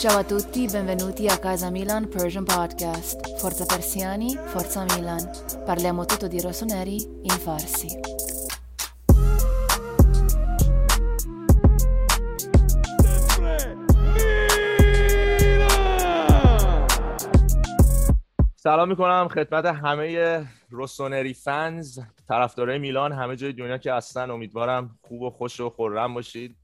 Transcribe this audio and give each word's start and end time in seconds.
Ciao 0.00 0.16
a 0.16 0.24
tutti, 0.24 0.64
benvenuti 0.64 1.26
a 1.26 1.38
Casa 1.38 1.68
Milan 1.68 2.08
Persian 2.08 2.44
Podcast. 2.44 3.36
Forza 3.38 3.66
Persiani, 3.66 4.34
Forza 4.34 4.82
Milan. 4.96 5.28
Parliamo 5.66 6.06
tutto 6.06 6.26
di 6.26 6.40
rossoneri 6.40 6.96
in 7.20 7.36
farsi. 7.36 8.00
سلام 18.56 18.88
می‌کنم 18.88 19.28
خدمت 19.28 19.64
همه 19.64 20.46
روسونری 20.70 21.34
فنز 21.34 21.98
طرفدارای 22.28 22.78
میلان 22.78 23.12
همه 23.12 23.36
جای 23.36 23.52
دنیا 23.52 23.78
که 23.78 23.92
هستن 23.92 24.30
امیدوارم 24.30 24.98
خوب 25.00 25.22
و 25.22 25.30
خوش 25.30 25.60
و 25.60 25.70
خورم 25.70 26.14
باشید 26.14 26.59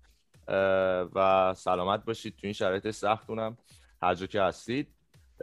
و 1.14 1.54
سلامت 1.56 2.04
باشید 2.04 2.36
تو 2.36 2.40
این 2.42 2.52
شرایط 2.52 2.90
سختونم. 2.90 3.56
هر 4.02 4.14
جا 4.14 4.26
که 4.26 4.42
هستید. 4.42 4.88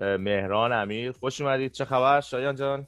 مهران 0.02 0.73
امیر 0.73 1.12
خوش 1.12 1.41
اومدید. 1.41 1.71
چه 1.71 1.85
خبر؟ 1.85 2.21
شایان 2.21 2.55
جان. 2.55 2.88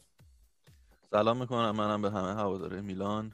سلام 1.11 1.37
می‌کنم. 1.37 1.71
منم 1.71 2.01
به 2.01 2.11
همه 2.11 2.35
هواداره 2.35 2.81
میلان. 2.81 3.31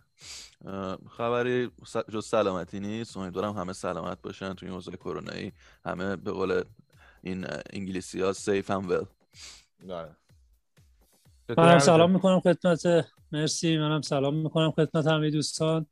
خبری 1.17 1.71
جز 2.09 2.25
سلامتی 2.25 2.79
نیست. 2.79 3.17
امیدوارم 3.17 3.53
همه 3.53 3.73
سلامت 3.73 4.21
باشن 4.21 4.53
تو 4.53 4.65
این 4.65 4.75
حوزه 4.75 4.91
کرونایی. 4.91 5.53
همه 5.85 6.15
به 6.15 6.31
قول 6.31 6.63
این 7.23 7.47
انگلیسی 7.73 8.21
ها 8.21 8.33
سیف 8.33 8.71
هم 8.71 8.89
ول 8.89 9.05
منم 11.57 11.79
سلام 11.79 12.11
می‌کنم 12.11 12.39
خدمت. 12.39 13.07
مرسی. 13.31 13.77
منم 13.77 14.01
سلام 14.01 14.35
می‌کنم 14.35 14.71
خدمت 14.71 15.07
همه 15.07 15.29
دوستان 15.29 15.85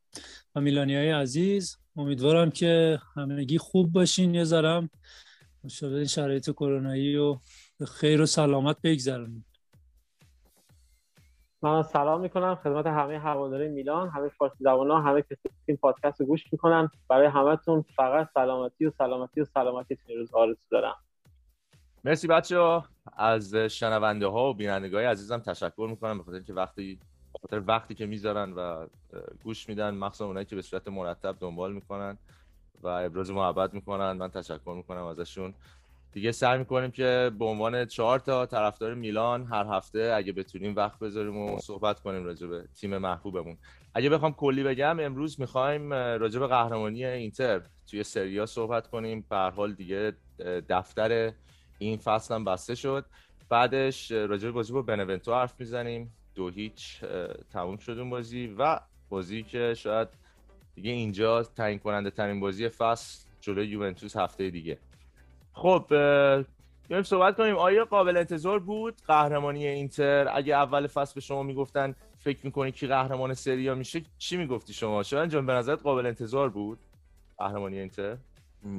و 0.55 0.61
میلانی 0.61 0.95
های 0.95 1.11
عزیز. 1.11 1.77
امیدوارم 1.97 2.51
که 2.51 2.99
همگی 3.15 3.57
خوب 3.57 3.91
باشین. 3.91 4.33
یه 4.33 4.43
ذرم 4.43 4.89
مشابه 5.63 5.95
این 5.95 6.05
شرایط 6.05 6.49
کرونایی 6.49 7.17
و 7.17 7.37
به 7.79 7.85
خیر 7.85 8.21
و 8.21 8.25
سلامت 8.25 8.77
بگذرونید 8.83 9.45
من 11.61 11.83
سلام 11.83 12.21
می‌کنم 12.21 12.55
خدمت 12.55 12.87
همه 12.87 13.19
هواداره 13.19 13.67
میلان 13.67 14.09
همه 14.09 14.29
فارسی 14.29 14.57
زبان 14.59 14.91
ها 14.91 15.01
همه 15.01 15.21
کسی 15.21 15.49
این 15.65 15.77
پادکست 15.77 16.21
رو 16.21 16.27
گوش 16.27 16.43
می‌کنن. 16.51 16.89
برای 17.09 17.27
همتون 17.27 17.85
فقط 17.95 18.29
سلامتی 18.33 18.85
و 18.85 18.91
سلامتی 18.97 19.41
و 19.41 19.45
سلامتی 19.45 19.97
روز 20.17 20.33
آرزو 20.33 20.61
دارم. 20.71 20.95
مرسی 22.03 22.27
بچه 22.27 22.81
از 23.17 23.55
شنونده 23.55 24.27
ها 24.27 24.49
و 24.49 24.53
بینندگان 24.53 25.01
های 25.01 25.11
عزیزم 25.11 25.37
تشکر 25.37 25.87
می‌کنم. 25.89 26.17
به 26.17 26.23
خاطر 26.23 26.35
اینکه 26.35 26.53
وقتی 26.53 26.99
خاطر 27.41 27.61
وقتی 27.67 27.95
که 27.95 28.05
می‌ذارن 28.05 28.53
و 28.53 28.88
گوش 29.44 29.69
میدن 29.69 29.89
مخصوصا 29.89 30.25
اونایی 30.25 30.45
که 30.45 30.55
به 30.55 30.61
صورت 30.61 30.88
مرتب 30.88 31.38
دنبال 31.39 31.73
می‌کنن 31.73 32.17
و 32.81 32.88
ابراز 32.88 33.31
محبت 33.31 33.73
می‌کنن 33.73 34.11
من 34.11 34.30
تشکر 34.30 34.73
می‌کنم 34.77 35.03
ازشون. 35.03 35.53
دیگه 36.11 36.31
سعی 36.31 36.58
می‌کنیم 36.59 36.91
که 36.91 37.31
به 37.39 37.45
عنوان 37.45 37.86
چهار 37.86 38.19
تا 38.19 38.45
طرفدار 38.45 38.94
میلان 38.94 39.45
هر 39.45 39.66
هفته 39.66 40.13
اگه 40.16 40.31
بتونیم 40.31 40.75
وقت 40.75 40.99
بذاریم 40.99 41.38
و 41.38 41.59
صحبت 41.59 41.99
کنیم 41.99 42.25
راجع 42.25 42.47
به 42.47 42.67
تیم 42.75 42.97
محبوبمون. 42.97 43.58
اگه 43.93 44.09
بخوام 44.09 44.33
کلی 44.33 44.64
بگم 44.64 44.99
امروز 44.99 45.39
می‌خوایم 45.39 45.93
راجع 45.93 46.39
به 46.39 46.47
قهرمانی 46.47 47.05
اینتر 47.05 47.61
توی 47.88 48.03
سریا 48.03 48.45
صحبت 48.45 48.88
کنیم. 48.88 49.25
به 49.30 49.38
حال 49.38 49.73
دیگه 49.73 50.14
دفتر 50.69 51.33
این 51.77 51.97
فصل 51.97 52.36
هم 52.36 52.45
بسته 52.45 52.75
شد. 52.75 53.05
بعدش 53.49 54.11
راجع 54.11 54.47
به 54.47 54.52
بازی 54.52 54.73
با 54.73 54.81
بنونتو 54.81 55.33
حرف 55.33 55.59
می‌زنیم. 55.59 56.14
دو 56.35 56.49
هیچ 56.49 56.99
تموم 57.53 57.77
شد 57.77 57.99
اون 57.99 58.09
بازی 58.09 58.55
و 58.58 58.80
بازی 59.09 59.44
که 59.44 59.73
شاید 59.73 60.08
دیگه 60.75 60.91
اینجا 60.91 61.44
تعیین 61.44 61.80
کننده 61.80 62.09
ترین 62.09 62.39
بازی 62.39 62.69
فصل 62.69 63.27
جلوی 63.42 63.67
یوونتوس 63.67 64.17
هفته 64.17 64.49
دیگه. 64.49 64.77
خب 65.53 65.86
بیایم 66.87 67.03
صحبت 67.03 67.37
کنیم. 67.37 67.55
آیا 67.55 67.86
قابل 67.86 68.17
انتظار 68.17 68.59
بود 68.59 68.95
قهرمانی 69.08 69.67
اینتر؟ 69.67 70.27
اگه 70.33 70.55
اول 70.55 70.87
فصل 70.87 71.15
به 71.15 71.21
شما 71.21 71.43
می‌گفتن 71.43 71.95
فکر 72.17 72.39
می‌کنی 72.43 72.71
کی 72.71 72.87
قهرمان 72.87 73.33
سریا 73.33 73.76
میشه 73.76 74.02
چی 74.17 74.37
می‌گفتی 74.37 74.73
شما؟ 74.73 75.03
شاید 75.03 75.30
جان 75.30 75.45
به 75.45 75.53
نظرت 75.53 75.82
قابل 75.82 76.05
انتظار 76.05 76.49
بود 76.49 76.80
قهرمانی 77.37 77.80
اینتر؟ 77.80 78.17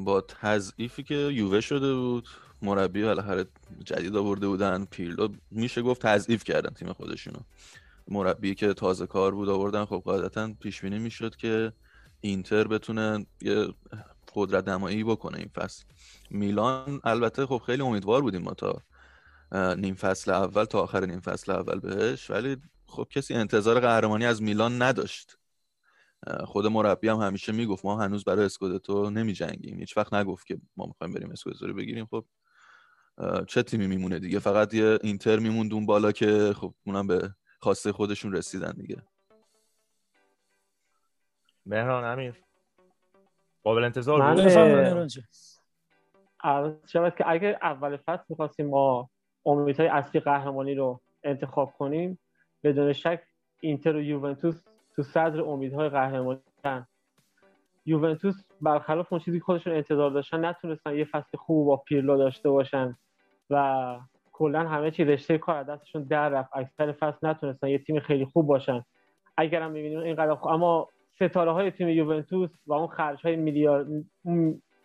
با 0.04 0.20
تضعیفی 0.20 1.02
که 1.02 1.14
یووه 1.14 1.60
شده 1.60 1.94
بود. 1.94 2.28
مربی 2.62 3.02
بالاخره 3.02 3.46
جدید 3.84 4.16
آورده 4.16 4.48
بودن. 4.48 4.84
پیرلو 4.84 5.28
میشه 5.50 5.82
گفت 5.82 6.02
تضعیف 6.02 6.44
کردن 6.44 6.74
تیم 6.74 6.92
خودشونو. 6.92 7.38
مربی 8.08 8.54
که 8.54 8.74
تازه 8.74 9.06
کار 9.06 9.34
بود 9.34 9.48
آوردن 9.48 9.84
خب 9.84 10.02
قاعدتا 10.04 10.52
پیش 10.60 10.80
بینی 10.80 10.98
می‌شد 10.98 11.36
که 11.36 11.72
اینتر 12.20 12.68
بتونه 12.68 13.26
یه 13.40 13.74
قدرت 14.34 14.68
نمایی 14.68 15.04
بکنه 15.04 15.38
این 15.38 15.50
فصل. 15.54 15.84
میلان 16.30 17.00
البته 17.04 17.46
خب 17.46 17.62
خیلی 17.66 17.82
امیدوار 17.82 18.22
بودیم 18.22 18.42
ما 18.42 18.54
تا 18.54 18.82
نیم 19.76 19.94
فصل 19.94 20.30
اول 20.30 20.64
تا 20.64 20.80
آخر 20.80 21.06
نیم 21.06 21.20
فصل 21.20 21.52
اول 21.52 21.78
بهش. 21.78 22.30
ولی 22.30 22.56
خب 22.86 23.06
کسی 23.10 23.34
انتظار 23.34 23.80
قهرمانی 23.80 24.26
از 24.26 24.42
میلان 24.42 24.82
نداشت. 24.82 25.36
خود 26.44 26.66
مربی 26.66 27.08
هم 27.08 27.16
همیشه 27.16 27.52
می‌گفت 27.52 27.84
ما 27.84 28.02
هنوز 28.02 28.24
برای 28.24 28.44
اسکودتو 28.44 29.10
نمی 29.10 29.32
جنگیم 29.32 29.78
هیچ 29.78 29.96
وقت 29.96 30.14
نگفت 30.14 30.46
که 30.46 30.60
ما 30.76 30.86
می‌خوایم 30.86 31.12
بریم 31.12 31.30
اسکودتو 31.30 31.66
رو 31.66 31.74
بگیریم. 31.74 32.06
خب 32.06 32.24
چه 33.46 33.62
تیمی 33.62 33.86
میمونه 33.86 34.18
دیگه؟ 34.18 34.38
فقط 34.38 34.74
یه 34.74 34.98
اینتر 35.02 35.38
میموند 35.38 35.74
اون 35.74 35.86
بالا 35.86 36.12
که 36.12 36.52
خب 36.56 36.74
اونم 36.86 37.06
به 37.06 37.30
خواسته 37.58 37.92
خودشون 37.92 38.32
رسیدن 38.32 38.72
دیگه. 38.72 39.02
مهران 41.66 42.04
امیر. 42.04 42.34
قابل 43.64 43.84
انتظار 43.84 44.20
من 44.20 45.08
شود 46.86 47.14
که 47.16 47.24
اگر 47.30 47.58
اول 47.62 47.96
فصل 47.96 48.24
می‌خواستیم 48.28 48.66
ما 48.66 49.10
امیدهای 49.46 49.88
اصلی 49.88 50.20
قهرمانی 50.20 50.74
رو 50.74 51.00
انتخاب 51.24 51.72
کنیم 51.78 52.18
بدون 52.64 52.92
شک 52.92 53.22
اینتر 53.60 53.96
و 53.96 54.02
یوونتوس 54.02 54.62
تو 54.96 55.02
صدر 55.02 55.40
امیدهای 55.40 55.88
قهرمانی 55.88 56.40
یوونتوس 57.86 58.34
برخلاف 58.60 59.12
اون 59.12 59.20
چیزی 59.20 59.38
که 59.38 59.44
خودشون 59.44 59.72
انتظار 59.72 60.10
داشتن 60.10 60.44
نتونستن 60.44 60.94
یه 60.94 61.04
فصل 61.04 61.38
خوب 61.38 61.66
با 61.66 61.76
پیرلو 61.76 62.18
داشته 62.18 62.50
باشن. 62.50 62.96
و 63.50 63.96
کلا 64.32 64.68
همه 64.68 64.90
چی 64.90 65.04
رشته 65.04 65.38
کار 65.38 65.62
دستشون 65.62 66.02
در 66.02 66.28
رفت. 66.28 66.50
اکثر 66.52 66.92
فصل 66.92 67.26
نتونستن 67.26 67.68
یه 67.68 67.78
تیم 67.78 68.00
خیلی 68.00 68.24
خوب 68.24 68.46
باشن. 68.46 68.84
اگر 69.36 69.62
هم 69.62 69.70
می‌بینیم 69.70 69.98
اینقدر 69.98 70.34
خوب 70.34 70.52
اما 70.52 70.88
ستاره 71.14 71.52
های 71.52 71.70
تیم 71.70 71.88
یوونتوس 71.88 72.50
و 72.66 72.72
اون 72.72 72.86
خرج 72.86 73.20
های 73.24 73.36
میلیارد 73.36 73.86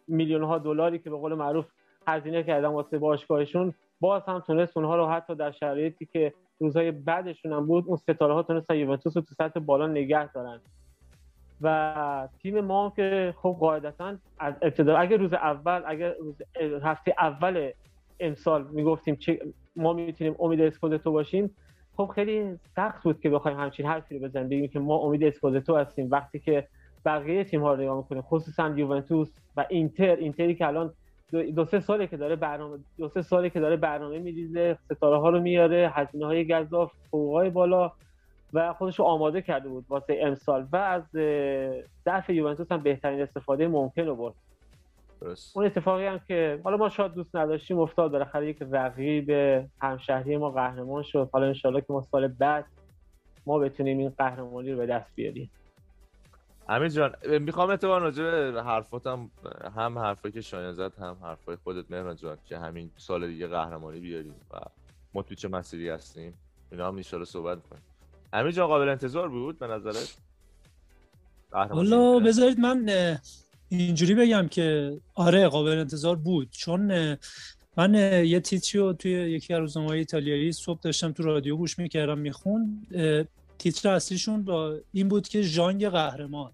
میلیون 0.08 0.44
ها 0.44 0.58
دلاری 0.58 1.00
که 1.00 1.10
به 1.10 1.18
قول 1.18 1.34
معروف 1.34 1.66
هزینه 2.08 2.44
کردن 2.44 2.68
واسه 2.68 2.98
باشگاهشون 2.98 3.74
باز 4.00 4.24
هم 4.28 4.40
تونست 4.40 4.78
اونها 4.78 4.96
رو 4.96 5.08
حتی 5.08 5.36
در 5.36 5.52
شرایطی 5.52 6.06
که 6.06 6.34
روزهای 6.60 6.92
بعدشون 6.92 7.54
هم 7.54 7.66
بود 7.66 7.84
اون 7.88 7.98
ستاره 7.98 8.34
ها 8.34 8.44
تونستن 8.44 8.76
یوونتوس 8.76 9.18
رو 9.18 9.24
تو 9.24 9.36
سطح 9.36 9.60
بالا 9.60 9.88
نگه 9.88 10.32
دارن. 10.32 10.62
و 11.62 12.28
تیم 12.42 12.62
ما 12.62 12.94
که 12.96 13.34
خب 13.38 13.58
قاعدتا 13.60 14.16
از 14.40 14.54
ابتدا 14.62 14.98
اگر 14.98 15.18
روز 15.18 15.34
اول 15.34 15.82
اگر 15.86 16.14
روز 16.14 16.42
هفته 16.84 17.16
اول 17.20 17.72
امسال 18.20 18.68
می‌گفتیم 18.72 19.16
چه 19.16 19.40
ما 19.76 19.94
می‌تونیم 19.94 20.36
امید 20.40 20.62
اسکودتو 20.62 21.12
باشیم. 21.12 21.56
خب 21.98 22.12
خیلی 22.16 22.60
سخت 22.76 23.04
بود 23.04 23.20
که 23.20 23.30
بخوایم 23.30 23.60
همچین 23.60 23.86
حرفی 23.86 24.20
رو 24.20 24.28
بزنیم. 24.28 24.50
بگیم 24.50 24.68
که 24.68 24.80
ما 24.80 24.96
امید 24.96 25.24
اسکودتو 25.24 25.78
هستیم. 25.78 26.12
وقتی 26.12 26.40
که 26.40 26.68
بقیه 27.06 27.44
تیم 27.44 27.62
ها 27.62 27.74
رو 27.74 27.82
نگاه 27.82 27.98
می‌کنیم 27.98 28.22
خصوصا 28.22 28.74
یوونتوس 28.76 29.32
و 29.58 29.66
اینتر. 29.70 30.16
اینتری 30.16 30.56
که 30.56 30.68
الان 30.68 30.94
دو 31.56 31.66
سه 31.66 31.80
ساله 31.80 32.08
که 32.08 32.18
داره 32.18 32.36
برنامه 32.36 32.78
دو 32.98 33.10
سه 33.10 33.22
ساله 33.22 33.50
که 33.50 33.60
داره 33.60 33.76
برنامه 33.76 34.20
میریزه 34.20 34.78
ستاره 34.86 35.18
ها 35.18 35.30
رو 35.30 35.42
میاره 35.42 35.92
هزینه 35.94 36.26
های 36.26 36.48
گذاف 36.48 36.92
حقوقای 37.08 37.50
بالا 37.50 37.92
و 38.54 38.74
خودش 38.74 39.00
رو 39.00 39.06
آماده 39.06 39.42
کرده 39.42 39.70
بود 39.70 39.86
واسه 39.90 40.20
امسال. 40.22 40.68
و 40.72 40.78
از 40.78 41.04
ضعف 42.06 42.30
یوونتوس 42.30 42.72
هم 42.72 42.84
بهترین 42.84 43.22
استفاده 43.22 43.68
ممکن 43.68 44.02
رو 44.02 44.16
برد. 44.16 44.34
اون 45.54 45.66
اتفاقی 45.66 46.06
هم 46.06 46.20
که 46.28 46.62
حالا 46.64 46.78
ما 46.78 46.90
شاید 46.90 47.14
دوست 47.14 47.36
نداشتیم 47.36 47.80
افتاد 47.80 48.12
بالاخره 48.12 48.50
یک 48.50 48.58
رقیب 48.72 49.30
همشهری 49.82 50.38
ما 50.38 50.52
قهرمان 50.52 51.04
شد. 51.04 51.30
حالا 51.34 51.46
انشالله 51.46 51.82
که 51.82 51.94
ما 51.94 52.08
سال 52.12 52.28
بعد 52.28 52.66
ما 53.46 53.60
بتونیم 53.60 53.98
این 53.98 54.10
قهرمانی 54.10 54.72
رو 54.72 54.78
به 54.78 54.86
دست 54.86 55.16
بیاریم. 55.16 55.52
امیر 56.70 56.88
جان 56.88 57.16
می‌خوام 57.40 57.70
اتفاقا 57.70 57.98
راجع 57.98 58.52
به 58.52 58.64
حرفاتم 58.64 59.30
هم 59.76 60.00
حرفایی 60.00 60.32
که 60.32 60.42
شایان 60.42 60.74
زد 60.74 60.94
هم 61.00 61.18
حرفای 61.22 61.56
خودت 61.56 61.92
مهران 61.92 62.16
جان 62.16 62.38
که 62.46 62.58
همین 62.58 62.92
سال 62.98 63.28
دیگه 63.28 63.48
قهرمانی 63.48 64.00
بیاریم 64.00 64.36
و 64.52 64.58
ما 65.14 65.22
تو 65.22 65.36
چه 65.36 65.48
مسیری 65.48 65.90
هستیم. 65.90 66.34
اینا 66.72 66.88
هم 66.88 66.96
ان 66.96 67.02
صحبت 67.02 67.68
کنیم. 67.70 67.82
امیر 68.34 68.52
جان 68.52 68.68
قابل 68.68 68.90
انتظار 68.90 69.30
بود 69.30 69.60
به 69.60 69.68
نظرت؟ 69.68 70.18
والا 71.52 72.20
بذارید 72.20 72.60
من 72.60 72.86
اینجوری 73.70 74.16
بگم 74.16 74.48
که 74.48 74.98
آره 75.14 75.48
قابل 75.48 75.72
انتظار 75.72 76.16
بود. 76.16 76.48
چون 76.52 77.18
من 77.78 77.94
یه 78.26 78.40
تیتری 78.40 78.82
رو 78.82 78.94
توی 78.94 79.12
یکی 79.12 79.54
از 79.54 79.60
روزنامه‌های 79.60 80.00
ایتالیایی 80.00 80.52
صبح 80.52 80.80
داشتم 80.82 81.12
تو 81.12 81.24
رادیو 81.24 81.58
گوش 81.58 81.80
می‌کردم 81.80 82.18
میخون 82.18 82.88
تیتر 83.58 83.90
اصلیشون 83.90 84.44
با 84.44 84.78
این 84.94 85.08
بود 85.08 85.28
که 85.28 85.42
ژانگ 85.42 85.88
قهرمان. 85.88 86.52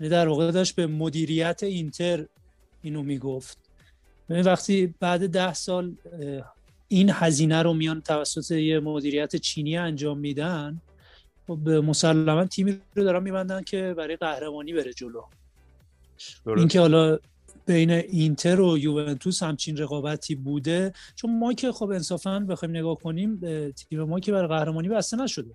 یعنی 0.00 0.10
در 0.10 0.28
واقع 0.28 0.50
داشت 0.50 0.74
به 0.74 0.86
مدیریت 0.86 1.62
اینتر 1.62 2.26
اینو 2.82 3.02
می‌گفت. 3.02 3.58
وقتی 4.30 4.94
بعد 5.00 5.28
ده 5.30 5.54
سال 5.54 5.94
این 6.88 7.10
هزینه 7.12 7.62
رو 7.62 7.74
میان 7.74 8.00
توسط 8.00 8.50
یه 8.50 8.80
مدیریت 8.80 9.36
چینی 9.36 9.76
انجام 9.76 10.18
میدن 10.18 10.80
خب 11.46 11.68
مسلما 11.68 12.44
تیمی 12.44 12.80
رو 12.94 13.04
دارن 13.04 13.22
میبندن 13.22 13.62
که 13.62 13.94
برای 13.96 14.16
قهرمانی 14.16 14.72
بره 14.72 14.92
جلو. 14.92 15.22
اینکه 16.46 16.80
حالا 16.80 17.18
بین 17.66 17.90
اینتر 17.90 18.60
و 18.60 18.78
یوونتوس 18.78 19.42
همچین 19.42 19.76
رقابتی 19.76 20.34
بوده 20.34 20.92
چون 21.14 21.38
ما 21.38 21.52
که 21.52 21.72
خب 21.72 21.90
انصافا 21.90 22.40
بخوایم 22.40 22.76
نگاه 22.76 22.98
کنیم 22.98 23.40
تیم 23.70 24.02
ما 24.02 24.20
که 24.20 24.32
برای 24.32 24.48
قهرمانی 24.48 24.88
بسته 24.88 25.16
نشده. 25.16 25.50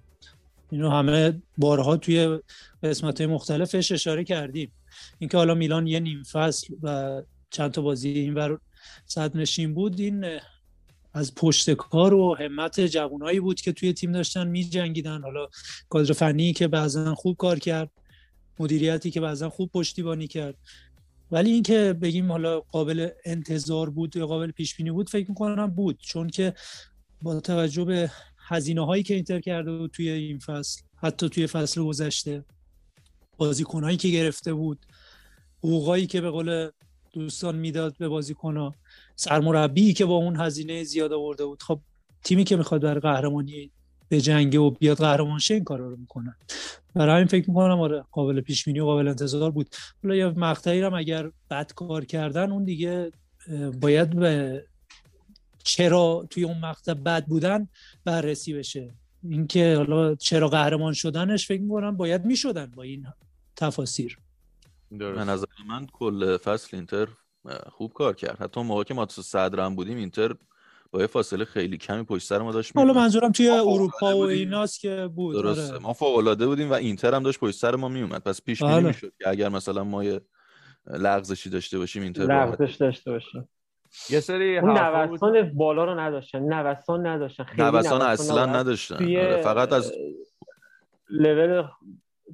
اینو 0.71 0.89
همه 0.89 1.41
بارها 1.57 1.97
توی 1.97 2.39
قسمت 2.83 3.21
های 3.21 3.27
مختلفش 3.27 3.91
اشاره 3.91 4.23
کردیم. 4.23 4.71
اینکه 5.19 5.37
حالا 5.37 5.53
میلان 5.53 5.87
یه 5.87 5.99
نیم 5.99 6.23
فصل 6.23 6.73
و 6.83 7.21
چند 7.49 7.71
تا 7.71 7.81
بازی 7.81 8.09
این 8.09 8.33
بر 8.33 8.57
صد 9.05 9.37
نشین 9.37 9.73
بود 9.73 9.99
این 9.99 10.39
از 11.13 11.35
پشت 11.35 11.73
کار 11.73 12.13
و 12.13 12.35
همت 12.35 12.79
جوانایی 12.79 13.39
بود 13.39 13.61
که 13.61 13.71
توی 13.71 13.93
تیم 13.93 14.11
داشتن 14.11 14.47
می 14.47 14.63
جنگیدن 14.63 15.21
حالا 15.21 15.47
کادر 15.89 16.13
فنی 16.13 16.53
که 16.53 16.67
بعضا 16.67 17.15
خوب 17.15 17.37
کار 17.37 17.59
کرد. 17.59 17.89
مدیریتی 18.59 19.11
که 19.11 19.21
بعضا 19.21 19.49
خوب 19.49 19.69
پشتیبانی 19.71 20.27
کرد. 20.27 20.55
ولی 21.31 21.51
اینکه 21.51 21.93
بگیم 22.01 22.31
حالا 22.31 22.59
قابل 22.59 23.09
انتظار 23.25 23.89
بود 23.89 24.15
یا 24.15 24.27
قابل 24.27 24.51
پیش 24.51 24.75
بینی 24.75 24.91
بود 24.91 25.09
فکر 25.09 25.29
می‌کنم 25.29 25.67
بود. 25.67 25.97
چون 25.99 26.29
که 26.29 26.53
با 27.21 27.39
توجه 27.39 27.83
به 27.85 28.11
هزینه 28.37 28.85
هایی 28.85 29.03
که 29.03 29.13
اینتر 29.13 29.39
کرده 29.39 29.77
بود 29.77 29.91
توی 29.91 30.09
این 30.09 30.39
فصل 30.39 30.81
حتی 30.95 31.29
توی 31.29 31.47
فصل 31.47 31.83
گذشته 31.83 32.45
بازیکنهایی 33.37 33.97
که 33.97 34.07
گرفته 34.07 34.53
بود 34.53 34.85
حقوقایی 35.57 36.07
که 36.07 36.21
به 36.21 36.29
قول 36.29 36.69
دوستان 37.13 37.55
می‌داد 37.55 37.97
به 37.97 38.07
بازیکنها 38.07 38.75
سرمربی 39.15 39.93
که 39.93 40.05
با 40.05 40.15
اون 40.15 40.39
هزینه 40.39 40.83
زیاد 40.83 41.13
آورده 41.13 41.45
بود. 41.45 41.63
خب 41.63 41.79
تیمی 42.23 42.43
که 42.43 42.55
می‌خواد 42.55 42.81
برای 42.81 42.99
قهرمانی 42.99 43.71
به 44.09 44.21
جنگ 44.21 44.59
و 44.59 44.71
بیاد 44.71 44.97
قهرمان 44.97 45.39
شه 45.39 45.53
این 45.53 45.63
کارا 45.63 45.89
رو 45.89 45.97
می‌کنن. 45.97 46.35
برای 46.95 47.15
همین 47.15 47.27
فکر 47.27 47.49
می‌کنم 47.49 47.79
آره 47.79 48.03
قابل 48.11 48.41
پیش 48.41 48.65
بینی 48.65 48.79
و 48.79 48.85
قابل 48.85 49.07
انتظار 49.07 49.51
بود. 49.51 49.69
حالا 50.03 50.15
یه 50.15 50.27
مقطعی 50.27 50.81
هم 50.81 50.93
اگر 50.93 51.31
بد 51.49 51.71
کار 51.73 52.05
کردن 52.05 52.51
اون 52.51 52.63
دیگه 52.63 53.11
باید 53.81 54.09
به 54.09 54.65
چرا 55.63 56.27
توی 56.29 56.43
اون 56.43 56.59
مقطع 56.59 56.93
بد 56.93 57.25
بودن 57.25 57.67
بررسی 58.05 58.53
بشه. 58.53 58.93
اینکه 59.23 59.75
حالا 59.77 60.15
چرا 60.15 60.47
قهرمان 60.47 60.93
شدنش 60.93 61.47
فکر 61.47 61.61
می‌کنم 61.61 61.97
باید 61.97 62.25
می‌شدن 62.25 62.65
با 62.65 62.83
این 62.83 63.07
تفاسیر 63.55 64.17
به 64.91 65.05
نظر 65.05 65.45
من 65.67 65.87
کل 65.93 66.37
فصل 66.37 66.77
اینتر 66.77 67.07
خوب 67.71 67.93
کار 67.93 68.13
کرد. 68.13 68.41
حتی 68.41 68.61
موقع 68.61 68.83
که 68.83 68.93
ما 68.93 69.05
تو 69.05 69.21
صدر 69.21 69.59
هم 69.59 69.75
بودیم 69.75 69.97
اینتر 69.97 70.35
با 70.93 71.01
یه 71.01 71.07
فاصله 71.07 71.45
خیلی 71.45 71.77
کمی 71.77 72.03
پشت 72.03 72.27
سر 72.27 72.37
ما 72.37 72.51
داشت 72.51 72.77
حالا 72.77 72.93
منظورم 72.93 73.31
توی 73.31 73.49
اروپا 73.49 74.17
و 74.17 74.21
ایناست 74.21 74.79
که 74.79 75.09
بود. 75.15 75.35
درسته. 75.35 75.73
آره. 75.73 75.83
ما 75.83 75.93
فوق 75.93 76.17
العاده 76.17 76.47
بودیم 76.47 76.69
و 76.69 76.73
اینتر 76.73 77.13
هم 77.15 77.23
داشت 77.23 77.39
پشت 77.39 77.55
سر 77.55 77.75
ما 77.75 77.89
میومد 77.89 78.23
پس 78.23 78.41
پیش 78.41 78.63
بینی 78.63 78.73
بله. 78.73 78.87
می‌شد 78.87 79.13
که 79.19 79.29
اگر 79.29 79.49
مثلا 79.49 79.83
ما 79.83 80.03
یه 80.03 80.21
لغزشی 80.87 81.49
داشته 81.49 81.77
باشیم 81.77 82.03
اینتر 82.03 82.23
لغزش 82.23 82.75
داشته 82.75 83.11
باشیم. 83.11 83.49
یه 84.09 84.19
سری 84.19 84.57
اون 84.57 84.77
نوسان 84.77 85.51
بالا 85.53 85.85
رو 85.85 85.99
نداشتن. 85.99 86.39
نوسان 86.39 87.07
نداشتن. 87.07 87.43
خیلی 87.43 87.71
نوسان 87.71 88.01
اصلا 88.01 88.45
نداشتن. 88.45 88.95
آره، 88.95 89.41
فقط 89.41 89.73
از 89.73 89.93
لول 91.09 91.63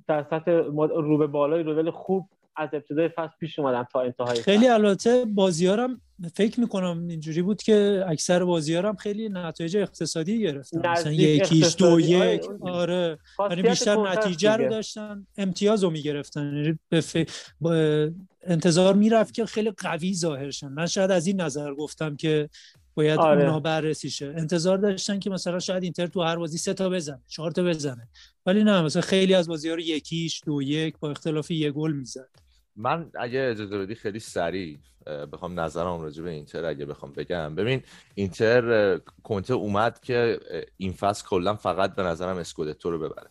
در 0.07 0.25
سطح 0.29 0.51
رو 0.51 1.17
به 1.17 1.27
بالای 1.27 1.63
لول 1.63 1.91
خوب 1.91 2.29
از 2.55 2.69
ابتدای 2.73 3.09
فصل 3.09 3.33
پیش 3.39 3.59
اومدن 3.59 3.83
تا 3.83 4.01
انتهای 4.01 4.41
خیلی 4.41 4.67
البته 4.67 5.25
بازیارم 5.25 6.01
فکر 6.35 6.59
می‌کنم 6.59 7.07
اینجوری 7.07 7.41
بود 7.41 7.61
که 7.61 8.03
اکثر 8.07 8.43
بازیارم 8.43 8.95
خیلی 8.95 9.29
نتایج 9.29 9.77
اقتصادی 9.77 10.39
گرفتن. 10.39 10.89
مثلا 10.89 11.11
یکیش 11.11 11.75
دو 11.77 11.99
یک 11.99 12.41
آره. 12.61 13.17
یعنی 13.49 13.61
بیشتر 13.61 13.95
نتیجه 13.95 14.51
رو 14.51 14.69
داشتن 14.69 15.27
امتیاز 15.37 15.83
رو 15.83 15.89
می‌گرفتن. 15.89 16.55
یعنی 16.55 16.79
به 16.89 17.01
ف... 17.01 17.17
با 17.61 18.09
انتظار 18.43 18.95
می‌رفت 18.95 19.33
که 19.33 19.45
خیلی 19.45 19.71
قوی 19.71 20.13
ظاهر 20.13 20.51
شن. 20.51 20.67
من 20.67 20.85
شاید 20.85 21.11
از 21.11 21.27
این 21.27 21.41
نظر 21.41 21.73
گفتم 21.73 22.15
که 22.15 22.49
باید 22.95 23.19
آره. 23.19 23.41
اونا 23.41 23.59
بررسی 23.59 24.09
شه. 24.09 24.33
انتظار 24.37 24.77
داشتن 24.77 25.19
که 25.19 25.29
مثلا 25.29 25.59
شاید 25.59 25.83
اینتر 25.83 26.07
تو 26.07 26.21
هر 26.21 26.35
بازی 26.35 26.57
سه 26.57 26.73
تا 26.73 26.89
بزنه 26.89 27.21
چهار 27.27 27.51
تا 27.51 27.63
بزنه. 27.63 28.07
ولی 28.45 28.63
نه 28.63 28.81
مثلا 28.81 29.01
خیلی 29.01 29.33
از 29.33 29.47
بازی‌ها 29.47 29.75
رو 29.75 29.81
یکیش 29.81 30.41
دو 30.45 30.61
یک 30.61 30.97
با 30.99 31.11
اختلاف 31.11 31.51
یه 31.51 31.71
گل 31.71 31.91
می‌زد. 31.91 32.29
من 32.75 33.11
اگه 33.19 33.39
اجازه 33.51 33.77
بدی 33.77 33.95
خیلی 33.95 34.19
سریع 34.19 34.77
بخوام 35.31 35.59
نظرم 35.59 36.01
راجع 36.01 36.23
به 36.23 36.29
اینتر 36.29 36.65
اگه 36.65 36.85
بخوام 36.85 37.11
بگم. 37.11 37.55
ببین 37.55 37.81
اینتر 38.15 38.97
کنته 39.23 39.53
اومد 39.53 39.99
که 39.99 40.39
این 40.77 40.93
فصل 40.93 41.27
کلا 41.27 41.55
فقط 41.55 41.95
به 41.95 42.03
نظرم 42.03 42.37
اسکودتو 42.37 42.91
رو 42.91 42.99
ببره. 42.99 43.29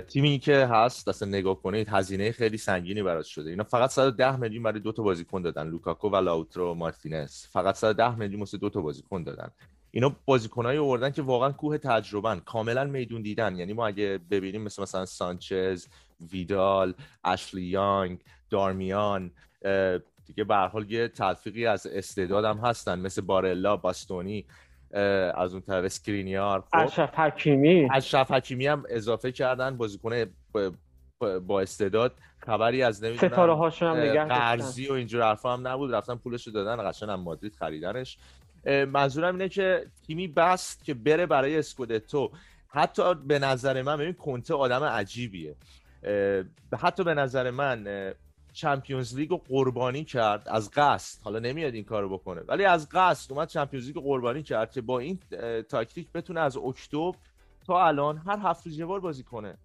تیمی 0.00 0.38
که 0.38 0.66
هست 0.66 1.08
اصلا 1.08 1.28
نگاه 1.28 1.62
کنید 1.62 1.88
هزینه 1.88 2.32
خیلی 2.32 2.58
سنگینی 2.58 3.02
براش 3.02 3.34
شده. 3.34 3.50
اینا 3.50 3.64
فقط 3.64 3.90
110 3.90 4.36
میلیون 4.36 4.62
برای 4.62 4.80
دو 4.80 4.92
تا 4.92 5.02
بازیکن 5.02 5.42
دادن. 5.42 5.68
لوکاکو 5.68 6.08
و 6.08 6.16
لاوترو 6.16 6.74
مارتینز. 6.74 7.46
فقط 7.46 7.74
110 7.74 8.14
میلیون 8.14 8.40
واسه 8.40 8.58
دو 8.58 8.70
تا 8.70 8.80
بازیکن 8.80 9.22
دادن. 9.22 9.50
اینا 9.90 10.16
بازیکنایی 10.24 10.78
آوردن 10.78 11.10
که 11.10 11.22
واقعا 11.22 11.52
کوه 11.52 11.78
تجربن 11.78 12.38
کاملا 12.38 12.84
میدون 12.84 13.22
دیدن. 13.22 13.56
یعنی 13.56 13.72
ما 13.72 13.86
اگه 13.86 14.20
ببینیم 14.30 14.62
مثل 14.62 14.82
مثلا 14.82 15.06
سانچز 15.06 15.86
ویدال 16.32 16.94
اشلی 17.24 17.62
یانگ 17.62 18.18
دارمیان 18.50 19.30
دیگه 20.26 20.44
به 20.44 20.56
حال 20.56 20.90
یه 20.90 21.08
تلفیقی 21.08 21.66
از 21.66 21.86
استعدادم 21.86 22.58
هستن 22.58 22.98
مثل 22.98 23.22
بارلا 23.22 23.76
باستونی 23.76 24.46
از 25.34 25.52
اون 25.52 25.62
طرف 25.62 25.84
اسکرینیار 25.84 26.60
خب. 26.60 26.68
اشرف 26.72 27.18
حکیمی. 27.18 27.88
اشرف 27.92 28.30
حکیمی 28.30 28.66
هم 28.66 28.84
اضافه 28.88 29.32
کردن 29.32 29.76
بازیکن 29.76 30.24
با 31.46 31.60
استعداد. 31.60 32.14
خبری 32.38 32.82
از 32.82 33.04
نمی‌دونم 33.04 33.32
ستاره 33.32 33.54
هاشون 33.54 33.88
هم 33.88 33.96
نگه 33.96 34.24
قرضی 34.24 34.88
و 34.88 34.92
اینجور 34.92 35.22
حرفا 35.22 35.52
هم 35.52 35.68
نبود. 35.68 35.94
رفتن 35.94 36.14
پولش 36.14 36.48
دادن 36.48 36.90
قشنگ 36.90 37.10
هم 37.10 37.20
مادرید 37.20 37.54
خریدنش. 37.54 38.18
منظورم 38.66 39.34
اینه 39.34 39.48
که 39.48 39.86
تیمی 40.06 40.28
بست 40.28 40.84
که 40.84 40.94
بره 40.94 41.26
برای 41.26 41.58
اسکودتو. 41.58 42.30
حتی 42.68 43.14
به 43.14 43.38
نظر 43.38 43.82
من 43.82 43.96
ببین 43.96 44.12
کنته 44.12 44.54
آدم 44.54 44.84
عجیبیه. 44.84 45.56
حتی 46.78 47.04
به 47.04 47.14
نظر 47.14 47.50
من 47.50 47.86
Champions 48.56 49.16
League 49.16 49.30
رو 49.30 49.36
قربانی 49.36 50.04
کرد. 50.04 50.48
از 50.48 50.70
قصد. 50.70 51.22
حالا 51.22 51.38
نمیاد 51.38 51.74
این 51.74 51.84
کارو 51.84 52.08
بکنه. 52.08 52.40
ولی 52.40 52.64
از 52.64 52.88
قصد 52.88 53.32
اومد 53.32 53.48
Champions 53.48 53.86
League 53.86 53.96
رو 53.96 54.02
قربانی 54.02 54.42
کرد 54.42 54.70
که 54.72 54.80
با 54.80 54.98
این 54.98 55.18
تاکتیک 55.68 56.12
بتونه 56.12 56.40
از 56.40 56.56
اکتبر 56.56 57.12
تا 57.66 57.86
الان 57.86 58.18
هر 58.18 58.38
هفت 58.42 58.66
روز 58.66 58.80
بار 58.80 59.00
بازی 59.00 59.22
کنه. 59.22 59.58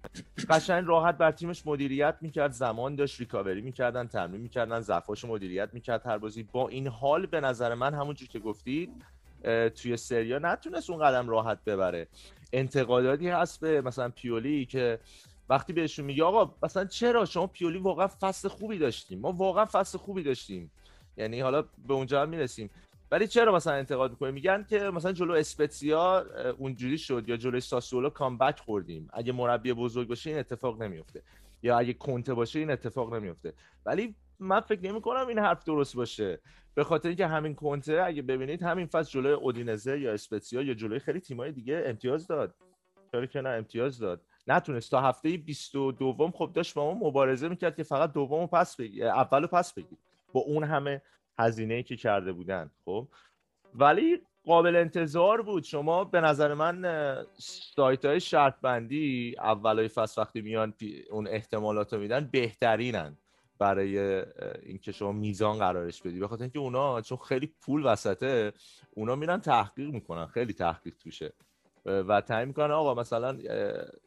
قشنگ 0.50 0.88
راحت 0.88 1.18
بر 1.18 1.32
تیمش 1.32 1.68
مدیریت 1.68 2.16
می‌کرد. 2.22 2.52
زمان 2.52 2.96
داشت. 2.96 3.20
ریکاوری 3.20 3.62
می‌کردن 3.62 4.08
تمرین 4.08 4.42
می‌کردن 4.42 4.80
ضعفاشو 4.80 5.28
مدیریت 5.28 5.70
می‌کرد 5.74 6.06
هر 6.06 6.18
بازی. 6.18 6.44
با 6.44 6.68
این 6.68 6.88
حال 6.88 7.26
به 7.26 7.40
نظر 7.40 7.74
من 7.74 7.94
همونجور 7.94 8.28
که 8.28 8.40
گفتید 8.40 8.90
توی 9.76 9.98
سریا 9.98 10.40
نتونست 10.40 10.90
اون 10.90 11.00
قدم 11.00 11.30
راحت 11.30 11.64
ببره. 11.66 12.08
انتقاداتی 12.54 13.30
هست 13.30 13.60
به 13.60 13.82
مثلا 13.82 14.10
پیولی 14.10 14.66
که 14.66 15.00
وقتی 15.52 15.74
بهشون 15.74 16.06
میگه 16.06 16.24
آقا 16.24 16.56
مثلا 16.64 16.86
چرا 16.86 17.26
شما 17.26 17.48
پیولی 17.48 17.78
واقعا 17.78 18.08
فصل 18.08 18.48
خوبی 18.48 18.78
داشتیم؟ 18.78 19.20
ما 19.20 19.32
واقعا 19.32 19.66
فصل 19.66 19.98
خوبی 19.98 20.24
داشتیم. 20.24 20.72
یعنی 21.18 21.40
حالا 21.40 21.62
به 21.62 21.94
اونجا 21.94 22.22
هم 22.22 22.30
می‌رسیم. 22.30 22.70
ولی 23.12 23.28
چرا 23.28 23.56
مثلا 23.56 23.74
انتقاد 23.74 24.12
می‌کنه 24.12 24.32
میگن 24.32 24.66
که 24.70 24.80
مثلا 24.80 25.12
جلو 25.12 25.34
اسپتسیا 25.34 26.26
اونجوری 26.58 26.98
شد 26.98 27.30
یا 27.30 27.38
جلو 27.38 27.60
ساسولو 27.60 28.10
کامبک 28.10 28.60
خوردیم. 28.60 29.10
اگه 29.14 29.32
مربی 29.32 29.74
بزرگ 29.74 30.08
باشه 30.08 30.30
این 30.30 30.40
اتفاق 30.40 30.82
نمیفته 30.82 31.22
یا 31.64 31.80
اگه 31.80 31.94
کنته 31.94 32.34
باشه 32.34 32.60
این 32.60 32.72
اتفاق 32.72 33.14
نمیفته 33.14 33.54
ولی 33.86 34.16
من 34.40 34.60
فکر 34.60 34.82
نمی 34.82 35.02
کنم 35.02 35.28
این 35.28 35.40
حرف 35.40 35.64
درست 35.64 35.96
باشه. 35.96 36.40
به 36.76 36.84
خاطر 36.84 37.08
اینکه 37.08 37.28
همین 37.28 37.56
کنته 37.56 38.04
اگه 38.06 38.22
ببینید 38.22 38.64
همین 38.64 38.86
فصل 38.86 39.12
جلوی 39.12 39.34
اودینزه 39.34 40.00
یا 40.00 40.14
اسپتسیا 40.14 40.62
یا 40.62 40.74
جلوی 40.74 41.00
خیلی 41.00 41.20
تیمای 41.20 41.52
دیگه 41.52 41.84
امتیاز 41.86 42.28
داد. 42.28 42.56
چرا 43.12 43.26
که 43.26 43.42
نه 43.42 43.50
امتیاز 43.50 44.00
داد. 44.00 44.22
نتونست 44.48 44.92
تا 44.92 45.02
هفته 45.02 45.38
22 45.38 46.32
خب 46.34 46.52
داشت 46.54 46.74
با 46.74 46.94
ما 46.94 47.08
مبارزه 47.08 47.50
می‌کرد 47.50 47.76
که 47.76 47.84
فقط 47.84 48.14
دومو 48.14 48.48
پس 48.48 48.76
بگیر 48.76 49.06
اولو 49.06 49.48
پس 49.48 49.74
بگیر 49.74 49.98
با 50.34 50.40
اون 50.42 50.64
همه 50.64 51.02
هزینه 51.40 51.84
که 51.84 51.96
کرده 51.96 52.32
بودن 52.32 52.72
خب. 52.86 53.08
ولی 53.76 54.22
قابل 54.46 54.76
انتظار 54.76 55.42
بود. 55.42 55.64
شما 55.64 56.04
به 56.04 56.22
نظر 56.22 56.54
من 56.54 56.86
سایت 57.76 58.06
های 58.06 58.20
شرط 58.20 58.56
بندی 58.62 59.36
اولای 59.40 59.88
فصل 59.88 60.22
وقتی 60.22 60.42
میان 60.42 60.74
اون 61.12 61.28
احتمالات 61.28 61.94
رو 61.94 62.00
میدن 62.00 62.30
بهترینن 62.32 63.18
برای 63.60 64.00
اینکه 64.64 64.92
شما 64.92 65.12
میزان 65.12 65.58
قرارش 65.58 66.02
بدی. 66.02 66.20
به 66.20 66.28
خاطر 66.28 66.42
اینکه 66.44 66.60
اونا 66.60 67.02
چون 67.02 67.18
خیلی 67.18 67.54
پول 67.62 67.86
وسطه 67.86 68.54
اونا 68.96 69.16
میرن 69.16 69.42
تحقیق 69.42 69.90
می‌کنن 69.90 70.26
خیلی 70.26 70.54
تحقیق 70.54 70.94
توشه. 71.04 71.34
و 71.86 72.22
تعیین 72.22 72.48
می‌کنن 72.48 72.72
آقا 72.72 72.94
مثلا 72.94 73.38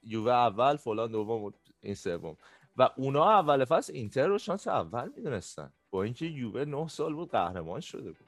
یووه 0.03 0.33
اول 0.33 0.77
فلان 0.77 1.11
دوم 1.11 1.53
این 1.81 1.95
سوم. 1.95 2.37
و 2.77 2.91
اونا 2.97 3.31
اول 3.31 3.65
فصل 3.65 3.93
اینتر 3.93 4.27
رو 4.27 4.39
شانس 4.39 4.69
اول 4.69 5.11
می‌دونستن. 5.17 5.73
با 5.91 6.03
اینکه 6.03 6.27
یووه 6.27 6.65
نه 6.65 6.89
سال 6.89 7.15
بود 7.15 7.31
قهرمان 7.31 7.81
شده 7.81 8.13
بود. 8.13 8.27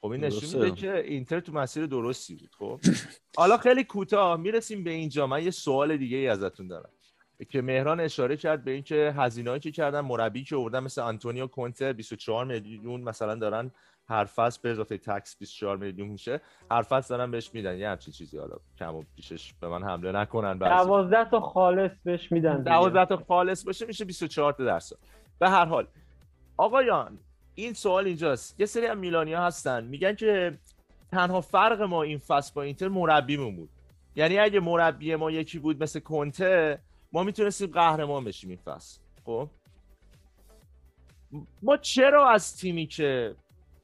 خب 0.00 0.06
این 0.06 0.24
نشون 0.24 0.62
میده 0.62 0.76
که 0.76 0.98
اینتر 0.98 1.40
تو 1.40 1.52
مسیر 1.52 1.86
درستی 1.86 2.34
بود 2.34 2.50
خب. 2.58 2.80
حالا 3.36 3.56
خیلی 3.56 3.84
کوتاه 3.84 4.36
می‌رسیم 4.36 4.84
به 4.84 4.90
اینجا. 4.90 5.26
من 5.26 5.44
یه 5.44 5.50
سوال 5.50 5.96
دیگه 5.96 6.16
ای 6.16 6.28
ازتون 6.28 6.68
دارم. 6.68 6.90
که 7.48 7.62
مهران 7.62 8.00
اشاره 8.00 8.36
کرد 8.36 8.64
به 8.64 8.70
اینکه 8.70 9.14
هزینه‌ای 9.16 9.60
که 9.60 9.70
کردن 9.70 10.00
مربی 10.00 10.44
که 10.44 10.56
آوردن 10.56 10.80
مثل 10.80 11.00
آنتونیو 11.00 11.46
کونته 11.46 11.92
24 11.92 12.44
میلیون 12.44 13.00
مثلا 13.00 13.34
دارن 13.34 13.70
هر 14.10 14.24
فصل 14.24 14.60
به 14.62 14.70
اضافه 14.70 14.98
تکس 14.98 15.36
24 15.38 15.76
میلیون 15.76 16.08
میشه. 16.08 16.40
هر 16.70 16.82
فصل 16.82 17.16
دارن 17.16 17.30
بهش 17.30 17.50
میدن. 17.54 17.78
یه 17.78 17.88
همچین 17.88 18.12
چیزی 18.12 18.38
حالا 18.38 18.56
کم 18.78 18.94
و 18.94 19.02
پیشش 19.16 19.54
به 19.60 19.68
من 19.68 19.82
حمله 19.82 20.12
نکنن 20.12 20.58
12 20.58 21.30
تا 21.30 21.40
خالص 21.40 21.90
بهش 22.04 22.32
میدن 22.32 22.62
12 22.62 23.04
تا 23.04 23.16
خالص 23.16 23.64
باشه 23.64 23.86
میشه 23.86 24.04
24 24.04 24.52
تا 24.52 24.64
درصد. 24.64 24.96
به 25.38 25.50
هر 25.50 25.64
حال 25.64 25.86
آقایان 26.56 27.18
این 27.54 27.72
سوال 27.72 28.06
اینجاست. 28.06 28.60
یه 28.60 28.66
سری 28.66 28.86
از 28.86 28.98
میلانیا 28.98 29.42
هستن. 29.42 29.84
میگن 29.84 30.14
که 30.14 30.58
تنها 31.10 31.40
فرق 31.40 31.82
ما 31.82 32.02
این 32.02 32.18
فصل 32.18 32.54
با 32.54 32.62
اینتر 32.62 32.88
مربیمون 32.88 33.56
بود. 33.56 33.70
یعنی 34.16 34.38
اگه 34.38 34.60
مربی 34.60 35.16
ما 35.16 35.30
یکی 35.30 35.58
بود 35.58 35.82
مثل 35.82 36.00
کنته 36.00 36.78
ما 37.12 37.22
می‌تونستیم 37.22 37.70
قهرمان 37.70 38.24
بشیم 38.24 38.50
این 38.50 38.58
فصل. 38.64 39.00
خب؟ 39.24 39.48
ما 41.62 41.76
چرا 41.76 42.30
از 42.30 42.56
تیمی 42.56 42.86
که 42.86 43.34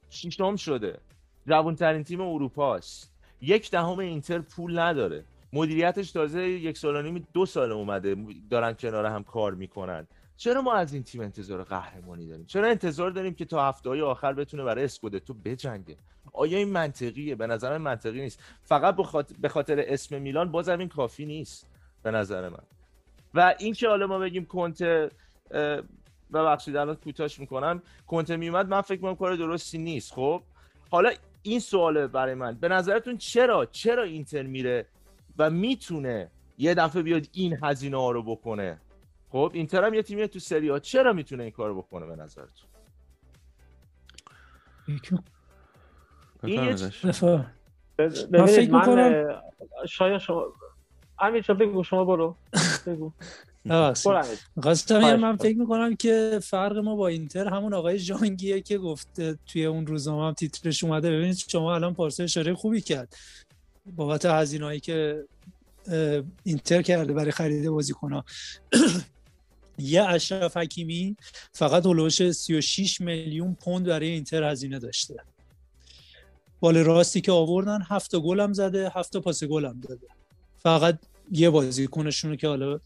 شیشم 0.09 0.55
شده. 0.55 0.99
جوانترین 1.47 2.03
تیم 2.03 2.21
اروپا 2.21 2.75
است 2.75 3.13
یک 3.41 3.71
دهم 3.71 3.99
اینتر 3.99 4.39
پول 4.39 4.79
نداره. 4.79 5.23
مدیریتش 5.53 6.11
تازه 6.11 6.41
یک 6.49 6.77
سال 6.77 6.95
و 6.95 7.01
نیم 7.01 7.27
دو 7.33 7.45
سال 7.45 7.71
اومده. 7.71 8.15
دارن 8.49 8.73
کنار 8.73 9.05
هم 9.05 9.23
کار 9.23 9.53
می‌کنن. 9.53 10.07
چرا 10.37 10.61
ما 10.61 10.73
از 10.73 10.93
این 10.93 11.03
تیم 11.03 11.21
انتظار 11.21 11.63
قهرمانی 11.63 12.27
داریم؟ 12.27 12.45
چرا 12.45 12.67
انتظار 12.67 13.11
داریم 13.11 13.33
که 13.33 13.45
تا 13.45 13.67
هفته 13.67 13.89
های 13.89 14.01
آخر 14.01 14.33
بتونه 14.33 14.63
برای 14.63 14.83
اسکودتو 14.83 15.33
بجنگه؟ 15.33 15.97
آیا 16.33 16.57
این 16.57 16.69
منطقیه؟ 16.69 17.35
به 17.35 17.47
نظر 17.47 17.77
من 17.77 17.83
منطقی 17.83 18.21
نیست. 18.21 18.43
فقط 18.63 18.95
به 19.39 19.49
خاطر 19.49 19.83
اسم 19.87 20.21
میلان 20.21 20.51
بازم 20.51 20.79
این 20.79 20.87
کافی 20.87 21.25
نیست. 21.25 21.67
به 22.03 22.11
نظر 22.11 22.49
من. 22.49 22.63
و 23.33 23.55
این 23.59 23.73
که 23.73 23.87
حالا 23.87 24.07
ما 24.07 24.19
بگیم 24.19 24.45
کنته 24.45 25.11
ببخشید 26.33 26.75
الان 26.75 26.95
کوتاش 26.95 27.39
می‌کنم. 27.39 27.81
کنته 28.07 28.37
میومد 28.37 28.67
من 28.67 28.81
فکر 28.81 28.97
می‌کنم 28.97 29.15
کار 29.15 29.35
درستی 29.35 29.77
نیست. 29.77 30.13
خب 30.13 30.41
حالا 30.91 31.11
این 31.41 31.59
سواله 31.59 32.07
برای 32.07 32.33
من 32.33 32.53
به 32.55 32.67
نظرتون 32.67 33.17
چرا 33.17 33.65
چرا 33.65 34.03
اینتر 34.03 34.43
میره 34.43 34.85
و 35.37 35.49
می‌تونه 35.49 36.31
یه 36.57 36.73
دفعه 36.73 37.01
بیاد 37.01 37.27
این 37.31 37.57
هزینه 37.63 37.97
ها 37.97 38.11
رو 38.11 38.23
بکنه؟ 38.23 38.81
خب 39.29 39.51
اینتر 39.53 39.83
هم 39.83 39.93
یه 39.93 40.03
تیمیه 40.03 40.27
تو 40.27 40.39
سری 40.39 40.69
ها 40.69 40.79
چرا 40.79 41.13
می‌تونه 41.13 41.43
این 41.43 41.51
کارو 41.51 41.81
بکنه 41.81 42.05
به 42.05 42.15
نظرتون؟ 42.15 42.69
این 44.87 44.99
من 48.31 48.45
فکر 48.45 48.71
می‌کنم 48.71 49.41
شاید 49.87 50.17
شما 50.17 50.53
امیر 51.19 51.53
بگو 51.53 51.83
شما 51.83 52.05
برو. 52.05 52.35
بگو. 52.87 53.11
خواستم 54.61 55.15
من 55.15 55.37
فکر 55.37 55.57
می‌کنم. 55.57 55.95
که 55.95 56.39
فرق 56.43 56.77
ما 56.77 56.95
با 56.95 57.07
اینتر 57.07 57.47
همون 57.47 57.73
آقای 57.73 57.99
جانگیه 57.99 58.61
که 58.61 58.77
گفته 58.77 59.37
توی 59.45 59.65
اون 59.65 59.87
روزنامه 59.87 60.27
هم 60.27 60.33
تیترش 60.33 60.83
اومده. 60.83 61.11
ببینید 61.11 61.37
شما 61.47 61.75
الان 61.75 61.93
پارسا 61.93 62.23
اشاره 62.23 62.53
خوبی 62.53 62.81
کرد 62.81 63.15
بابت 63.95 64.25
هزینه‌ای 64.25 64.79
که 64.79 65.23
اینتر 66.43 66.81
کرده 66.81 67.13
برای 67.13 67.31
خرید 67.31 67.69
بازیکن‌ها. 67.69 68.25
یه 69.79 70.03
اشرف 70.03 70.57
حکیمی 70.57 71.15
فقط 71.53 71.85
هلوش 71.85 72.31
36 72.31 73.01
میلیون 73.01 73.53
پوند 73.53 73.85
برای 73.85 74.07
اینتر 74.07 74.43
هزینه 74.43 74.79
داشته. 74.79 75.15
بال 76.59 76.77
راستی 76.77 77.21
که 77.21 77.31
آوردن 77.31 77.79
هفت 77.89 78.15
گل 78.15 78.39
هم 78.39 78.53
زده 78.53 78.91
هفت 78.95 79.17
پاس 79.17 79.43
گل 79.43 79.65
هم 79.65 79.79
داده. 79.79 80.07
فقط 80.57 80.99
یه 81.31 81.49
بازیکنشون 81.49 82.35
که 82.35 82.47
حالا 82.47 82.79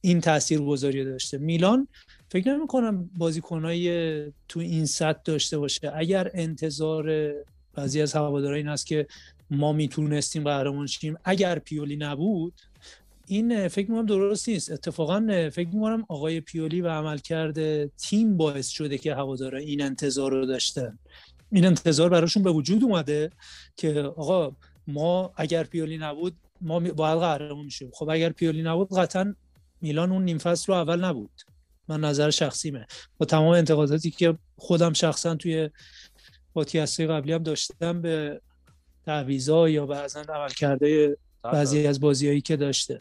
این 0.00 0.20
تاثیر 0.20 0.60
گذاری 0.60 1.04
داشته. 1.04 1.38
میلان 1.38 1.88
فکر 2.30 2.54
نمی 2.54 2.66
کنم 2.66 3.10
بازیکنای 3.16 4.32
تو 4.48 4.60
این 4.60 4.86
سطح 4.86 5.20
داشته 5.24 5.58
باشه. 5.58 5.92
اگر 5.94 6.30
انتظار 6.34 7.32
بعضی 7.74 8.00
از 8.02 8.12
هوادارا 8.12 8.56
این 8.56 8.68
است 8.68 8.86
که 8.86 9.06
ما 9.50 9.72
می‌تونستیم 9.72 10.44
قهرمان 10.44 10.86
شیم 10.86 11.16
اگر 11.24 11.58
پیولی 11.58 11.96
نبود 11.96 12.52
این 13.26 13.68
فکر 13.68 13.90
می‌کنم 13.90 14.06
درست 14.06 14.48
نیست. 14.48 14.72
اتفاقا 14.72 15.48
فکر 15.52 15.68
می‌کنم 15.68 16.04
آقای 16.08 16.40
پیولی 16.40 16.80
و 16.80 16.88
عملکرد 16.88 17.86
تیم 17.86 18.36
باعث 18.36 18.68
شده 18.68 18.98
که 18.98 19.14
هوادارا 19.14 19.58
این 19.58 19.82
انتظار 19.82 20.30
رو 20.30 20.46
داشتن. 20.46 20.98
این 21.52 21.66
انتظار 21.66 22.08
براشون 22.08 22.42
به 22.42 22.50
وجود 22.50 22.84
اومده 22.84 23.30
که 23.76 24.00
آقا 24.00 24.56
ما 24.86 25.32
اگر 25.36 25.64
پیولی 25.64 25.98
نبود 25.98 26.34
ما 26.60 26.80
باید 26.80 27.18
قهرمان 27.18 27.64
میشیم 27.64 27.90
خب 27.94 28.08
اگر 28.08 28.30
پیولی 28.30 28.62
نبود 28.62 28.88
قطعا 28.88 29.34
میلان 29.80 30.12
اون 30.12 30.24
نیم 30.24 30.38
فصل 30.38 30.72
رو 30.72 30.78
اول 30.78 31.04
نبود. 31.04 31.30
من 31.88 32.00
نظر 32.00 32.30
شخصیمه 32.30 32.86
با 33.18 33.26
تمام 33.26 33.48
انتقاداتی 33.48 34.10
که 34.10 34.38
خودم 34.56 34.92
شخصا 34.92 35.34
توی 35.34 35.70
پادکست 36.54 37.00
قبلی 37.00 37.32
هم 37.32 37.42
داشتم 37.42 38.02
به 38.02 38.40
تعویضا 39.06 39.68
یا 39.68 39.86
بعضا 39.86 40.20
عمل 40.20 40.48
کرده 40.48 41.16
بعضی 41.42 41.86
از 41.86 42.00
بازیهایی 42.00 42.40
که 42.40 42.56
داشته. 42.56 43.00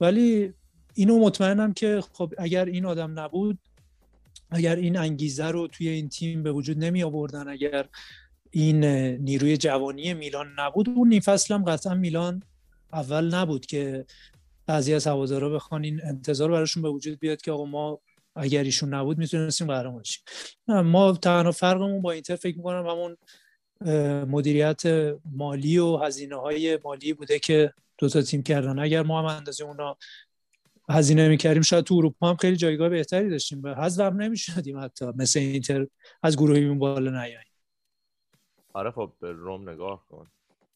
ولی 0.00 0.52
اینو 0.94 1.18
مطمئنم 1.18 1.72
که 1.72 2.02
خب 2.12 2.34
اگر 2.38 2.64
این 2.64 2.84
آدم 2.84 3.20
نبود 3.20 3.58
اگر 4.50 4.76
این 4.76 4.96
انگیزه 4.96 5.46
رو 5.46 5.68
توی 5.68 5.88
این 5.88 6.08
تیم 6.08 6.42
به 6.42 6.52
وجود 6.52 6.78
نمی 6.78 7.02
آوردن 7.02 7.48
اگر 7.48 7.86
این 8.50 8.84
نیروی 9.14 9.56
جوانی 9.56 10.14
میلان 10.14 10.54
نبود 10.58 10.88
اون 10.88 11.08
نیم 11.08 11.20
فصل 11.20 11.54
هم 11.54 11.64
قطعا 11.64 11.94
میلان 11.94 12.42
اول 12.92 13.34
نبود 13.34 13.66
که 13.66 14.06
بعضی 14.66 14.94
از 14.94 15.06
هوادارا 15.06 15.48
بخوان 15.48 15.84
این 15.84 16.00
انتظار 16.04 16.50
براشون 16.50 16.82
به 16.82 16.88
وجود 16.88 17.18
بیاد 17.18 17.42
که 17.42 17.52
آقا 17.52 17.64
ما 17.64 18.00
اگر 18.36 18.62
ایشون 18.62 18.94
نبود 18.94 19.18
می‌تونستیم 19.18 19.66
قهرمان 19.66 20.02
شیم 20.02 20.22
ما 20.80 21.12
تنها 21.12 21.52
فرقمون 21.52 22.02
با 22.02 22.12
اینتر 22.12 22.36
فکر 22.36 22.56
می‌کنم 22.56 22.86
همون 22.86 23.16
مدیریت 24.24 24.82
مالی 25.32 25.78
و 25.78 25.96
هزینه 25.96 26.36
های 26.36 26.78
مالی 26.84 27.12
بوده 27.12 27.38
که 27.38 27.72
دو 27.98 28.08
تا 28.08 28.22
تیم 28.22 28.42
کردن. 28.42 28.78
اگر 28.78 29.02
ما 29.02 29.18
هم 29.18 29.36
اندازه 29.36 29.64
اونا 29.64 29.96
هزینه 30.90 31.28
می‌کردیم 31.28 31.62
شاید 31.62 31.84
تو 31.84 31.94
اروپا 31.94 32.30
هم 32.30 32.36
خیلی 32.36 32.56
جایگاه 32.56 32.88
بهتری 32.88 33.30
داشتیم. 33.30 33.62
به 33.62 33.74
حذف 33.74 34.00
هم 34.00 34.22
نمی‌شدیم 34.22 34.78
حتی 34.78 35.06
مثل 35.16 35.40
اینتر 35.40 35.86
از 36.22 36.36
گروهیمون 36.36 36.78
بالا 36.78 37.10
نیاییم 37.10 37.38
آره 38.72 38.90
خب 38.90 39.12
به 39.20 39.32
روم 39.32 39.68
نگاه 39.68 40.04
کن. 40.08 40.26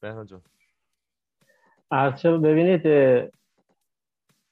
بهنام 0.00 0.26
جان. 0.26 0.42
ببینید 2.42 2.82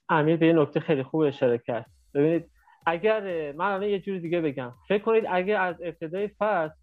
امیر 0.09 0.37
به 0.37 0.47
یه 0.47 0.53
نکته 0.53 0.81
خیلی 0.81 1.03
خوب 1.03 1.21
اشاره 1.21 1.59
کرد. 1.59 1.87
ببینید 2.15 2.51
اگر 2.87 3.53
من 3.53 3.67
الان 3.67 3.83
یه 3.89 3.99
جوری 3.99 4.21
دیگه 4.21 4.41
بگم. 4.41 4.73
فکر 4.89 5.03
کنید 5.03 5.25
اگر 5.29 5.61
از 5.61 5.77
ابتدای 5.83 6.29
فصل 6.39 6.75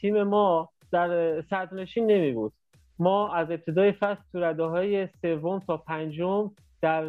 تیم 0.00 0.22
ما 0.22 0.68
در 0.92 1.40
صدرنشین 1.40 2.06
نمی 2.06 2.32
بود. 2.32 2.52
ما 2.98 3.34
از 3.34 3.50
ابتدای 3.50 3.92
فصل 3.92 4.22
تو 4.32 4.40
رده 4.40 4.62
های 4.62 5.06
سوم 5.06 5.58
تا 5.58 5.76
پنجم 5.76 6.50
در 6.82 7.04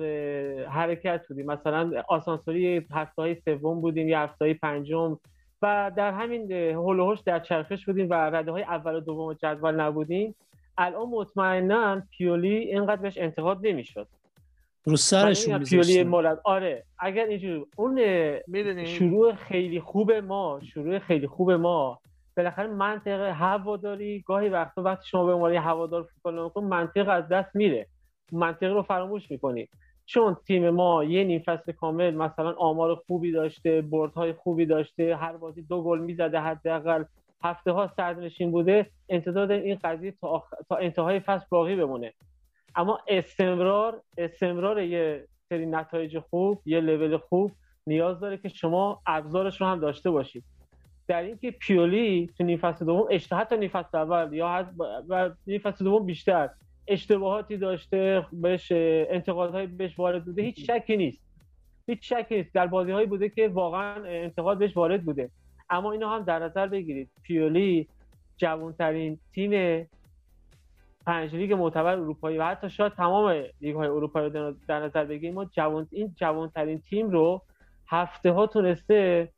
حرکت 0.70 1.28
بودیم. 1.28 1.46
مثلا 1.46 2.04
آسانسوری 2.08 2.88
هفته 2.92 3.22
های 3.22 3.36
سوم 3.36 3.82
بودیم 3.82 4.10
یا 4.10 4.20
هفته 4.20 4.46
های 4.46 4.54
پنجم. 4.54 5.18
و 5.62 5.92
در 5.96 6.12
همین 6.12 6.52
هلوهوش 6.52 7.20
در 7.20 7.40
چرخش 7.40 7.86
بودیم 7.86 8.10
و 8.10 8.14
رده 8.14 8.52
های 8.52 8.64
اول 8.64 8.96
و 8.96 9.00
دوم 9.00 9.34
جدول 9.34 9.76
نبودیم. 9.76 10.36
الان 10.78 11.10
مطمئنا 11.10 12.02
پیولی 12.18 12.56
اینقدر 12.58 13.02
بهش 13.02 13.18
انتقاد 13.18 13.60
نمی‌شد. 13.62 14.08
رو 14.84 14.96
سرشون 14.96 15.64
پیولی 15.64 16.04
مولد 16.04 16.42
آره 16.44 16.84
اگر 17.00 17.26
اینجوری 17.26 17.66
اون 17.78 18.00
شروع 18.86 19.34
خیلی 19.34 19.80
خوب 19.80 20.12
ما 20.12 20.60
شروع 20.74 21.00
خیلی 21.00 21.28
خوب 21.28 21.52
ما 21.52 22.00
بالاخره 22.38 22.68
منطقه 22.68 23.34
هواداری 23.34 24.22
گاهی 24.22 24.50
وقتا 24.50 24.82
وقتی 24.82 25.08
شما 25.08 25.26
به 25.26 25.34
عنوان 25.34 25.56
هوادار 25.56 26.04
فوتبال 26.04 26.40
نمی‌کنید 26.40 26.70
منطق 26.70 27.10
از 27.10 27.28
دست 27.28 27.56
میره. 27.56 27.88
منطق 28.32 28.74
رو 28.74 28.82
فراموش 28.84 29.32
می‌کنید 29.32 29.70
چون 30.06 30.38
تیم 30.48 30.70
ما 30.70 31.04
یه 31.04 31.24
نیم 31.24 31.44
فصل 31.46 31.72
کامل 31.72 32.16
مثلا 32.16 32.52
آمار 32.52 32.96
خوبی 32.96 33.32
داشته 33.32 33.82
بردهای 33.82 34.34
خوبی 34.34 34.66
داشته 34.66 35.16
هر 35.16 35.38
بازی 35.38 35.62
دو 35.62 35.84
گل 35.84 36.00
می‌زده 36.00 36.40
حداقل. 36.40 37.04
هفته 37.44 37.72
ها 37.72 37.92
سردنشین 37.98 38.52
بوده. 38.52 38.90
انتظار 39.10 39.52
این 39.52 39.80
قضیه 39.84 40.14
تا, 40.22 40.44
تا 40.70 40.76
انتهای 40.76 41.20
فصل 41.20 41.46
باقی 41.50 41.76
بمونه. 41.76 42.14
اما 42.76 43.00
استمرار 43.08 44.02
استمرار 44.18 44.82
یه 44.82 45.28
سری 45.50 45.66
نتایج 45.66 46.20
خوب 46.20 46.62
یه 46.66 46.80
لول 46.80 47.18
خوب 47.18 47.52
نیاز 47.88 48.20
داره 48.20 48.38
که 48.38 48.50
شما 48.50 49.02
ابزارش 49.06 49.62
رو 49.62 49.68
هم 49.68 49.80
داشته 49.80 50.12
باشید. 50.12 50.44
در 51.08 51.22
اینکه 51.22 51.52
پیولی 51.52 52.30
تو 52.38 52.44
نیم 52.44 52.58
فصل 52.58 52.86
دوم 52.86 53.08
حتی 53.32 53.58
نیم 53.58 53.70
فصل 53.70 53.98
اول 53.98 54.34
یا 54.34 54.70
و 55.10 55.30
نیم 55.48 55.60
فصل 55.60 55.86
دوم 55.86 56.06
بیشتر 56.06 56.50
اشتباهاتی 56.88 57.58
داشته 57.58 58.26
بهش 58.32 58.72
انتقادهای 58.72 59.68
بهش 59.68 60.00
وارد 60.00 60.26
بوده 60.26 60.42
هیچ 60.42 60.72
شکی 60.72 60.98
نیست. 60.98 61.20
هیچ 61.88 62.14
شکی 62.14 62.36
نیست. 62.36 62.54
در 62.54 62.68
بازی 62.68 62.92
هایی 62.92 63.08
بوده 63.08 63.30
که 63.30 63.48
واقعا 63.48 64.04
انتقاد 64.06 64.58
بهش 64.58 64.78
وارد 64.78 65.06
بوده. 65.06 65.30
اما 65.70 65.92
اینو 65.92 66.08
هم 66.08 66.24
در 66.24 66.40
نظر 66.40 66.68
بگیرید. 66.68 67.10
پیولی 67.24 67.88
جوانترین 68.38 69.20
تیم 69.34 69.52
پنج 71.10 71.36
لیگ 71.36 71.54
معتبر 71.54 71.98
اروپایی 71.98 72.38
و 72.38 72.44
حتی 72.44 72.70
شاید 72.70 72.94
تمام 72.94 73.44
لیگ 73.62 73.76
های 73.76 73.88
اروپایی 73.88 74.30
رو 74.30 74.54
در 74.68 74.80
نظر 74.80 75.06
بگیریم. 75.06 75.34
ما 75.34 75.46
جوان 75.46 75.88
این 75.92 76.14
جوانترین 76.16 76.82
تیم 76.90 77.10
رو 77.10 77.42
هفته 77.88 78.32
ها 78.32 78.48
تونسته 78.48 79.30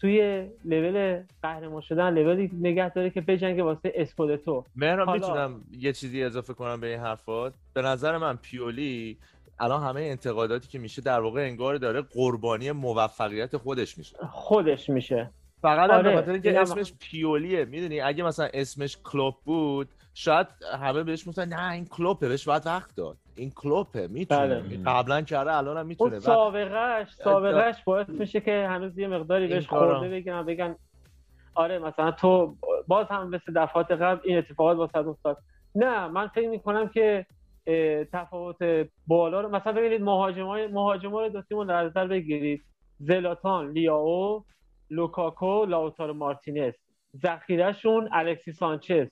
توی 0.00 0.48
لول 0.64 1.22
قهرمان 1.42 1.80
شدن 1.80 2.14
لولی 2.14 2.50
نگه 2.60 2.88
داره 2.88 3.10
که 3.10 3.20
بجنگه 3.20 3.62
واسه 3.62 3.92
اسکودتو 3.94 4.64
مهران 4.76 5.06
حالا... 5.06 5.28
می‌تونم 5.28 5.64
یه 5.78 5.92
چیزی 5.92 6.22
اضافه 6.22 6.54
کنم 6.54 6.80
به 6.80 6.86
این 6.86 7.00
حرفات 7.00 7.54
به 7.74 7.82
نظر 7.82 8.18
من 8.18 8.36
پیولی 8.36 9.18
الان 9.60 9.82
همه 9.82 10.00
انتقاداتی 10.00 10.68
که 10.68 10.78
میشه 10.78 11.02
در 11.02 11.20
واقع 11.20 11.40
انگار 11.40 11.76
داره 11.76 12.02
قربانی 12.02 12.72
موفقیت 12.72 13.56
خودش 13.56 13.98
میشه. 13.98 14.16
خودش 14.30 14.90
میشه. 14.90 15.30
فقط 15.62 15.90
آره. 15.90 16.10
به 16.10 16.16
خاطر 16.16 16.32
اینکه 16.32 16.60
اسمش 16.60 16.92
پیولیه 17.00 17.64
می‌دونی؟ 17.64 18.00
اگه 18.00 18.24
مثلا 18.24 18.48
اسمش 18.54 18.98
کلوب 19.04 19.34
بود 19.44 19.88
شاید 20.20 20.46
همه 20.80 21.02
بهش 21.02 21.26
می‌گفتن 21.26 21.48
نه 21.48 21.72
این 21.72 21.84
کلوپه 21.84 22.28
بهش 22.28 22.48
باید 22.48 22.66
وقت 22.66 22.96
داد. 22.96 23.16
این 23.36 23.50
کلوپه 23.50 24.08
می‌تونه. 24.10 24.60
بله. 24.60 24.82
قبلا 24.86 25.22
کرده 25.22 25.52
الان 25.52 25.76
هم 25.76 25.86
می‌تونه. 25.86 26.12
اون 26.12 26.20
سابقهش 26.20 27.08
سابقهش 27.10 27.82
باعث 27.84 28.08
میشه 28.08 28.40
که 28.40 28.66
هنوز 28.68 28.98
یه 28.98 29.08
مقداری 29.08 29.48
بهش 29.48 29.68
خورده 29.68 30.08
بگن 30.08 30.42
بگن 30.42 30.76
آره 31.54 31.78
مثلا 31.78 32.10
تو 32.10 32.56
باز 32.86 33.06
هم 33.10 33.28
مثل 33.28 33.52
دفعات 33.56 33.90
قبل 33.90 34.20
این 34.24 34.38
اتفاقات 34.38 34.76
واسه 34.76 35.08
افتاد. 35.08 35.38
نه 35.74 36.08
من 36.08 36.28
فکر 36.28 36.48
می‌کنم 36.48 36.88
که 36.88 37.26
تفاوت 38.12 38.88
بالا 39.06 39.40
رو 39.40 39.48
مثلا 39.48 39.72
ببینید 39.72 40.02
مهاجمای 40.02 40.66
مهاجما 40.66 41.26
رو 41.26 41.42
دو 41.50 41.64
در 41.64 41.84
نظر 41.84 42.06
بگیرید. 42.06 42.64
زلاتان 42.98 43.70
لیائو 43.70 44.44
لوکاکو 44.90 45.64
لاوتارو 45.64 46.14
مارتینز. 46.14 46.74
ذخیرهشون 47.16 48.08
الکسی 48.12 48.52
سانچز. 48.52 49.06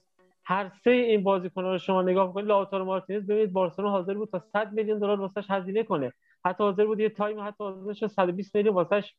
هر 0.49 0.71
سه 0.83 0.91
این 0.91 1.23
بازیکن‌ها 1.23 1.71
رو 1.71 1.77
شما 1.77 2.01
نگاه 2.01 2.33
کنید 2.33 2.47
لاوتارو 2.47 2.85
مارتینز 2.85 3.27
ببینید 3.27 3.53
بارسلونا 3.53 3.91
حاضر 3.91 4.13
بود 4.13 4.29
تا 4.29 4.39
100 4.39 4.73
میلیون 4.73 4.99
دلار 4.99 5.19
واسش 5.19 5.45
هزینه 5.49 5.83
کنه. 5.83 6.13
حتی 6.45 6.63
حاضر 6.63 6.85
بود 6.85 6.99
یه 6.99 7.09
time 7.09 7.39
حتی 7.39 7.63
حاضر 7.63 7.93
شد 7.93 8.07
120 8.07 8.55
میلیون 8.55 8.75
واسش 8.75 9.13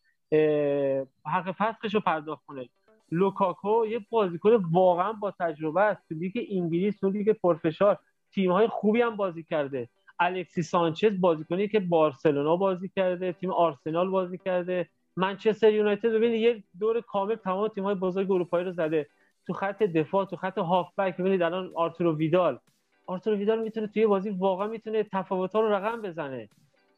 حق 1.26 1.52
فسخش 1.52 1.94
رو 1.94 2.00
پرداخت 2.00 2.46
کنه. 2.46 2.68
لوکاکو 3.12 3.87
یه 3.87 4.00
بازیکن 4.10 4.64
واقعا 4.72 5.12
با 5.12 5.34
تجربه 5.40 5.80
است. 5.80 6.08
تو 6.08 6.14
لیگ 6.14 6.46
انگلیس 6.50 7.00
تو 7.00 7.10
لیگ 7.10 7.30
پرفشار 7.30 7.99
تیم‌های 8.32 8.66
خوبی 8.66 9.02
هم 9.02 9.16
بازی 9.16 9.42
کرده. 9.42 9.88
الکسی 10.20 10.62
سانچز 10.62 11.20
بازیکنی 11.20 11.68
که 11.68 11.80
بارسلونا 11.80 12.56
بازی 12.56 12.88
کرده 12.96 13.32
تیم 13.32 13.50
آرسنال 13.50 14.10
بازی 14.10 14.38
کرده. 14.38 14.88
منچستر 15.16 15.72
یونایتد 15.72 16.08
ببینید 16.08 16.40
یه 16.40 16.62
دور 16.80 17.00
کامل 17.00 17.34
تمام 17.34 17.68
تیم‌های 17.68 17.94
بزرگ 17.94 18.30
اروپایی 18.30 18.64
رو 18.64 18.72
زده. 18.72 19.06
تو 19.50 19.54
خط 19.54 19.83
دفاع 19.83 20.25
تو 20.25 20.37
خط 20.37 20.59
هافبک 20.59 21.16
ببینید 21.16 21.42
الان 21.42 21.71
آرتورو 21.75 22.16
ویدال. 22.16 22.59
آرتورو 23.07 23.37
ویدال 23.37 23.62
می‌تونه 23.62 23.87
توی 23.87 24.07
بازی 24.07 24.30
واقعا 24.30 24.66
می‌تونه 24.66 25.02
تفاوت‌ها 25.02 25.61
رو 25.61 25.73
رقم 25.73 26.02
بزنه. 26.02 26.49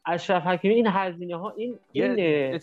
اشرف 0.05 0.43
حکیمی 0.43 0.73
این 0.73 0.87
هزینه 0.87 1.37
ها 1.37 1.53
این 1.57 1.79
این 1.91 2.11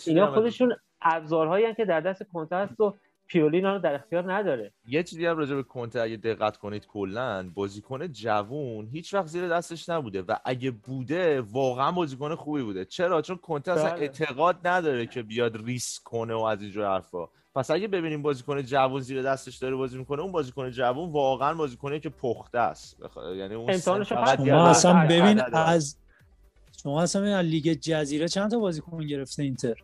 اینا 0.07 0.33
خودشون 0.33 0.77
ابزارهایی 1.03 1.75
که 1.75 1.85
در 1.85 2.01
دست 2.01 2.23
کنته 2.33 2.57
هست 2.57 2.81
و 2.81 2.95
پیولی 3.27 3.61
رو 3.61 3.79
در 3.79 3.95
اختیار 3.95 4.33
نداره. 4.33 4.73
یه 4.87 5.03
چیزی 5.03 5.27
هم 5.27 5.37
راجع 5.37 5.55
به 5.55 5.63
کنته 5.63 6.01
اگه 6.01 6.17
دقت 6.17 6.57
کنید 6.57 6.87
کلا 6.87 7.51
بازیکن 7.55 8.07
جوون 8.07 8.87
هیچ 8.93 9.15
وقت 9.15 9.27
زیر 9.27 9.49
دستش 9.49 9.89
نبوده 9.89 10.23
و 10.23 10.37
اگه 10.45 10.71
بوده 10.71 11.41
واقعا 11.41 11.93
بازیکن 11.93 12.35
خوبی 12.35 12.63
بوده. 12.63 12.85
چرا؟ 12.85 13.23
چون 13.23 13.37
کنته 13.37 13.73
اصلا 13.73 13.91
بله. 13.91 14.01
اعتقاد 14.01 14.57
نداره 14.65 15.07
که 15.07 15.23
بیاد 15.23 15.57
ریسک 15.67 16.03
کنه 16.03 16.35
و 16.35 16.41
از 16.41 16.63
اینجور 16.63 16.87
حرفا. 16.87 17.29
پس 17.55 17.71
اگه 17.71 17.89
ببینیم 17.89 18.23
بازیکن 18.23 18.63
جوون 18.63 19.01
زیر 19.01 19.23
دستش 19.23 19.57
داره 19.57 19.77
بازی 19.77 19.99
می‌کنه 19.99 20.23
اون 20.23 20.33
بازیکن 20.33 20.71
جوون 20.71 21.13
واقعا 21.13 21.55
بازیکنی 21.55 22.01
که 22.01 22.09
پخته 22.09 22.59
است. 22.59 22.97
یعنی 23.37 23.55
اون 23.55 23.79
شما 23.79 24.69
اصلا 24.69 25.07
ببین 25.07 25.41
از 25.53 25.97
شما 26.83 27.03
اصلا 27.03 27.39
از 27.39 27.47
لیگ 27.47 27.79
جزیره 27.81 28.29
چند 28.29 28.51
تا 28.51 28.59
بازیکن 28.59 29.07
گرفته 29.07 29.43
اینتر؟ 29.43 29.75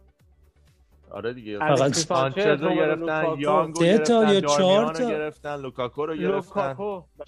آره 1.11 1.33
دیگه. 1.33 1.59
فقط 1.59 1.95
سانچز 1.95 2.63
رو 2.63 2.75
گرفتن 2.75 3.25
یانگو 3.39 3.81
گرفتن 3.81 4.29
یا 4.29 4.41
چهار 4.41 4.95
تا؟ 4.95 5.09
گرفتن 5.11 5.61
لوکاکو 5.61 6.07
رو 6.07 6.17
گرفتن. 6.17 6.77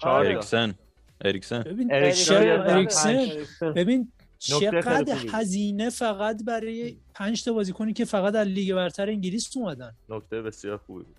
اریکسن. 0.03 0.73
اریکسن. 1.21 1.63
ببین 1.63 1.93
اریکسن. 1.93 3.27
ببین 3.75 4.11
چقدر 4.39 5.17
هزینه 5.31 5.89
فقط 5.89 6.43
برای 6.43 6.97
پنج 7.13 7.43
تا 7.43 7.53
بازیکنی 7.53 7.93
که 7.93 8.05
فقط 8.05 8.35
از 8.35 8.47
لیگ 8.47 8.75
برتر 8.75 9.09
انگلیس 9.09 9.57
اومدن؟ 9.57 9.91
نکته 10.09 10.41
بسیار 10.41 10.77
خوبی 10.77 11.03
بود. 11.03 11.15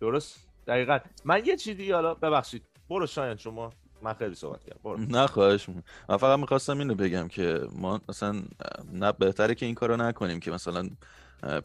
درست؟ 0.00 0.46
دقیقا. 0.66 0.98
من 1.24 1.42
یه 1.46 1.56
چیزی 1.56 1.90
حالا 1.90 2.14
ببخشید. 2.14 2.62
برو 2.90 3.06
شاید 3.06 3.38
شما 3.38 3.72
من 4.02 4.14
خیلی 4.14 4.34
صحبت 4.34 4.64
کردم. 4.64 4.80
برو. 4.84 4.96
نه 4.98 5.26
خواهش 5.26 5.68
من 6.08 6.16
فقط 6.16 6.38
می‌خواستم 6.38 6.78
اینو 6.78 6.94
بگم 6.94 7.28
که 7.28 7.60
ما 7.72 8.00
مثلا 8.08 8.42
نه 8.92 9.12
بهتره 9.12 9.54
که 9.54 9.66
این 9.66 9.74
کارو 9.74 9.96
نکنیم 9.96 10.40
که 10.40 10.50
مثلا 10.50 10.88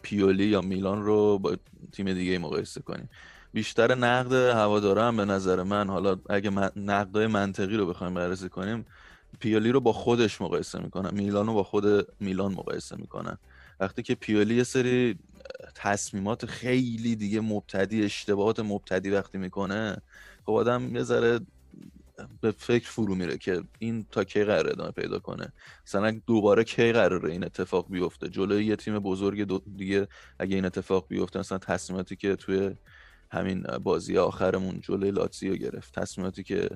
پیولی 0.02 0.46
یا 0.46 0.62
میلان 0.62 1.04
رو 1.04 1.40
با 1.40 1.58
تیم 1.92 2.14
دیگه 2.14 2.38
مقایسه 2.38 2.82
کنیم. 2.82 3.10
بیشتر 3.54 3.96
نقد 3.96 4.34
هواداره 4.34 5.04
هم 5.04 5.18
به 5.18 5.26
نظر 5.26 5.64
من 5.64 5.90
حالا 5.90 6.18
اگه 6.30 6.50
نقدای 6.80 7.28
منطقی 7.28 7.78
رو 7.78 7.86
بخوایم 7.86 8.14
بررسی 8.14 8.50
کنیم 8.50 8.86
پیولی 9.40 9.72
رو 9.72 9.80
با 9.80 9.94
خودش 9.94 10.42
مقایسه 10.42 10.80
می‌کنن 10.80 11.14
میلان 11.14 11.48
رو 11.48 11.54
با 11.54 11.64
خود 11.64 12.08
میلان 12.20 12.52
مقایسه 12.52 12.96
می‌کنن. 12.96 13.38
وقتی 13.80 14.04
که 14.04 14.16
پیولی 14.16 14.56
یه 14.56 14.64
سری 14.64 15.20
تصمیمات 15.76 16.46
خیلی 16.46 17.16
دیگه 17.16 17.42
مبتدی 17.42 18.04
اشتباهات 18.04 18.60
مبتدی 18.60 19.10
وقتی 19.10 19.38
می‌کنه 19.38 19.98
خب 20.46 20.52
آدم 20.52 20.96
یه 20.96 21.04
ذره 21.04 21.40
به 22.42 22.52
فکر 22.52 22.90
فرو 22.90 23.16
میره 23.16 23.38
که 23.38 23.64
این 23.80 24.06
تا 24.12 24.24
کی 24.24 24.44
قراره 24.44 24.72
ادامه 24.72 24.92
پیدا 24.92 25.20
کنه. 25.20 25.54
مثلا 25.86 26.22
دوباره 26.28 26.64
کی 26.64 26.92
قراره 26.92 27.32
این 27.32 27.44
اتفاق 27.44 27.92
بیفته 27.92 28.30
جلوی 28.30 28.66
یه 28.66 28.76
تیم 28.76 29.00
بزرگ 29.00 29.62
دیگه 29.78 30.08
اگه 30.40 30.56
این 30.56 30.66
اتفاق 30.66 31.08
بیفته 31.08 31.40
مثلا 31.40 31.58
تصمیماتی 31.58 32.16
که 32.16 32.36
توی 32.36 32.76
همین 33.32 33.62
بازی 33.62 34.18
آخرمون 34.18 34.80
جلوی 34.82 35.12
لاتزیو 35.12 35.56
گرفت 35.56 36.00
تصمیماتی 36.00 36.44
که 36.44 36.70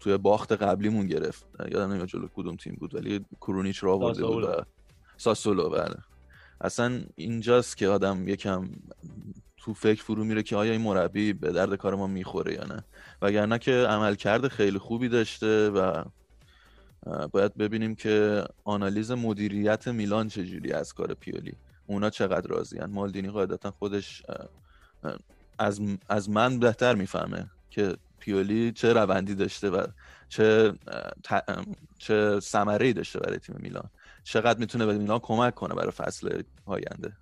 توی 0.00 0.16
باخت 0.16 0.52
قبلیمون 0.52 1.06
گرفت. 1.06 1.46
یادم 1.70 1.92
نمیاد 1.92 2.08
جلو 2.08 2.28
کدوم 2.34 2.56
تیم 2.56 2.76
بود 2.80 2.94
ولی 2.94 3.24
کرونیچ 3.40 3.78
رو 3.78 3.90
آورده 3.90 4.26
بود 4.26 4.44
و 4.44 4.62
ساسولو 5.16 5.70
بله. 5.70 5.96
اصلا 6.60 7.00
اینجاست 7.16 7.76
که 7.76 7.88
آدم 7.88 8.28
یکم 8.28 8.68
تو 9.56 9.74
فکر 9.74 10.02
فرو 10.02 10.24
میره 10.24 10.42
که 10.42 10.56
آیا 10.56 10.72
این 10.72 10.80
مربی 10.80 11.32
به 11.32 11.52
درد 11.52 11.74
کار 11.74 11.94
ما 11.94 12.06
می‌خوره 12.06 12.54
یا 12.54 12.64
نه. 12.64 12.84
وگرنه 13.22 13.58
که 13.58 13.72
عملکرد 13.72 14.48
خیلی 14.48 14.78
خوبی 14.78 15.08
داشته 15.08 15.70
و 15.70 16.04
باید 17.32 17.54
ببینیم 17.54 17.94
که 17.94 18.44
آنالیز 18.64 19.10
مدیریت 19.10 19.88
میلان 19.88 20.28
چجوری 20.28 20.72
از 20.72 20.92
کار 20.92 21.14
پیولی. 21.14 21.54
اونا 21.86 22.10
چقدر 22.10 22.46
راضیان؟ 22.46 22.90
مالدینی 22.90 23.30
قاعدتا 23.30 23.70
خودش 23.70 24.22
از, 25.58 25.80
از 26.08 26.30
من 26.30 26.58
بهتر 26.58 26.94
می‌فهمه 26.94 27.50
که 27.70 27.96
پیولی 28.22 28.72
چه 28.72 28.92
روندی 28.92 29.34
داشته 29.34 29.70
و 29.70 29.86
چه 30.28 30.72
چه 31.98 32.40
ثمره 32.40 32.92
داشته 32.92 33.20
برای 33.20 33.38
تیم 33.38 33.56
میلان؟ 33.58 33.90
چقدر 34.22 34.58
می‌تونه 34.58 34.86
به 34.86 34.98
میلان 34.98 35.18
کمک 35.18 35.54
کنه 35.54 35.74
برای 35.74 35.90
فصل 35.90 36.42
آینده؟ 36.66 37.16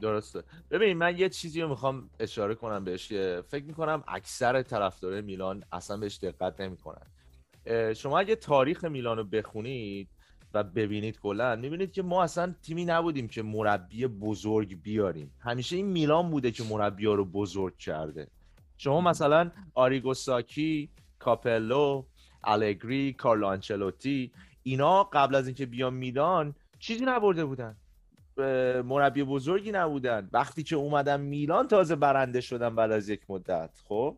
درسته. 0.00 0.42
ببین 0.70 0.98
من 0.98 1.18
یه 1.18 1.28
چیزی 1.28 1.60
رو 1.60 1.68
می‌خوام 1.68 2.10
اشاره 2.20 2.54
کنم 2.54 2.84
بهش 2.84 3.08
که 3.08 3.42
فکر 3.48 3.64
می‌کنم 3.64 4.04
اکثر 4.08 4.62
طرفدارای 4.62 5.22
میلان 5.22 5.64
اصلا 5.72 5.96
بهش 5.96 6.18
دقت 6.18 6.60
نمی‌کنن. 6.60 7.06
شما 7.94 8.18
اگه 8.18 8.36
تاریخ 8.36 8.84
میلان 8.84 9.16
رو 9.16 9.24
بخونید 9.24 10.08
و 10.54 10.64
ببینید 10.64 11.20
کلا 11.20 11.56
می‌بینید 11.56 11.92
که 11.92 12.02
ما 12.02 12.22
اصلا 12.22 12.54
تیمی 12.62 12.84
نبودیم 12.84 13.28
که 13.28 13.42
مربی 13.42 14.06
بزرگ 14.06 14.82
بیاریم. 14.82 15.34
همیشه 15.40 15.76
این 15.76 15.86
میلان 15.86 16.30
بوده 16.30 16.50
که 16.50 16.64
مربی 16.64 17.04
رو 17.04 17.24
بزرگ 17.24 17.76
کرده. 17.76 18.28
شما 18.76 19.00
مثلا 19.00 19.50
آریگوساکی 19.74 20.88
کاپلو 21.18 22.04
الگری 22.44 23.12
کارلو 23.12 23.46
آنچلوتی 23.46 24.32
اینا 24.62 25.04
قبل 25.04 25.34
از 25.34 25.46
اینکه 25.46 25.66
بیان 25.66 25.94
میلان 25.94 26.54
چیزی 26.78 27.04
نبرده 27.04 27.44
بودن. 27.44 27.76
مربی 28.84 29.24
بزرگی 29.24 29.72
نبودن. 29.72 30.28
وقتی 30.32 30.62
که 30.62 30.76
اومدن 30.76 31.20
میلان 31.20 31.68
تازه 31.68 31.96
برنده 31.96 32.40
شدن 32.40 32.74
بعد 32.74 32.92
از 32.92 33.08
یک 33.08 33.20
مدت 33.28 33.70
خب؟ 33.88 34.16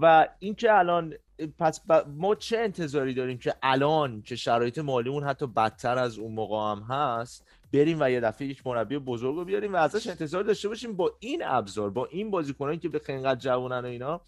و 0.00 0.28
اینکه 0.38 0.72
الان 0.72 1.14
پس 1.58 1.80
ما 2.06 2.34
چه 2.34 2.58
انتظاری 2.58 3.14
داریم 3.14 3.38
که 3.38 3.54
الان 3.62 4.22
که 4.22 4.36
شرایط 4.36 4.78
مالیمون 4.78 5.24
حتی 5.24 5.46
بدتر 5.46 5.98
از 5.98 6.18
اون 6.18 6.32
موقع 6.32 6.72
هم 6.72 6.82
هست 6.82 7.46
بریم 7.72 7.98
و 8.00 8.10
یه 8.10 8.20
دفعه 8.20 8.46
یک 8.46 8.66
مربی 8.66 8.98
بزرگ 8.98 9.36
رو 9.36 9.44
بیاریم 9.44 9.72
و 9.72 9.76
ازش 9.76 10.06
انتظار 10.06 10.42
داشته 10.42 10.68
باشیم 10.68 10.96
با 10.96 11.16
این 11.20 11.42
ابزار 11.44 11.90
با 11.90 12.06
این 12.06 12.30
بازیکنانی 12.30 12.78
که 12.78 12.88
به 12.88 12.98
خیلی 12.98 13.36
جوانن 13.36 13.84
و 13.84 13.86
اینا 13.86 14.20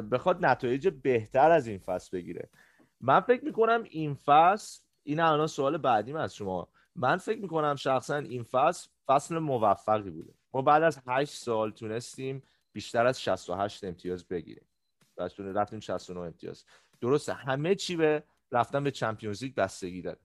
بخواد 0.00 0.46
نتایج 0.46 0.88
بهتر 0.88 1.50
از 1.50 1.66
این 1.66 1.78
فصل 1.78 2.18
بگیره. 2.18 2.48
من 3.00 3.20
فکر 3.20 3.44
می‌کنم 3.44 3.84
این 3.90 4.14
فصل 4.14 4.80
این 5.02 5.20
الان 5.20 5.46
سوال 5.46 5.76
بعدیم 5.76 6.16
از 6.16 6.34
شما. 6.34 6.68
من 6.96 7.16
فکر 7.16 7.40
می‌کنم 7.40 7.76
شخصا 7.76 8.16
این 8.16 8.42
فصل 8.42 8.88
فصل 9.06 9.38
موفقی 9.38 10.10
بوده. 10.10 10.34
ما 10.54 10.62
بعد 10.62 10.82
از 10.82 11.00
هشت 11.06 11.34
سال 11.34 11.70
تونستیم 11.70 12.42
بیشتر 12.72 13.06
از 13.06 13.22
68 13.22 13.84
امتیاز 13.84 14.26
بگیریم. 14.28 14.66
و 15.16 15.28
رفتیم 15.38 15.80
69 15.80 16.20
امتیاز. 16.20 16.64
درسته 17.00 17.32
همه 17.32 17.74
چی 17.74 17.96
به 17.96 18.24
رفتن 18.52 18.84
به 18.84 18.90
چمپیونز 18.90 19.42
لیگ 19.42 19.54
بستگی 19.54 20.02
داره. 20.02 20.18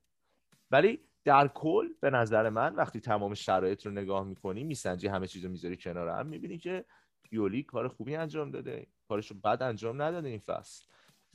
ولی 0.71 1.06
در 1.27 1.47
کل 1.47 1.87
به 2.01 2.09
نظر 2.09 2.49
من 2.49 2.75
وقتی 2.75 2.99
تمام 2.99 3.33
شرایط 3.33 3.85
رو 3.85 3.91
نگاه 3.91 4.23
می‌کنی 4.23 4.63
میسنجی 4.63 5.07
همه 5.07 5.27
چیز 5.27 5.45
رو 5.45 5.51
می‌ذاری 5.51 5.77
کنار 5.77 6.09
هم 6.09 6.27
می‌بینی 6.27 6.57
که 6.57 6.85
یولی 7.31 7.63
کار 7.63 7.87
خوبی 7.87 8.15
انجام 8.15 8.51
داده 8.51 8.87
کارش 9.09 9.27
رو 9.27 9.37
بد 9.43 9.63
انجام 9.63 10.01
نداده 10.01 10.27
این 10.27 10.39
فصل. 10.39 10.85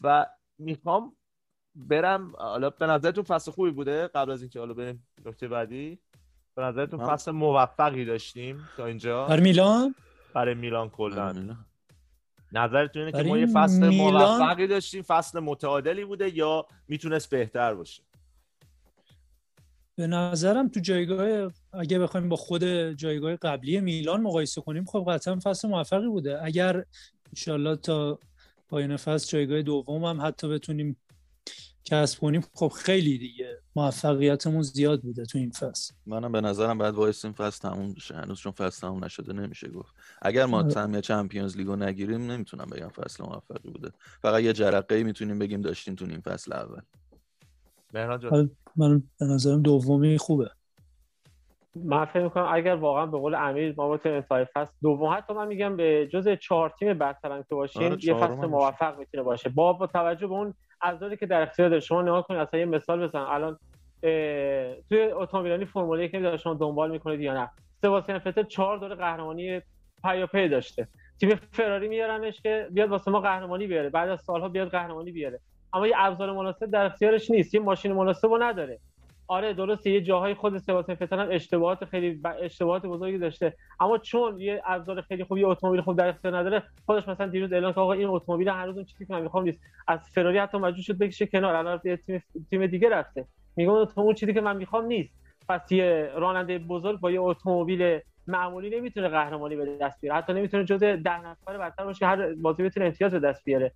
و 0.00 0.26
می‌خوام 0.58 1.16
برم 1.74 2.32
حالا 2.36 2.70
به 2.70 2.86
نظرتون 2.86 3.24
فصل 3.24 3.50
خوبی 3.50 3.70
بوده 3.70 4.06
قبل 4.06 4.30
از 4.30 4.42
اینکه 4.42 4.58
حالا 4.58 4.74
بریم 4.74 5.06
نکته 5.26 5.48
بعدی؟ 5.48 5.98
به 6.54 6.62
نظرتون 6.62 7.06
فصل 7.06 7.30
موفقی 7.30 8.04
داشتیم 8.04 8.68
تا 8.76 8.86
اینجا؟ 8.86 9.26
برای 9.26 9.42
میلان؟ 9.42 9.94
برای 10.34 10.54
میلان 10.54 10.90
کلا. 10.90 11.56
نظرتون 12.52 13.02
اینه 13.02 13.22
که 13.22 13.28
ما 13.28 13.38
یه 13.38 13.46
فصل 13.46 13.88
میلان... 13.88 14.40
موفقی 14.40 14.66
داشتیم 14.66 15.02
فصل 15.02 15.40
متعادلی 15.40 16.04
بوده 16.04 16.36
یا 16.36 16.66
می‌تونست 16.88 17.30
بهتر 17.30 17.74
باشه؟ 17.74 18.02
به 20.02 20.08
نظرم 20.08 20.68
تو 20.68 20.80
جایگاه 20.80 21.52
اگه 21.72 21.98
بخوایم 21.98 22.28
با 22.28 22.36
خود 22.36 22.64
جایگاه 22.92 23.36
قبلی 23.36 23.80
میلان 23.80 24.20
مقایسه 24.20 24.60
کنیم 24.60 24.84
خب 24.84 25.04
قطعا 25.08 25.38
فصل 25.44 25.68
موفقی 25.68 26.08
بوده. 26.08 26.44
اگر 26.44 26.84
انشالله 27.28 27.76
تا 27.76 28.18
پایان 28.68 28.96
فصل 28.96 29.30
جایگاه 29.30 29.62
دوم 29.62 30.04
هم 30.04 30.26
حتی 30.26 30.48
بتونیم 30.48 30.96
کسب 31.84 32.20
کنیم 32.20 32.44
خب 32.54 32.68
خیلی 32.68 33.18
دیگه 33.18 33.58
موفقیتمون 33.76 34.62
زیاد 34.62 35.02
بوده 35.02 35.24
تو 35.24 35.38
این 35.38 35.50
فصل. 35.50 35.94
منم 36.06 36.32
به 36.32 36.40
نظرم 36.40 36.78
بعد 36.78 36.94
وایسیم 36.94 37.32
فصل 37.32 37.68
تموم 37.68 37.92
بشه 37.92 38.14
هنوز 38.14 38.40
چون 38.40 38.52
فصل 38.52 38.80
تموم 38.80 39.04
نشده 39.04 39.32
نمیشه 39.32 39.68
گفت. 39.68 39.94
اگر 40.22 40.46
ما 40.46 40.62
تمام 40.62 41.00
چمپیونز 41.00 41.56
لیگو 41.56 41.76
نگیریم 41.76 42.30
نمی‌تونم 42.30 42.66
بگم 42.72 42.88
فصل 42.88 43.24
موفقی 43.24 43.70
بوده. 43.70 43.90
فقط 44.22 44.42
یه 44.42 44.52
جرقه 44.52 45.02
می‌تونیم 45.02 45.38
بگیم 45.38 45.60
داشتیم 45.60 45.94
تو 45.94 46.04
این 46.04 46.20
فصل 46.20 46.52
اول. 46.52 46.80
من 48.76 49.02
به 49.20 49.26
نظرم 49.26 49.62
دومی 49.62 50.18
خوبه. 50.18 50.50
من 51.74 52.04
فکر 52.04 52.22
می‌کنم 52.22 52.48
اگر 52.52 52.74
واقعا 52.74 53.06
به 53.06 53.18
قول 53.18 53.34
امیر 53.34 53.74
ما 53.76 53.96
تو 53.96 54.08
انتهای 54.08 54.46
فصل 54.54 54.72
دوم 54.82 55.14
حتی 55.16 55.34
من 55.34 55.46
میگم 55.46 55.76
به 55.76 56.08
جز 56.12 56.28
چهار 56.28 56.74
تیم 56.78 56.98
برترم 56.98 57.42
که 57.42 57.54
باشیم 57.54 57.82
آره 57.82 58.04
یه 58.04 58.14
فصل 58.14 58.46
موفق 58.46 58.98
می‌تونه 58.98 59.22
باشه. 59.22 59.48
با 59.48 59.72
با 59.72 59.86
توجه 59.86 60.26
به 60.26 60.34
اون 60.34 60.54
ابزاری 60.80 61.16
که 61.16 61.26
در 61.26 61.42
اختیار 61.42 61.68
داره 61.68 61.80
شما 61.80 62.02
نگاه 62.02 62.26
کنید 62.26 62.40
اصلا 62.40 62.60
یه 62.60 62.66
مثال 62.66 63.06
بزن 63.06 63.18
الان 63.18 63.58
توی 64.88 65.02
اتومبیلانی 65.12 65.64
فرمول 65.64 66.00
1 66.00 66.10
که 66.10 66.36
شما 66.36 66.54
دنبال 66.54 66.90
می‌کنید 66.90 67.20
یا 67.20 67.34
نه. 67.34 67.50
سباستیان 67.82 68.18
فتل 68.18 68.42
چهار 68.42 68.78
دوره 68.78 68.94
قهرمانی 68.94 69.60
پیاپی 70.02 70.48
داشته. 70.48 70.88
تیم 71.20 71.34
فراری 71.52 71.88
میارنش 71.88 72.40
که 72.40 72.68
بیاد 72.70 72.90
واسه 72.90 73.10
ما 73.10 73.20
قهرمانی 73.20 73.66
بیاره. 73.66 73.90
بعد 73.90 74.08
از 74.08 74.20
سالها 74.20 74.48
بیاد 74.48 74.68
قهرمانی 74.68 75.12
بیاره. 75.12 75.40
اما 75.74 75.86
یه 75.86 75.94
ابزار 75.96 76.32
مناسب 76.32 76.66
در 76.66 76.84
اختیارش 76.84 77.30
نیست. 77.30 77.54
یه 77.54 77.60
ماشین 77.60 77.92
مناسب 77.92 78.28
نداره. 78.40 78.78
آره 79.28 79.52
درسته 79.52 79.90
یه 79.90 80.00
جاهای 80.00 80.34
خود 80.34 80.58
سباستیان 80.58 80.96
فتل 80.96 81.18
هم 81.18 81.28
اشتباهات 81.30 81.84
خیلی 81.84 82.20
اشتباهات 82.42 82.86
بزرگی 82.86 83.18
داشته. 83.18 83.54
اما 83.80 83.98
چون 83.98 84.40
یه 84.40 84.62
ابزار 84.66 85.00
خیلی 85.00 85.24
خوبی 85.24 85.44
اتومبیل 85.44 85.80
خوب 85.80 85.98
در 85.98 86.08
اختیار 86.08 86.36
نداره 86.36 86.62
خودش 86.86 87.08
مثلا 87.08 87.26
دیروز 87.26 87.52
اعلان 87.52 87.72
کرد 87.72 87.78
آقا 87.78 87.92
این 87.92 88.08
اتومبیل 88.08 88.48
هر 88.48 88.66
روز 88.66 88.76
اون 88.76 88.84
چیزی 88.84 89.06
که 89.06 89.12
من 89.12 89.22
می‌خوام 89.22 89.44
نیست. 89.44 89.60
از 89.88 90.10
فراری 90.14 90.38
حتی 90.38 90.58
مجبور 90.58 90.82
شد 90.82 90.98
بکشه 90.98 91.26
کنار. 91.26 91.54
الان 91.54 91.80
یه 91.84 91.96
تیم 91.96 92.22
تیم 92.50 92.66
دیگه 92.66 92.90
رفته. 92.90 93.26
میگم 93.56 93.86
اون 93.96 94.14
چیزی 94.14 94.34
که 94.34 94.40
من 94.40 94.56
می‌خوام 94.56 94.84
نیست. 94.84 95.14
پس 95.48 95.72
یه 95.72 96.10
راننده 96.16 96.58
بزرگ 96.58 97.00
با 97.00 97.10
یه 97.10 97.20
اتومبیل 97.20 97.98
معمولی 98.26 98.70
نمی‌تونه 98.70 99.08
قهرمانی 99.08 99.56
به 99.56 99.78
دست 99.80 100.00
بیاره. 100.00 100.18
حتی 100.18 100.32
نمی‌تونه 100.32 100.64
جزء 100.64 100.96
ده 100.96 101.26
نفر 101.26 101.58
برتر 101.58 101.84
باشه 101.84 102.06
هر 102.06 102.34
بازی 102.34 102.62
بتونه 102.62 102.86
امتیاز 102.86 103.12
به 103.12 103.20
دست 103.20 103.44
بیاره. 103.44 103.72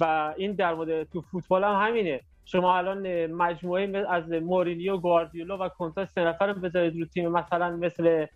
و 0.00 0.34
این 0.36 0.52
در 0.52 0.74
مورد 0.74 1.10
تو 1.10 1.20
فوتبال 1.20 1.64
هم 1.64 1.86
همینه. 1.86 2.20
شما 2.44 2.76
الان 2.76 3.26
مجموعه 3.26 4.06
از 4.08 4.30
مورینیو 4.30 4.96
گواردیولا 4.96 5.58
و 5.58 5.68
کنتا 5.68 6.04
سه 6.04 6.24
نفر 6.24 6.46
رو 6.46 6.60
بذارید 6.60 6.98
رو 7.00 7.04
تیم 7.04 7.28
مثلا 7.28 7.76
مثل 7.76 8.26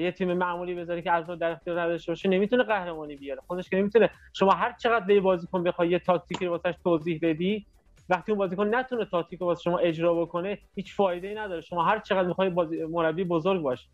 یه 0.00 0.12
تیم 0.12 0.32
معمولی 0.32 0.74
بذاری 0.74 1.02
که 1.02 1.12
از 1.12 1.26
در 1.26 1.50
اختیار 1.50 1.80
نداشته 1.80 2.12
باشه 2.12 2.28
نمی‌تونه 2.28 2.62
قهرمانی 2.62 3.16
بیاره. 3.16 3.40
خودش 3.46 3.70
که 3.70 3.76
نمی‌تونه. 3.76 4.10
شما 4.32 4.52
هر 4.52 4.72
چقدر 4.72 5.04
به 5.06 5.20
بازیکن 5.20 5.62
بخوای 5.62 5.88
یه 5.88 5.98
تاکتیکی 5.98 6.46
رو 6.46 6.50
واسش 6.50 6.74
توضیح 6.84 7.18
بدی 7.22 7.66
وقتی 8.08 8.32
اون 8.32 8.38
بازیکن 8.38 8.74
نتونه 8.74 9.04
تاکتیک 9.04 9.42
واسه 9.42 9.62
شما 9.62 9.78
اجرا 9.78 10.14
بکنه 10.14 10.58
هیچ 10.74 10.94
فایده 10.94 11.28
ای 11.28 11.34
نداره. 11.34 11.60
شما 11.60 11.84
هر 11.84 11.98
چقدر 11.98 12.28
می‌خوای 12.28 12.48
مربی 12.90 13.24
بزرگ 13.24 13.62
باشه 13.62 13.88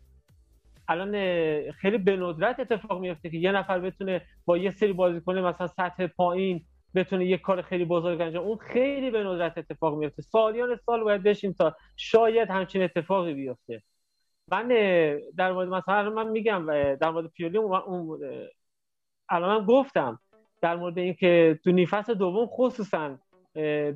الان 0.87 1.11
خیلی 1.71 1.97
به 1.97 2.17
ندرت 2.17 2.59
اتفاق 2.59 2.99
میفته 2.99 3.29
که 3.29 3.37
یه 3.37 3.51
نفر 3.51 3.79
بتونه 3.79 4.21
با 4.45 4.57
یه 4.57 4.71
سری 4.71 4.93
بازیکن 4.93 5.39
مثلا 5.39 5.67
سطح 5.67 6.07
پایین 6.07 6.65
بتونه 6.95 7.25
یه 7.25 7.37
کار 7.37 7.61
خیلی 7.61 7.85
بزرگ 7.85 8.21
انجام 8.21 8.45
اون 8.45 8.57
خیلی 8.57 9.11
به 9.11 9.23
ندرت 9.23 9.57
اتفاق 9.57 9.97
میفته. 9.97 10.21
سالیان 10.21 10.75
سال 10.85 11.03
باید 11.03 11.23
بشیم 11.23 11.53
تا 11.53 11.75
شاید 11.95 12.49
همچین 12.49 12.81
اتفاقی 12.81 13.33
بیفته. 13.33 13.83
من 14.51 14.67
در 15.37 15.51
مورد 15.51 15.67
مثلا 15.67 16.09
من 16.09 16.29
میگم 16.29 16.95
در 16.95 17.09
مورد 17.09 17.27
پیولی 17.27 17.57
اون 17.57 18.19
الان 19.29 19.57
من 19.57 19.65
گفتم 19.65 20.19
در 20.61 20.75
مورد 20.75 20.97
اینکه 20.97 21.59
تو 21.63 21.71
نیفس 21.71 22.09
دوم 22.09 22.45
خصوصا 22.45 23.17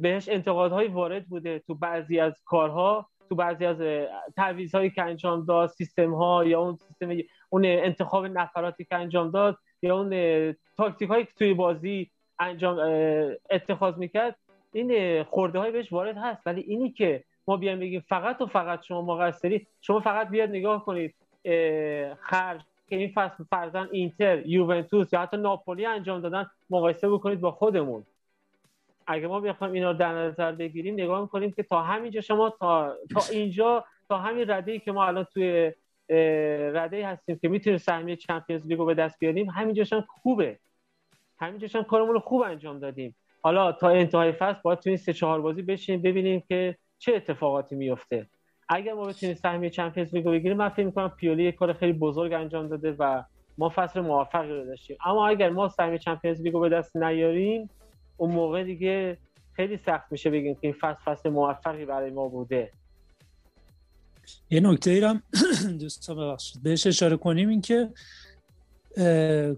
بهش 0.01 0.29
انتقادهایی 0.29 0.87
وارد 0.87 1.25
بوده 1.27 1.59
تو 1.59 1.75
بعضی 1.75 2.19
از 2.19 2.41
کارها 2.45 3.09
تو 3.29 3.35
بعضی 3.35 3.65
از 3.65 4.07
تعویض 4.35 4.75
که 4.75 5.01
انجام 5.03 5.45
داد 5.45 5.69
سیستم 5.69 6.13
ها 6.13 6.45
یا 6.45 6.61
اون 6.61 6.75
سیستم 6.75 7.17
اون 7.49 7.65
انتخاب 7.65 8.25
نفراتی 8.25 8.85
که 8.85 8.95
انجام 8.95 9.31
داد 9.31 9.57
یا 9.81 9.99
اون 9.99 10.09
تاکتیک 10.77 11.09
هایی 11.09 11.25
که 11.25 11.31
توی 11.37 11.53
بازی 11.53 12.11
انجام 12.39 12.77
اتخاذ 13.49 13.97
می‌کرد 13.97 14.35
این 14.73 15.23
خورده 15.23 15.59
های 15.59 15.71
بهش 15.71 15.93
وارد 15.93 16.17
هست. 16.17 16.41
ولی 16.45 16.61
اینی 16.61 16.91
که 16.91 17.23
ما 17.47 17.57
بیایم 17.57 17.79
بگیم 17.79 18.03
فقط 18.07 18.41
و 18.41 18.45
فقط 18.45 18.83
شما 18.83 19.01
مقصری 19.01 19.67
شما 19.81 19.99
فقط 19.99 20.29
بیاد 20.29 20.49
نگاه 20.49 20.85
کنید 20.85 21.15
خرج 22.19 22.61
که 22.89 22.95
این 22.95 23.11
فصل 23.15 23.43
فرزن 23.43 23.87
اینتر 23.91 24.45
یوونتوس 24.45 25.13
یا 25.13 25.19
حتی 25.19 25.37
ناپولی 25.37 25.85
انجام 25.85 26.21
دادن 26.21 26.45
مقایسه 26.69 27.09
بکنید 27.09 27.41
با 27.41 27.51
خودمون. 27.51 28.03
اگه 29.07 29.27
ما 29.27 29.39
بخوایم 29.39 29.73
اینا 29.73 29.91
رو 29.91 29.97
در 29.97 30.13
نظر 30.13 30.51
بگیریم 30.51 30.93
نگاه 30.93 31.21
می‌کنیم 31.21 31.51
که 31.51 31.63
تا 31.63 31.81
همینجا 31.81 32.21
شما 32.21 32.49
تا, 32.49 32.95
تا 33.13 33.21
اینجا 33.31 33.85
تا 34.09 34.17
همین 34.17 34.49
رده 34.49 34.79
که 34.79 34.91
ما 34.91 35.05
الان 35.05 35.23
توی 35.23 35.73
رده 36.73 37.07
هستیم 37.07 37.39
که 37.39 37.47
می‌تونیم 37.47 37.77
سهمیه 37.77 38.15
چمپیونز 38.15 38.67
لیگو 38.67 38.85
به 38.85 38.93
دست 38.93 39.19
بیاریم 39.19 39.49
همینجاش 39.49 39.93
هم 39.93 40.01
خوبه. 40.07 40.59
همینجاش 41.39 41.75
هم 41.75 41.83
کارمون 41.83 42.13
رو 42.13 42.19
خوب 42.19 42.41
انجام 42.41 42.79
دادیم. 42.79 43.15
حالا 43.41 43.71
تا 43.71 43.89
انتهای 43.89 44.31
فصل 44.31 44.59
باید 44.63 44.79
توی 44.79 44.89
این 44.89 44.97
سه 44.97 45.13
چهار 45.13 45.41
بازی 45.41 45.61
بشینیم 45.61 46.01
ببینیم 46.01 46.43
که 46.47 46.77
چه 46.99 47.15
اتفاقاتی 47.15 47.75
میفته. 47.75 48.27
اگر 48.69 48.93
ما 48.93 49.05
بتونیم 49.05 49.35
سهمیه 49.35 49.69
چمپیونز 49.69 50.15
لیگو 50.15 50.31
بگیریم 50.31 50.57
من 50.57 50.69
فکر 50.69 50.85
می‌کنم 50.85 51.09
پیولی 51.09 51.43
یک 51.43 51.55
کار 51.55 51.73
خیلی 51.73 51.93
بزرگ 51.93 52.33
انجام 52.33 52.67
داده 52.67 52.95
و 52.99 53.23
ما 53.57 53.71
فصل 53.75 53.99
موفقی 53.99 54.49
رو 54.49 54.65
داشتیم. 54.65 54.97
اما 55.05 55.27
اگر 55.27 55.49
ما 55.49 55.69
سهمیه 55.69 55.97
چمپیونز 55.97 56.41
لیگو 56.41 56.59
به 56.59 56.69
دست 56.69 56.95
نیاریم 56.95 57.69
اون 58.17 58.31
موقع 58.31 58.63
دیگه 58.63 59.17
خیلی 59.53 59.77
سخت 59.77 60.11
میشه 60.11 60.29
بگیم 60.29 60.53
که 60.53 60.59
این 60.61 60.73
فصل 60.73 60.99
فصل 61.05 61.29
موفقی 61.29 61.85
برای 61.85 62.11
ما 62.11 62.27
بوده. 62.27 62.71
یه 64.49 64.59
نکته 64.59 64.91
ای 64.91 64.99
هم 65.03 65.23
دوستان 65.81 66.17
ببخشید. 66.17 66.63
بهش 66.63 66.87
اشاره 66.87 67.17
کنیم 67.17 67.49
این 67.49 67.61
که 67.61 67.89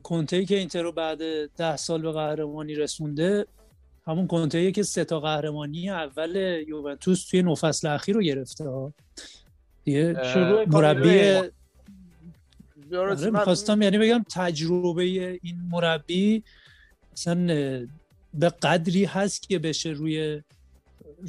کنته 0.03 0.37
ای 0.37 0.45
که 0.45 0.57
اینتر 0.57 0.81
رو 0.81 0.91
بعد 0.91 1.47
ده 1.55 1.77
سال 1.77 2.01
به 2.01 2.11
قهرمانی 2.11 2.75
رسونده 2.75 3.45
همون 4.07 4.27
کنته 4.27 4.71
که 4.71 4.83
سه 4.83 5.03
تا 5.03 5.19
قهرمانی 5.19 5.89
اول 5.89 6.63
یوونتوس 6.67 7.27
توی 7.27 7.41
نو 7.41 7.55
فصل 7.55 7.87
اخیر 7.87 8.15
رو 8.15 8.21
گرفته. 8.21 8.69
ها 8.69 8.93
دیگه 9.83 10.15
مربی 10.67 11.41
آره 12.97 13.29
می‌خواستم 13.29 13.81
یعنی 13.81 13.97
بگم 13.97 14.25
تجربه 14.31 15.03
این 15.03 15.57
مربی 15.71 16.43
مثلا 17.13 17.45
به 18.33 18.49
قدری 18.49 19.05
هست 19.05 19.49
که 19.49 19.59
بشه 19.59 19.89
روی 19.89 20.41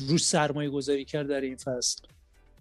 روش 0.08 0.24
سرمایه 0.24 0.70
گذاری 0.70 1.04
کرد 1.04 1.28
در 1.28 1.40
این 1.40 1.56
فصل. 1.56 2.02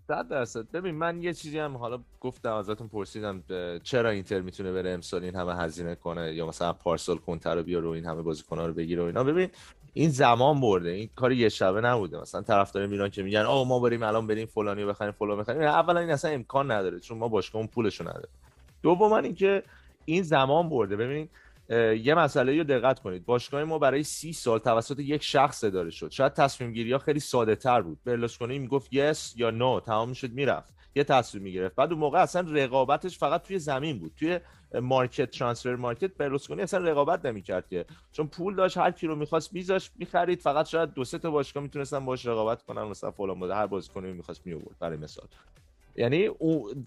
صد 0.09 0.27
درصد. 0.27 0.71
ببین 0.71 0.95
من 0.95 1.23
یه 1.23 1.33
چیزی 1.33 1.59
هم 1.59 1.77
حالا 1.77 1.99
گفتم 2.19 2.53
ازتون 2.53 2.87
پرسیدم 2.87 3.43
چرا 3.83 4.09
اینتر 4.09 4.41
می‌تونه 4.41 4.71
بره 4.71 4.89
امسال 4.89 5.23
این 5.23 5.35
همه 5.35 5.55
هزینه 5.55 5.95
کنه؟ 5.95 6.33
یا 6.33 6.47
مثلا 6.47 6.73
پارسال 6.73 7.17
کنتر 7.17 7.55
رو 7.55 7.63
بیاره 7.63 7.87
و 7.87 7.91
این 7.91 8.05
همه 8.05 8.21
بازیکن‌ها 8.21 8.65
رو 8.65 8.73
بگیره 8.73 9.03
و 9.03 9.05
اینا. 9.05 9.23
ببین 9.23 9.49
این 9.93 10.09
زمان 10.09 10.61
برده. 10.61 10.89
این 10.89 11.09
کار 11.15 11.31
یه 11.31 11.49
شبه 11.49 11.81
نبوده. 11.81 12.21
مثلا 12.21 12.41
طرفدار 12.41 12.87
میران 12.87 13.09
که 13.09 13.23
میگن 13.23 13.41
آقا 13.41 13.63
ما 13.63 13.79
بریم 13.79 14.03
الان 14.03 14.27
بریم 14.27 14.45
فلانی 14.45 14.85
بخریم 14.85 15.11
فلان 15.11 15.39
بخریم. 15.39 15.61
اولا 15.61 15.99
این 15.99 16.09
اصلا 16.09 16.31
امکان 16.31 16.71
نداره 16.71 16.99
چون 16.99 17.17
ما 17.17 17.27
باشگاه 17.27 17.59
اون 17.59 17.67
پولشو 17.67 18.03
نداره 18.03 18.29
دوما 18.81 19.17
اینکه 19.17 19.63
این 20.05 20.23
زمان 20.23 20.69
برده. 20.69 20.95
ببین 20.95 21.29
یه 22.03 22.15
مسئله 22.15 22.57
رو 22.57 22.63
دقت 22.63 22.99
کنید. 22.99 23.25
باشگاه 23.25 23.63
ما 23.63 23.79
برای 23.79 24.03
سی 24.03 24.33
سال 24.33 24.59
توسط 24.59 24.99
یک 24.99 25.23
شخص 25.23 25.63
اداره 25.63 25.89
شد. 25.89 26.11
شاید 26.11 26.33
تصمیم 26.33 26.73
گیری 26.73 26.91
ها 26.91 26.97
خیلی 26.97 27.19
ساده 27.19 27.55
تر 27.55 27.81
بود. 27.81 27.99
برلوسکونی 28.05 28.59
می‌گفت 28.59 28.93
یس 28.93 29.33
یا 29.37 29.51
نو 29.51 29.79
تمام 29.79 30.13
شد 30.13 30.31
می‌رفت. 30.31 30.73
یه 30.95 31.03
تصمیم 31.03 31.43
می‌گرفت. 31.43 31.75
بعد 31.75 31.91
اون 31.91 31.99
موقع 31.99 32.21
اصلا 32.21 32.51
رقابتش 32.51 33.17
فقط 33.17 33.41
توی 33.41 33.59
زمین 33.59 33.99
بود. 33.99 34.11
توی 34.17 34.39
مارکت 34.81 35.31
ترانسفر 35.31 35.75
مارکت 35.75 36.13
برلوسکونی 36.13 36.61
اصلا 36.61 36.79
رقابت 36.79 37.25
نمی‌کرد 37.25 37.67
که. 37.67 37.85
چون 38.11 38.27
پول 38.27 38.55
داشت 38.55 38.77
هر 38.77 38.91
کی 38.91 39.07
رو 39.07 39.15
می‌خواست 39.15 39.53
میذاش 39.53 39.91
می‌خرید. 39.95 40.41
فقط 40.41 40.67
شاید 40.67 40.93
دو 40.93 41.03
سه 41.03 41.17
تا 41.17 41.31
باشگاه 41.31 41.63
می‌تونستن 41.63 42.05
باش 42.05 42.25
رقابت 42.25 42.63
کنن. 42.63 42.83
مثلا 42.83 43.11
فلان 43.11 43.39
بود 43.39 43.51
هر 43.51 43.67
بازیکنی 43.67 44.11
می‌خواست 44.11 44.41
میورد 44.45 44.79
برای 44.79 44.97
مثال. 44.97 45.27
یعنی 45.95 46.29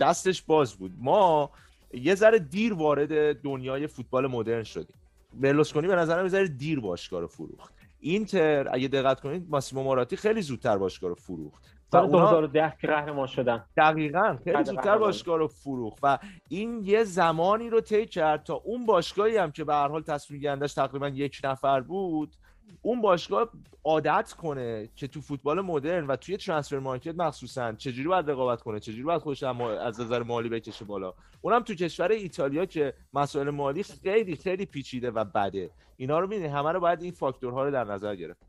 دستش 0.01 0.42
باز 0.42 0.75
بود. 0.75 0.92
ما 0.99 1.51
یه 1.92 2.14
ذره 2.14 2.38
دیر 2.38 2.74
وارد 2.74 3.40
دنیای 3.40 3.87
فوتبال 3.87 4.26
مدرن 4.26 4.62
شدیم. 4.62 4.96
برلوسکونی 5.35 5.87
به 5.87 5.96
نظرم 5.96 6.22
یه 6.22 6.28
ذره 6.28 6.48
دیر 6.48 6.81
باشگاه 6.81 7.20
رو 7.20 7.26
فروخت. 7.26 7.74
اینتر 8.00 8.68
اگه 8.74 8.88
دقت 8.88 9.20
کنید 9.20 9.46
ماسیمو 9.50 9.83
موراتی 9.83 10.16
خیلی 10.16 10.42
زودتر 10.42 10.78
باشگاه 10.78 11.09
رو 11.09 11.14
فروخت. 11.14 11.72
سال 11.92 12.11
2010 12.11 12.76
که 12.81 12.87
قهرمان 12.87 13.26
شدن. 13.26 13.64
دقیقا 13.76 14.38
خیلی 14.44 14.64
زودتر 14.64 14.98
باشگاه 14.98 15.38
رو 15.38 15.48
فروخت. 15.48 15.98
و 16.02 16.18
این 16.48 16.85
یه 16.85 17.05
زمانی 17.05 17.70
رو 17.70 17.81
طی 17.81 18.07
کرد 18.07 18.42
تا 18.42 18.55
اون 18.55 18.87
باشگاهی 18.87 19.37
هم 19.37 19.52
که 19.52 19.64
به 19.64 19.74
هر 19.74 19.88
حال 19.88 20.02
تصمیم 20.02 20.40
گیرندش 20.40 20.74
تقریبا 20.74 21.09
یک 21.09 21.40
نفر 21.44 21.81
بود 21.81 22.37
اون 22.83 23.01
باشگاه 23.01 23.51
عادت 23.85 24.33
کنه 24.33 24.89
که 24.97 25.09
تو 25.09 25.21
فوتبال 25.21 25.61
مدرن 25.61 26.07
و 26.07 26.17
توی 26.17 26.37
ترانسفر 26.37 26.79
مارکت 26.79 27.15
مخصوصا 27.15 27.73
چجوری 27.73 28.09
باید 28.09 28.31
رقابت 28.31 28.63
کنه 28.63 28.81
چجوری 28.81 29.03
باید 29.03 29.23
خودش 29.23 29.43
از 29.43 30.01
نظر 30.01 30.23
مالی 30.23 30.49
بکشه 30.49 30.85
بالا. 30.85 31.15
اونم 31.41 31.63
تو 31.63 31.75
کشور 31.75 32.09
ایتالیا 32.09 32.67
که 32.67 32.95
مسائل 33.15 33.51
مالی 33.51 33.83
خیلی 33.83 34.37
خیلی 34.37 34.67
پیچیده 34.67 35.11
و 35.11 35.25
بده. 35.25 35.71
اینا 35.97 36.19
رو 36.19 36.27
می‌دونی 36.27 36.49
همه 36.49 36.73
رو 36.73 36.81
باید 36.81 37.03
این 37.03 37.13
فاکتورها 37.13 37.65
رو 37.65 37.71
در 37.71 37.85
نظر 37.85 38.17
گرفت. 38.17 38.43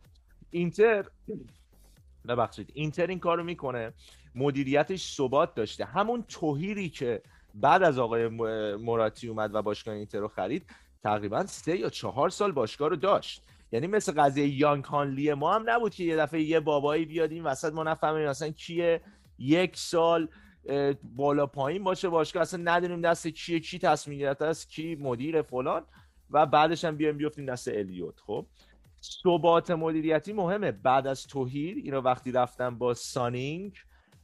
اینتر 0.50 1.06
ببخشید. 2.28 2.72
اینتر 2.74 3.08
این 3.08 3.20
کارو 3.20 3.44
می‌کنه. 3.44 3.94
مدیریتش 4.36 5.16
ثبات 5.16 5.56
داشته. 5.56 5.86
همون 5.86 6.24
توهیری 6.28 6.90
که 6.90 7.22
بعد 7.56 7.84
از 7.84 8.00
آقای 8.00 8.28
موراتی 8.76 9.28
اومد 9.28 9.56
و 9.56 9.62
باشگاه 9.62 9.96
اینتر 9.96 10.20
رو 10.20 10.28
خرید 10.28 10.66
تقریبا 11.04 11.46
سه 11.46 11.78
یا 11.78 11.90
چهار 11.90 12.30
سال 12.30 12.52
باشگاه 12.52 12.90
رو 12.90 12.96
داشت. 12.96 13.44
یعنی 13.74 13.88
مثل 13.88 14.12
قضیه 14.12 14.48
یانگ 14.48 14.84
هانلی 14.84 15.34
ما 15.34 15.54
هم 15.54 15.70
نبود 15.70 15.94
که 15.94 16.04
یه 16.04 16.18
دفعه 16.18 16.42
یه 16.42 16.60
بابایی 16.60 17.06
بیاد 17.06 17.32
این 17.32 17.44
وسط 17.44 17.74
ما 17.74 17.84
نفهمیم 17.84 18.28
اصلا 18.28 18.50
کیه. 18.50 19.02
یک 19.40 19.78
سال 19.78 20.28
بالا 21.04 21.46
پایین 21.46 21.84
باشه 21.84 22.10
باشگاه 22.10 22.42
اصلا 22.42 22.62
ندونیم 22.64 23.02
دست 23.02 23.28
کیه 23.28 23.60
کی 23.60 23.80
تصمیم 23.80 24.20
گرفته 24.20 24.46
است 24.46 24.70
کی 24.70 24.96
مدیر 24.96 25.42
فلان. 25.42 25.86
و 26.30 26.46
بعدش 26.46 26.86
هم 26.86 26.98
بیایم 26.98 27.18
بیافتیم 27.18 27.46
دست 27.46 27.68
الیوت. 27.68 28.20
خب 28.20 28.46
ثبات 29.24 29.72
مدیریتی 29.72 30.34
مهمه. 30.34 30.72
بعد 30.72 31.08
از 31.08 31.28
توهیر 31.28 31.78
اینا 31.84 32.02
وقتی 32.02 32.32
رفتن 32.32 32.78
با 32.78 32.94
سانینگ 32.94 33.78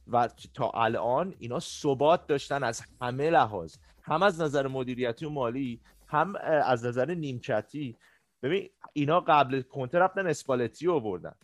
و 0.06 0.28
تا 0.54 0.70
الان 0.70 1.34
اینا 1.38 1.60
ثبات 1.60 2.26
داشتن 2.26 2.62
از 2.62 2.82
همه 3.02 3.30
لحاظ. 3.30 3.76
هم 4.02 4.22
از 4.22 4.40
نظر 4.40 4.68
مدیریتی 4.68 5.26
و 5.26 5.30
مالی 5.30 5.80
هم 6.06 6.36
از 6.64 6.84
نظر 6.84 7.14
نیمکتی. 7.14 7.96
ببین 8.42 8.70
اینا 8.92 9.20
قبل 9.20 9.60
کنته 9.60 9.98
رفتن 9.98 10.26
اسپالتی 10.26 10.86
رو 10.86 11.00
بردن 11.00 11.34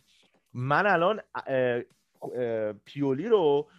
من 0.53 0.87
الان 0.87 1.21
پیولی 2.85 3.27
رو 3.27 3.69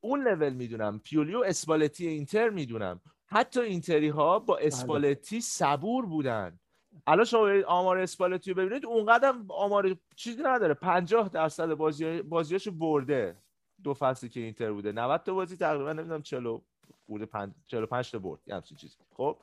اون 0.00 0.28
لول 0.28 0.52
می‌دونم. 0.52 0.98
پیولی 1.04 1.34
و 1.34 1.44
اسپالتی 1.46 2.06
اینتر 2.06 2.48
می‌دونم. 2.48 3.00
حتی 3.26 3.60
اینتری 3.60 4.08
ها 4.08 4.38
با 4.38 4.54
بله. 4.54 4.66
اسپالتی 4.66 5.40
صبور 5.40 6.06
بودن. 6.06 6.58
الان 7.06 7.24
شما 7.24 7.48
آمار 7.66 7.98
اسپالتی 7.98 8.50
رو 8.50 8.56
ببینید 8.56 8.86
اونقدر 8.86 9.34
آمار 9.48 9.96
چیزی 10.16 10.42
نداره. 10.42 10.74
50 10.74 11.28
درصد 11.28 11.74
بازی 11.74 12.22
بازیاشو 12.22 12.70
برده. 12.70 13.36
دو 13.82 13.94
فصلی 13.94 14.28
که 14.28 14.40
اینتر 14.40 14.72
بوده. 14.72 14.92
90 14.92 15.22
تا 15.22 15.34
بازی 15.34 15.56
تقریبا 15.56 15.92
نمی‌دونم 15.92 16.22
40 16.22 16.58
بوده 17.06 17.28
45 17.66 18.10
تا 18.10 18.18
برد. 18.18 18.40
یه 18.46 18.54
همچین 18.54 18.76
چیزی. 18.76 18.96
خب؟ 19.16 19.36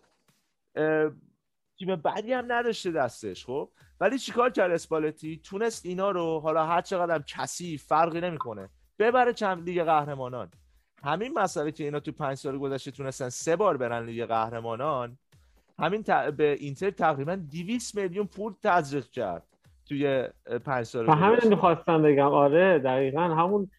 تیم 1.79 1.95
بعدی 1.95 2.33
هم 2.33 2.45
نداشته 2.47 2.91
دستش 2.91 3.45
خب؟ 3.45 3.69
ولی 3.99 4.19
چیکار 4.19 4.49
کرد 4.49 4.71
اسپالتی؟ 4.71 5.41
تونست 5.43 5.85
اینا 5.85 6.11
رو 6.11 6.39
حالا 6.39 6.65
هر 6.65 6.81
چقدر 6.81 7.15
هم 7.15 7.23
کسی 7.27 7.77
فرقی 7.77 8.21
نمی‌کنه. 8.21 8.69
ببره 8.99 9.33
چند 9.33 9.63
لیگ 9.69 9.83
قهرمانان. 9.83 10.49
همین 11.03 11.33
مسئله 11.39 11.71
که 11.71 11.83
اینا 11.83 11.99
تو 11.99 12.11
پنج 12.11 12.37
سال 12.37 12.57
گذشته 12.57 12.91
تونستن 12.91 13.29
سه 13.29 13.55
بار 13.55 13.77
برن 13.77 14.05
لیگ 14.05 14.25
قهرمانان 14.25 15.17
همین 15.79 16.03
به 16.37 16.57
اینتر 16.59 16.89
تقریبا 16.89 17.35
200 17.35 17.95
میلیون 17.95 18.25
پول 18.25 18.53
تزریق 18.63 19.09
کرد 19.09 19.43
توی 19.85 20.27
پنج 20.65 20.85
سال 20.85 21.09
همین 21.09 21.39
می‌خواستم 21.49 22.01
بگم. 22.01 22.27
آره 22.27 22.79
دقیقا 22.79 23.21
همون 23.21 23.71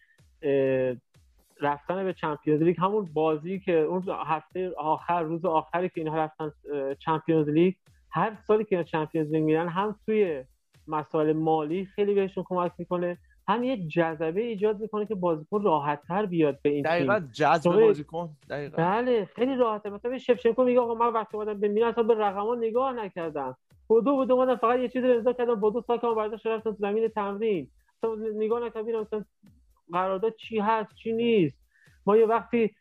رفتن 1.61 2.03
به 2.03 2.13
چمپیونز 2.13 2.61
لیگ 2.61 2.79
همون 2.79 3.09
بازی 3.13 3.59
که 3.59 3.77
اون 3.77 4.03
هفته 4.25 4.71
آخر 4.77 5.21
روز 5.21 5.45
آخری 5.45 5.89
که 5.89 6.01
اینها 6.01 6.17
رفتن 6.17 6.51
چمپیونز 6.99 7.49
لیگ 7.49 7.73
هر 8.11 8.37
سالی 8.47 8.63
که 8.63 8.83
چمپیونز 8.83 9.31
لیگ 9.31 9.43
میرن 9.43 9.67
هم 9.67 9.95
توی 10.05 10.43
مسائل 10.87 11.33
مالی 11.33 11.85
خیلی 11.85 12.13
بهشون 12.13 12.43
کمک 12.47 12.71
می‌کنه 12.77 13.17
هم 13.47 13.63
یه 13.63 13.87
جذبه 13.87 14.41
ایجاد 14.41 14.81
می‌کنه 14.81 15.05
که 15.05 15.15
بازیکن 15.15 15.63
راحت 15.63 16.01
تر 16.07 16.25
بیاد 16.25 16.59
به 16.61 16.69
این 16.69 16.83
دقیقا 16.83 17.19
جذب 17.33 17.71
بازیکن 17.71 18.29
دقیقا. 18.49 18.77
بله 18.77 19.25
خیلی 19.25 19.55
راحته. 19.55 19.89
مثلا 19.89 20.17
شفچنکو 20.17 20.63
میگه 20.63 20.79
آقا 20.79 20.93
من 20.93 21.13
وقتی 21.13 21.37
اومدم 21.37 21.59
به 21.59 21.67
میلان 21.67 21.89
اصلا 21.89 22.03
به 22.03 22.15
رقما 22.15 22.55
نگاه 22.55 22.93
نکردم. 22.93 23.57
بودو 23.87 24.15
بودو 24.15 24.33
اومدم 24.33 24.55
فقط 24.55 24.79
یه 24.79 24.87
چیزی 24.87 25.07
رو 25.07 25.13
امضا 25.13 25.33
کردم. 25.33 25.55
بودو 25.55 25.81
ساکم 25.81 26.15
برداشت 26.15 26.47
رفتم 26.47 26.71
زمین 26.71 27.07
تمرین. 27.07 27.67
نگاه 28.35 28.65
نکردم 28.65 29.01
مثلا 29.01 29.25
قرارداد 29.91 30.35
چی 30.35 30.59
هست 30.59 30.95
چی 30.95 31.11
نیست. 31.11 31.59
ما 32.05 32.17
یه 32.17 32.25
وقتی 32.25 32.75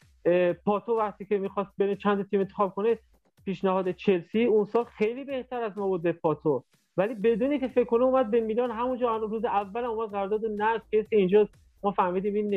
پاتو 0.65 0.99
وقتی 0.99 1.25
که 1.25 1.39
می‌خواست 1.39 1.71
بین 1.79 1.95
چند 1.95 2.31
تیم 2.31 2.41
انتخاب 2.41 2.75
کنه 2.75 2.99
پیشنهاد 3.49 3.91
چلسی 3.91 4.45
اون 4.45 4.65
سال 4.65 4.85
خیلی 4.85 5.25
بهتر 5.25 5.63
از 5.63 5.79
ما 5.79 5.87
بود 5.87 6.11
پاتو 6.11 6.65
ولی 6.97 7.15
بدونی 7.15 7.59
که 7.59 7.69
فکر 7.69 7.85
کنه 7.85 8.05
اومد 8.05 8.31
به 8.31 8.41
میلان 8.41 8.71
همونجا 8.71 9.17
روز 9.17 9.45
اول 9.45 9.85
اومد 9.85 10.11
قرارداد 10.11 10.45
نرس 10.45 10.83
کسی 10.93 11.17
اینجا. 11.17 11.49
ما 11.83 11.91
فهمیدیم 11.91 12.35
این 12.35 12.51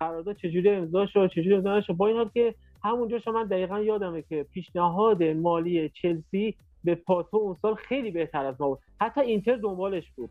قرارداد 0.00 0.36
چجوری 0.36 0.70
امضا 0.70 1.06
شد 1.06 1.30
چجوری 1.30 1.54
امضا 1.54 1.80
شد 1.80 1.92
با 1.92 2.06
این 2.06 2.16
حال 2.16 2.30
که 2.34 2.54
همونجا 2.84 3.18
شما 3.18 3.34
من 3.34 3.46
دقیقا 3.46 3.80
یادمه 3.80 4.22
که 4.22 4.46
پیشنهاد 4.52 5.22
مالی 5.22 5.88
چلسی 5.88 6.54
به 6.84 6.94
پاتو 6.94 7.36
اون 7.36 7.56
سال 7.62 7.74
خیلی 7.74 8.10
بهتر 8.10 8.44
از 8.44 8.60
ما 8.60 8.68
بود. 8.68 8.78
حتی 9.00 9.20
اینتر 9.20 9.56
دنبالش 9.56 10.10
بود. 10.16 10.30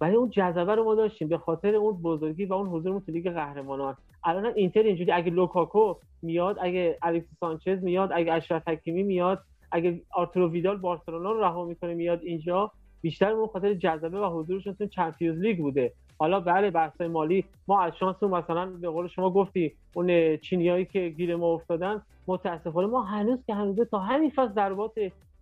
ولی 0.00 0.16
اون 0.16 0.30
جذبه 0.30 0.74
رو 0.74 0.84
ما 0.84 0.94
داشتیم 0.94 1.28
به 1.28 1.38
خاطر 1.38 1.74
اون 1.74 2.02
بزرگی 2.02 2.44
و 2.44 2.52
اون 2.52 2.68
حضور 2.68 3.00
تو 3.00 3.12
لیگ 3.12 3.30
قهرمانان. 3.30 3.96
الان 4.24 4.52
اینتر 4.54 4.82
اینجوری 4.82 5.12
اگه 5.12 5.30
لوکاکو 5.30 5.94
میاد 6.22 6.56
اگه 6.60 6.98
الکس 7.02 7.26
سانچز 7.40 7.82
میاد 7.82 8.10
اگه 8.12 8.32
اشرف 8.32 8.68
حکیمی 8.68 9.02
میاد 9.02 9.40
اگه 9.72 10.00
آرتورو 10.10 10.50
ویدال 10.50 10.76
بارسلونا 10.76 11.32
رو 11.32 11.40
رها 11.40 11.64
می‌کنه 11.64 11.94
میاد 11.94 12.20
اینجا 12.22 12.70
بیشتر 13.02 13.30
اون 13.30 13.46
خاطر 13.46 13.74
جذبه 13.74 14.20
و 14.20 14.40
حضورشون 14.40 14.74
تو 14.74 14.86
Champions 14.86 15.38
League 15.38 15.58
بوده. 15.58 15.92
حالا 16.18 16.40
بله 16.40 16.70
بحث 16.70 17.00
مالی 17.00 17.44
ما 17.68 17.82
از 17.82 17.96
شانس 17.96 18.22
مثلا 18.22 18.66
به 18.66 18.88
قول 18.88 19.08
شما 19.08 19.30
گفتی 19.30 19.72
اون 19.94 20.36
چینیایی 20.36 20.84
که 20.84 21.08
گیر 21.08 21.36
ما 21.36 21.54
افتادن 21.54 22.02
متاسفانه 22.26 22.86
ما 22.86 23.02
هنوز 23.02 23.38
که 23.46 23.54
هنوز 23.54 23.80
تا 23.80 23.98
همین 23.98 24.30
فصل 24.30 24.52
ضربات 24.52 24.92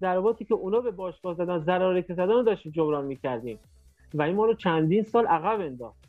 ضرباتی 0.00 0.44
که 0.44 0.54
اونا 0.54 0.80
به 0.80 0.90
باشگاه 0.90 1.34
زدن 1.34 1.58
ضراری 1.58 2.02
که 2.02 2.14
زدن 2.14 2.32
رو 2.32 2.42
داشتیم 2.42 2.72
جبران 2.72 3.04
می‌کردیم. 3.04 3.58
و 4.14 4.22
این 4.22 4.36
ما 4.36 4.46
رو 4.46 4.54
چندین 4.54 5.02
سال 5.02 5.26
عقب 5.26 5.60
انداخت. 5.60 6.02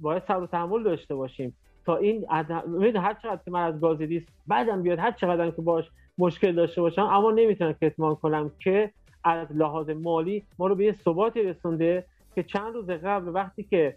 باید 0.00 0.22
صبر 0.22 0.42
و 0.42 0.46
تحمل 0.46 0.82
داشته 0.82 1.14
باشیم 1.14 1.56
تا 1.84 1.96
این 1.96 2.26
عدم... 2.30 2.82
هر 2.96 3.14
چقدر 3.14 3.40
که 3.44 3.50
من 3.50 3.64
از 3.64 3.80
گازیدیس 3.80 4.22
بعدم 4.46 4.82
بیاد 4.82 4.98
هر 4.98 5.12
چقدر 5.12 5.50
که 5.50 5.62
باش 5.62 5.90
مشکل 6.18 6.52
داشته 6.52 6.80
باشم 6.80 7.02
اما 7.02 7.30
نمی‌تونم 7.30 7.72
کتمان 7.72 8.14
کنم 8.14 8.50
که 8.58 8.90
از 9.24 9.48
لحاظ 9.50 9.90
مالی 9.90 10.44
ما 10.58 10.66
رو 10.66 10.74
به 10.74 10.84
یه 10.84 10.92
ثباتی 10.92 11.42
رسونده 11.42 12.04
که 12.34 12.42
چند 12.42 12.74
روز 12.74 12.90
قبل 12.90 13.28
وقتی 13.28 13.62
که 13.62 13.96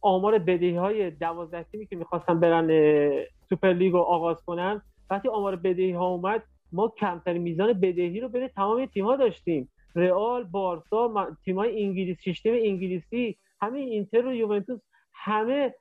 آمار 0.00 0.38
بدهی 0.38 0.76
های 0.76 1.10
دوازده 1.10 1.62
تیمی 1.62 1.86
که 1.86 1.96
می‌خواستن 1.96 2.40
برن 2.40 2.68
سوپر 3.48 3.72
لیگ 3.72 3.92
رو 3.92 3.98
آغاز 3.98 4.44
کنن 4.44 4.82
وقتی 5.10 5.28
آمار 5.28 5.56
بدهی 5.56 5.92
ها 5.92 6.06
اومد 6.06 6.42
ما 6.72 6.88
کمترین 6.88 7.42
میزان 7.42 7.72
بدهی 7.72 8.20
رو 8.20 8.28
بین 8.28 8.48
تمام 8.48 8.86
تیم 8.86 9.04
ها 9.04 9.16
داشتیم. 9.16 9.68
رئال 9.94 10.44
بارسا 10.44 11.36
تیمای 11.44 11.82
انگلیسی 11.84 12.22
سیستم 12.22 12.50
انگلیسی 12.52 13.38
همین 13.60 13.88
اینتر 13.88 14.26
و 14.26 14.32
یوونتوس 14.32 14.80
همه 15.14 15.74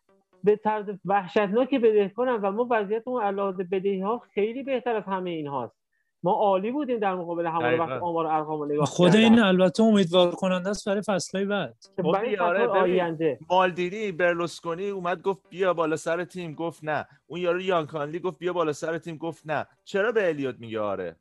به 0.44 0.56
طرز 0.56 0.86
وحشتناکی 1.06 1.80
بدهکارن 1.80 2.36
و 2.42 2.52
ما 2.52 2.68
وضعیتمون 2.70 3.24
علاوه 3.24 3.64
بدهی 3.64 4.02
ها 4.02 4.22
خیلی 4.34 4.64
بهتر 4.64 4.96
از 4.96 5.04
همه 5.04 5.30
این 5.30 5.48
هاست 5.48 5.82
ما 6.24 6.32
عالی 6.32 6.72
بودیم 6.72 7.00
در 7.00 7.16
مقابل 7.16 7.46
همه 7.46 7.78
وقت 7.78 8.02
آمار 8.02 8.28
ارقام 8.28 8.72
نگاه 8.72 8.86
خود 8.86 9.16
این 9.16 9.40
البته 9.40 9.84
امیدوار 9.84 10.32
کننده 10.32 10.70
است 10.70 10.90
برای 10.90 11.02
فصلهای 11.02 11.46
بعد. 11.46 11.76
برای 11.98 12.38
آره 12.38 12.68
آینده. 12.68 13.40
مالدینی 13.50 14.12
برلوسکونی 14.12 14.90
اومد 14.90 15.22
گفت 15.22 15.50
بیا 15.50 15.74
بالا 15.74 15.96
سر 15.96 16.24
تیم 16.24 16.54
گفت 16.54 16.84
نه. 16.84 17.08
اون 17.28 17.42
یارو 17.42 17.62
یانکانلی 17.62 18.20
گفت 18.20 18.40
بیا 18.40 18.54
بالا 18.54 18.74
سر 18.74 18.98
تیم 18.98 19.18
گفت 19.18 19.44
نه. 19.46 19.66
چرا 19.84 20.12
به 20.12 20.28
الیوت 20.28 20.56
میگه 20.60 20.80
آره؟ 20.80 21.16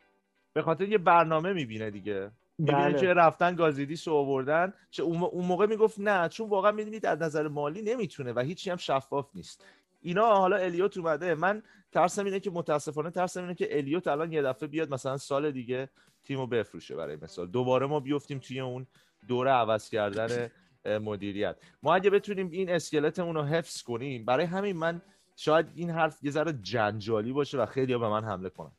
به 0.53 0.63
خاطر 0.63 0.89
یه 0.89 0.99
برنامه 0.99 1.53
می‌بینه 1.53 1.91
دیگه. 1.91 2.31
بله. 2.67 3.01
که 3.01 3.15
رفتن 3.15 3.55
گازیدیس 3.57 4.09
رو 4.09 4.15
آوردن 4.15 4.73
چه 4.91 5.03
اون 5.03 5.47
موقع 5.47 5.67
می‌گفت 5.67 6.01
نه 6.01 6.29
چون 6.29 6.49
واقعا 6.49 6.73
می‌دونید 6.73 7.07
از 7.07 7.23
نظر 7.23 7.49
مالی 7.49 7.83
نمی‌تونه 7.83 8.33
و 8.33 8.41
هیچی 8.41 8.71
هم 8.71 8.77
شفاف 8.77 9.31
نیست. 9.35 9.65
اینا 10.03 10.35
حالا 10.35 10.57
الیوت 10.57 10.99
اومده. 10.99 11.35
من 11.35 11.63
ترسم 11.93 12.25
اینه 12.25 12.41
که 12.41 12.51
متاسفانه 12.51 13.11
ترسم 13.11 13.41
اینه 13.43 13.55
که 13.55 13.79
الیوت 13.79 14.07
الان 14.07 14.33
یه 14.33 14.43
دفعه 14.43 14.69
بیاد 14.69 14.95
مثلا 14.95 15.17
سال 15.17 15.51
دیگه 15.51 15.89
تیمو 16.25 16.47
بفروشه 16.47 16.97
برای 16.97 17.17
مثال. 17.17 17.47
دوباره 17.47 17.87
ما 17.87 18.01
بیفتیم 18.01 18.39
توی 18.39 18.61
اون 18.61 18.87
دوره 19.29 19.51
عوض 19.51 19.91
کردن 19.91 20.51
مدیریت. 20.87 21.57
ما 21.83 21.95
اگه 21.95 22.11
بتونیم 22.11 22.51
این 22.51 22.71
اسکلتمون 22.71 23.35
رو 23.35 23.43
حفظ 23.43 23.83
کنیم 23.83 24.25
برای 24.25 24.47
همین 24.47 24.77
من 24.77 25.03
شاید 25.37 25.67
این 25.75 25.91
حرف 25.91 26.25
یه 26.25 26.31
ذره 26.31 26.53
جنجالی 26.53 27.33
باشه 27.33 27.59
و 27.59 27.67
خیلی 27.67 27.97
به 27.97 28.09
من 28.09 28.25
حمله 28.25 28.49
کنن. 28.49 28.73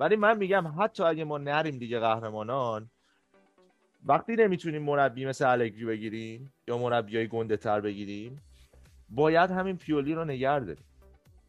ولی 0.00 0.16
من 0.16 0.38
میگم 0.38 0.74
حتی 0.78 1.02
اگه 1.02 1.24
ما 1.24 1.38
نریم 1.38 1.78
دیگه 1.78 1.98
قهرمانان 1.98 2.90
وقتی 4.04 4.36
نمی‌تونیم 4.36 4.82
مربی 4.82 5.26
مثل 5.26 5.50
الگری 5.50 5.84
بگیریم 5.84 6.52
یا 6.68 6.78
مربی 6.78 7.16
های 7.16 7.28
گنده 7.28 7.56
تر 7.56 7.80
بگیریم 7.80 8.40
باید 9.08 9.50
همین 9.50 9.76
پیولی 9.76 10.14
رو 10.14 10.24
نگه 10.24 10.60
داریم 10.60 10.84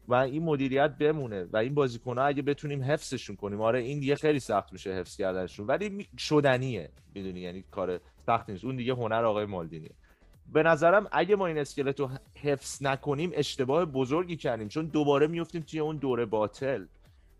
و 0.08 0.14
این 0.14 0.42
مدیریت 0.42 0.90
بمونه 0.90 1.44
و 1.44 1.56
این 1.56 1.74
بازیکن 1.74 2.18
ها 2.18 2.24
اگه 2.24 2.42
بتونیم 2.42 2.82
حفظشون 2.82 3.36
کنیم. 3.36 3.60
آره 3.60 3.78
این 3.78 4.00
دیگه 4.00 4.14
خیلی 4.14 4.40
سخت 4.40 4.72
میشه 4.72 4.90
حفظ 4.90 5.16
کردنشون 5.16 5.66
ولی 5.66 6.08
شدنیه 6.18 6.90
می‌دونی؟ 7.14 7.40
یعنی 7.40 7.64
کار 7.70 8.00
سخت 8.26 8.50
نیست. 8.50 8.64
اون 8.64 8.76
دیگه 8.76 8.92
هنر 8.92 9.24
آقای 9.24 9.44
مالدینیه. 9.44 9.90
به 10.52 10.62
نظرم 10.62 11.08
اگه 11.12 11.36
ما 11.36 11.46
این 11.46 11.58
اسکلت 11.58 12.00
رو 12.00 12.10
حفظ 12.42 12.82
نکنیم 12.82 13.30
اشتباه 13.34 13.84
بزرگی 13.84 14.36
کردیم. 14.36 14.68
چون 14.68 14.86
دوباره 14.86 15.26
میفتیم 15.26 15.62
توی 15.62 15.80
اون 15.80 15.96
دوره 15.96 16.26
باطل. 16.26 16.84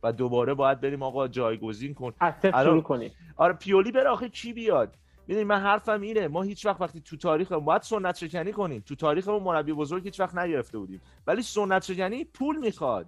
و 0.03 0.13
دوباره 0.13 0.55
باید 0.55 0.81
بریم 0.81 1.03
آقا 1.03 1.29
جایگزین 1.29 1.95
کن. 1.95 2.13
شروع 2.43 2.83
کنیم. 2.83 3.11
آره 3.37 3.53
پیولی 3.53 3.93
بره 3.93 4.09
آخه 4.09 4.29
کی 4.29 4.53
بیاد؟ 4.53 4.97
می‌دونی 5.27 5.45
من 5.45 5.61
حرفم 5.61 6.01
اینه 6.01 6.29
ما 6.29 6.43
هیچ 6.43 6.67
وقت 6.67 6.81
وقتی 6.81 7.01
تو 7.01 7.17
تاریخ 7.17 7.53
باید 7.53 7.83
سنت 7.83 8.17
شکنی 8.17 8.53
کنیم. 8.53 8.83
تو 8.87 8.95
تاریخمون 8.95 9.43
مربی 9.43 9.73
بزرگ 9.73 10.05
هیچ 10.05 10.21
وقت 10.21 10.35
نگرفته 10.35 10.79
بودیم. 10.79 11.01
ولی 11.27 11.43
سنت 11.43 11.85
شکنی 11.85 12.25
پول 12.25 12.59
می‌خواد. 12.59 13.07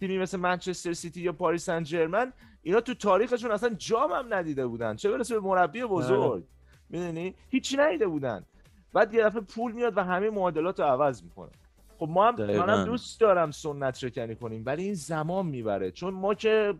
تیمی 0.00 0.18
مثل 0.18 0.38
منچستر 0.38 0.92
سیتی 0.92 1.20
یا 1.20 1.32
پاریس 1.32 1.64
سن 1.64 1.84
ژرمن 1.84 2.32
اینا 2.62 2.80
تو 2.80 2.94
تاریخشون 2.94 3.50
اصلا 3.50 3.68
جام 3.68 4.12
هم 4.12 4.34
ندیده 4.34 4.66
بودن. 4.66 4.96
چه 4.96 5.10
برسه 5.10 5.40
به 5.40 5.46
مربی 5.46 5.84
بزرگ؟ 5.84 6.44
می‌دونی؟ 6.90 7.34
هیچی 7.48 7.76
ندیده 7.76 8.06
بودن. 8.06 8.44
بعد 8.92 9.14
یه 9.14 9.24
دفعه 9.24 9.40
پول 9.40 9.72
میاد 9.72 9.96
و 9.96 10.04
همه 10.04 10.30
معادلات 10.30 10.80
رو 10.80 10.86
عوض 10.86 11.22
می‌کنه 11.22 11.50
خب 11.98 12.08
ما 12.10 12.28
هم 12.28 12.34
منم 12.46 12.84
دوست 12.84 13.20
دارم 13.20 13.50
سنت 13.50 13.96
شکنی 13.96 14.34
کنیم 14.34 14.62
ولی 14.66 14.84
این 14.84 14.94
زمان 14.94 15.46
می‌بره. 15.46 15.90
چون 15.90 16.14
ما 16.14 16.34
که 16.34 16.74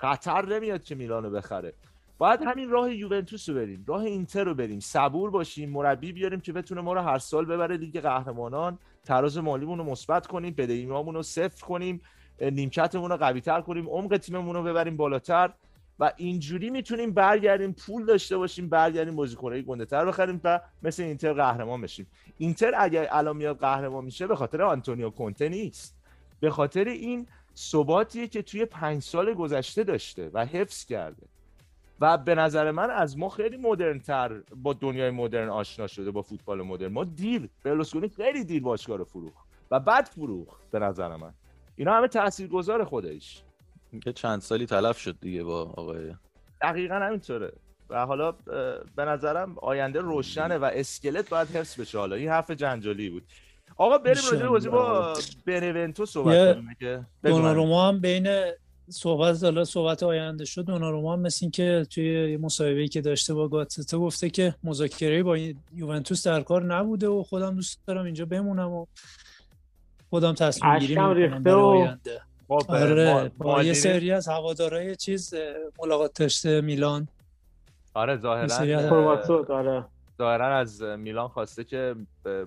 قطر 0.00 0.46
نمیاد 0.46 0.82
که 0.82 0.94
میلانو 0.94 1.30
بخره. 1.30 1.72
باید 2.18 2.42
همین 2.42 2.70
راه 2.70 2.94
یوونتوس 2.94 3.48
رو 3.48 3.54
بریم 3.54 3.84
راه 3.88 4.02
اینتر 4.02 4.44
رو 4.44 4.54
بریم. 4.54 4.80
صبور 4.80 5.30
باشیم 5.30 5.70
مربی 5.70 6.12
بیاریم 6.12 6.40
که 6.40 6.52
بتونه 6.52 6.80
ما 6.80 6.92
رو 6.92 7.00
هر 7.00 7.18
سال 7.18 7.44
ببره 7.44 7.76
لیگ 7.76 8.00
قهرمانان. 8.00 8.78
تراز 9.04 9.38
مالیمون 9.38 9.78
رو 9.78 9.84
مثبت 9.84 10.26
کنیم 10.26 10.54
بدهیمامون 10.54 11.14
رو 11.14 11.22
صفر 11.22 11.66
کنیم 11.66 12.00
نیمکتمون 12.40 13.10
رو 13.10 13.16
قوی 13.16 13.40
تر 13.40 13.60
کنیم 13.60 13.88
عمق 13.88 14.16
تیممون 14.16 14.54
رو 14.54 14.62
ببریم 14.62 14.96
بالاتر. 14.96 15.50
و 16.00 16.12
اینجوری 16.16 16.70
می‌تونیم 16.70 17.12
برگردیم 17.12 17.72
پول 17.72 18.06
داشته 18.06 18.36
باشیم 18.36 18.68
برگردیم 18.68 19.16
بازیکنای 19.16 19.62
گنده 19.62 19.84
تر 19.84 20.04
بخریم 20.04 20.40
و 20.44 20.60
مثل 20.82 21.02
اینتر 21.02 21.32
قهرمان 21.32 21.80
بشیم. 21.80 22.06
اینتر 22.38 22.72
اگر 22.78 23.08
الان 23.10 23.36
میاد 23.36 23.58
قهرمان 23.58 24.04
میشه 24.04 24.26
به 24.26 24.36
خاطر 24.36 24.62
آنتونیو 24.62 25.10
کونته 25.10 25.48
نیست. 25.48 25.98
به 26.40 26.50
خاطر 26.50 26.84
این 26.84 27.26
ثباتیه 27.56 28.26
که 28.26 28.42
توی 28.42 28.64
پنج 28.64 29.02
سال 29.02 29.34
گذشته 29.34 29.84
داشته 29.84 30.30
و 30.34 30.46
حفظ 30.46 30.84
کرده. 30.84 31.26
و 32.00 32.18
به 32.18 32.34
نظر 32.34 32.70
من 32.70 32.90
از 32.90 33.18
ما 33.18 33.28
خیلی 33.28 33.56
مدرن 33.56 33.98
تر 33.98 34.42
با 34.56 34.72
دنیای 34.72 35.10
مدرن 35.10 35.48
آشنا 35.48 35.86
شده 35.86 36.10
با 36.10 36.22
فوتبال 36.22 36.62
مدرن. 36.62 36.92
ما 36.92 37.04
دیر 37.04 37.48
برلوسکونی 37.64 38.08
خیلی 38.08 38.44
دیر 38.44 38.62
باشگاه 38.62 38.96
رو 38.96 39.04
فروخ 39.04 39.32
و 39.70 39.80
بعد 39.80 40.04
فروخ 40.04 40.58
به 40.70 40.78
نظر 40.78 41.16
من. 41.16 41.34
اینا 41.76 41.96
همه 41.96 42.08
تاثیرگذار 42.08 42.84
خودش. 42.84 43.42
یه 44.06 44.12
چند 44.12 44.40
سالی 44.40 44.66
تلف 44.66 44.98
شد 44.98 45.16
دیگه 45.20 45.44
با 45.44 45.62
آقای 45.62 46.14
دقیقا 46.62 46.94
همینطوره. 46.94 47.52
و 47.90 48.06
حالا 48.06 48.32
به 48.96 49.04
نظرم 49.04 49.58
آینده 49.58 50.00
روشنه 50.00 50.58
و 50.58 50.64
اسکلت 50.64 51.28
باید 51.28 51.48
حفظ 51.48 51.80
بشه 51.80 51.98
حالا. 51.98 52.16
این 52.16 52.28
حرف 52.28 52.50
جنجالی 52.50 53.10
بود. 53.10 53.22
آقا 53.76 53.98
بریم 53.98 54.22
راجع 54.40 54.70
با 54.70 55.14
بنونتو 55.46 56.06
صحبت 56.06 56.54
کنیم 56.54 56.76
که 56.80 57.06
هم 57.24 58.00
بین 58.00 58.28
صحبت 58.90 59.44
حالا 59.44 59.64
صحبت 59.64 60.02
آینده 60.02 60.44
شد 60.44 60.64
دوناروما 60.64 61.12
هم 61.12 61.20
مثل 61.20 61.38
این 61.42 61.50
که 61.50 61.86
توی 61.90 62.36
مصاحبه‌ای 62.36 62.88
که 62.88 63.00
داشته 63.00 63.34
با 63.34 63.48
گاتتا 63.48 63.98
گفته 63.98 64.30
که 64.30 64.54
مذاکره 64.64 65.22
با 65.22 65.38
یوونتوس 65.76 66.26
در 66.26 66.42
کار 66.42 66.64
نبوده 66.64 67.08
و 67.08 67.22
خودم 67.22 67.54
دوست 67.54 67.86
دارم 67.86 68.04
اینجا 68.04 68.24
بمونم 68.24 68.70
و 68.70 68.86
خودم 70.10 70.32
تصمیم 70.32 70.78
گیری 70.78 70.94
می‌کنم 70.94 71.46
آینده. 71.46 72.20
خب، 72.48 72.62
آره 72.68 73.30
با 73.38 73.62
یه 73.62 73.72
سری 73.72 74.12
از 74.12 74.28
هوادارهای 74.28 74.96
چیز 74.96 75.34
ملاقات 75.82 76.18
داشته 76.20 76.60
میلان. 76.60 77.08
آره 77.94 78.16
ظاهرا 78.16 78.54
آره. 79.48 79.84
ظاهرا 80.18 80.56
از 80.56 80.82
میلان 80.82 81.28
خواسته 81.28 81.64
که 81.64 81.94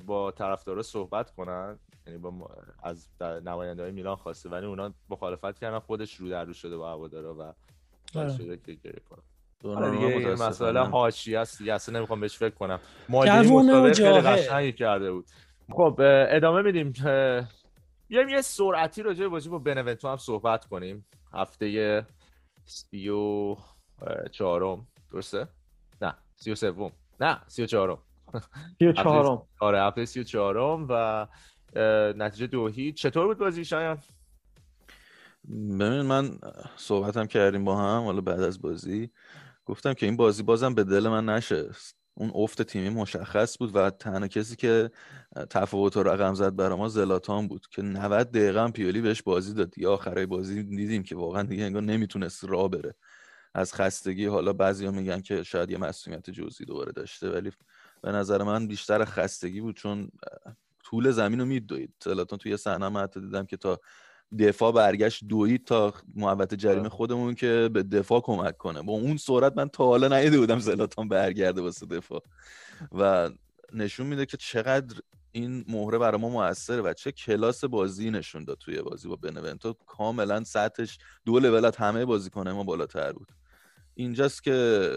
با 0.06 0.32
طرفدارا 0.32 0.82
صحبت 0.82 1.32
کنن. 1.32 1.80
یعنی 2.08 2.20
با 2.20 2.50
از 2.84 3.08
نماینده 3.46 3.84
های 3.84 3.92
میلان 3.92 4.16
خواسته 4.16 4.50
ولی 4.50 4.66
اونا 4.66 4.94
مخالفت 5.10 5.60
کردن 5.60 5.80
خودش 5.80 6.16
رو 6.16 6.30
در 6.30 6.46
رو 6.46 6.54
شده 6.54 6.78
با 6.78 6.92
هوادارا 6.92 7.36
و 7.36 7.54
آره. 8.16 8.38
شده 8.38 8.58
که 8.58 8.74
گریه 8.74 9.02
کنن. 9.10 9.24
آره 9.76 9.92
دیگه 9.92 10.36
مسئله 10.36 10.80
حاشیه 10.80 11.40
است 11.40 11.58
دیگه 11.58 11.74
اصلا 11.74 11.98
نمی‌خوام 11.98 12.20
بهش 12.20 12.38
فکر 12.38 12.56
کنم. 12.56 12.80
مالی 13.10 13.32
خیلی 13.94 14.22
قشنگی 14.22 14.72
کرده 14.72 15.12
بود. 15.12 15.26
خب 15.72 15.96
ادامه 16.30 16.62
میدیم. 16.62 16.94
بیایم 18.12 18.30
یه 18.30 18.42
سرعتی 18.42 19.04
راجع 19.04 19.28
بازی 19.28 19.50
با 19.50 19.60
بنونتو 19.60 20.08
هم 20.08 20.18
صحبت 20.18 20.66
کنیم. 20.66 21.06
هفته 21.34 22.06
سی 22.66 23.10
و 23.10 23.56
چهارم. 24.32 24.88
درسته؟ 25.12 25.48
نه 26.02 26.18
سی 26.36 26.52
و 26.52 26.56
سوم. 26.56 26.92
نه 27.20 27.42
سی 27.48 27.64
و 27.64 27.66
چهارم. 27.66 27.98
سی 28.80 28.88
و 28.88 28.94
چهارم. 28.94 29.48
آره 29.60 29.82
هفته 29.82 30.06
سی 30.06 30.20
و 30.20 30.24
چهارم 30.24 30.88
و 30.90 31.28
نتیجه 32.16 32.48
دو 32.48 32.68
هیچ. 32.68 33.02
چطور 33.02 33.28
بود 33.28 33.38
بازی 33.38 33.66
شایان؟ 33.66 33.98
ببین 35.80 36.02
من 36.02 36.40
صحبتم 36.76 37.26
کردیم 37.26 37.66
با 37.66 37.78
هم 37.78 38.04
حالا 38.04 38.22
بعد 38.22 38.42
از 38.42 38.62
بازی. 38.62 39.12
گفتم 39.66 39.94
که 39.94 40.06
این 40.06 40.18
بازی 40.18 40.44
بازم 40.44 40.74
به 40.76 40.84
دل 40.84 41.08
من 41.08 41.26
نشست. 41.26 42.01
اون 42.22 42.32
افت 42.36 42.62
تیمی 42.62 42.90
مشخص 42.90 43.58
بود 43.58 43.76
و 43.76 43.90
تنها 43.90 44.28
کسی 44.28 44.56
که 44.56 44.92
تفاوت 45.50 45.96
رو 45.96 46.04
رقم 46.04 46.34
زد 46.34 46.56
برای 46.56 46.78
ما 46.78 46.88
زلاتان 46.88 47.48
بود 47.48 47.68
که 47.68 47.82
90 47.82 48.32
دقیقه 48.32 48.64
هم 48.64 48.72
پیولی 48.72 49.02
بهش 49.02 49.22
بازی 49.22 49.54
داد. 49.54 49.78
یا 49.78 49.94
آخرای 49.94 50.26
بازی 50.26 50.64
دیدیم 50.64 51.04
که 51.04 51.16
واقعا 51.16 51.44
دیگه 51.44 51.64
انگار 51.64 51.82
نمی‌تونست 51.82 52.44
راه 52.44 52.70
بره. 52.70 52.96
از 53.54 53.74
خستگی 53.74 54.26
حالا 54.26 54.54
بعضیا 54.54 54.92
میگن 54.92 55.22
که 55.22 55.44
شاید 55.44 55.72
یه 55.72 55.78
مسئولیت 55.78 56.30
جزئی 56.30 56.66
دوباره 56.66 56.92
داشته 56.92 57.30
ولی 57.30 57.52
به 58.02 58.12
نظر 58.12 58.44
من 58.44 58.68
بیشتر 58.68 59.06
خستگی 59.06 59.62
بود 59.62 59.76
چون 59.76 60.10
طول 60.84 61.12
زمین 61.12 61.40
رو 61.40 61.46
میدوید. 61.46 61.94
زلاتان 62.04 62.40
توی 62.40 62.58
صحنه 62.58 63.00
حتی 63.00 63.22
دیدم 63.22 63.46
که 63.46 63.58
تا 63.58 63.80
دفاع 64.40 64.72
برگشت 64.72 65.24
دوید 65.26 65.66
تا 65.66 65.94
محوت 66.16 66.54
جریمه 66.54 66.90
خودمون 66.90 67.36
که 67.36 67.70
به 67.74 67.84
دفاع 67.84 68.22
کمک 68.22 68.58
کنه. 68.58 68.82
با 68.82 68.94
اون 68.94 69.18
سرعت 69.18 69.58
من 69.58 69.70
تا 69.70 69.86
حالا 69.86 70.08
ندیده 70.08 70.40
بودم 70.40 70.60
زلاتان 70.60 71.08
برگرده 71.08 71.62
واسه 71.62 71.86
دفاع. 71.86 72.24
و 72.92 73.30
نشون 73.74 74.08
میده 74.08 74.26
که 74.26 74.38
چقدر 74.38 75.02
این 75.32 75.66
مهره 75.68 75.98
برای 75.98 76.22
ما 76.22 76.30
موثره 76.30 76.82
و 76.82 76.94
چه 76.94 77.12
کلاس 77.12 77.64
بازی 77.64 78.12
نشون 78.12 78.44
داد 78.44 78.58
توی 78.58 78.82
بازی 78.82 79.08
با 79.08 79.16
بنونتو 79.16 79.74
کاملا 79.74 80.44
سطحش 80.44 80.98
دو 81.26 81.40
لول 81.40 81.72
همه 81.78 82.06
بازیکنه 82.06 82.54
ما 82.54 82.64
بالاتر 82.64 83.12
بود. 83.12 83.28
اینجاست 83.96 84.44
که 84.44 84.90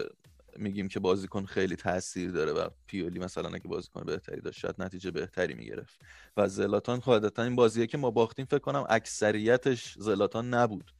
میگیم 0.55 0.87
که 0.87 0.99
بازیکن 0.99 1.45
خیلی 1.45 1.75
تاثیر 1.75 2.31
داره 2.31 2.51
و 2.51 2.69
پیولی 2.87 3.19
مثلا 3.19 3.49
اگه 3.49 3.67
بازیکن 3.67 4.03
بهتری 4.03 4.41
داشت 4.41 4.59
شاید 4.59 4.75
نتیجه 4.79 5.11
بهتری 5.11 5.53
می‌گرفت. 5.53 5.99
و 6.37 6.47
زلاتان 6.47 6.99
قاعدتا 6.99 7.43
این 7.43 7.55
بازیه 7.55 7.87
که 7.87 7.97
ما 7.97 8.11
باختیم 8.11 8.45
فکر 8.45 8.59
کنم 8.59 8.85
اکثریتش 8.89 9.95
زلاتان 9.97 10.53
نبود. 10.53 10.91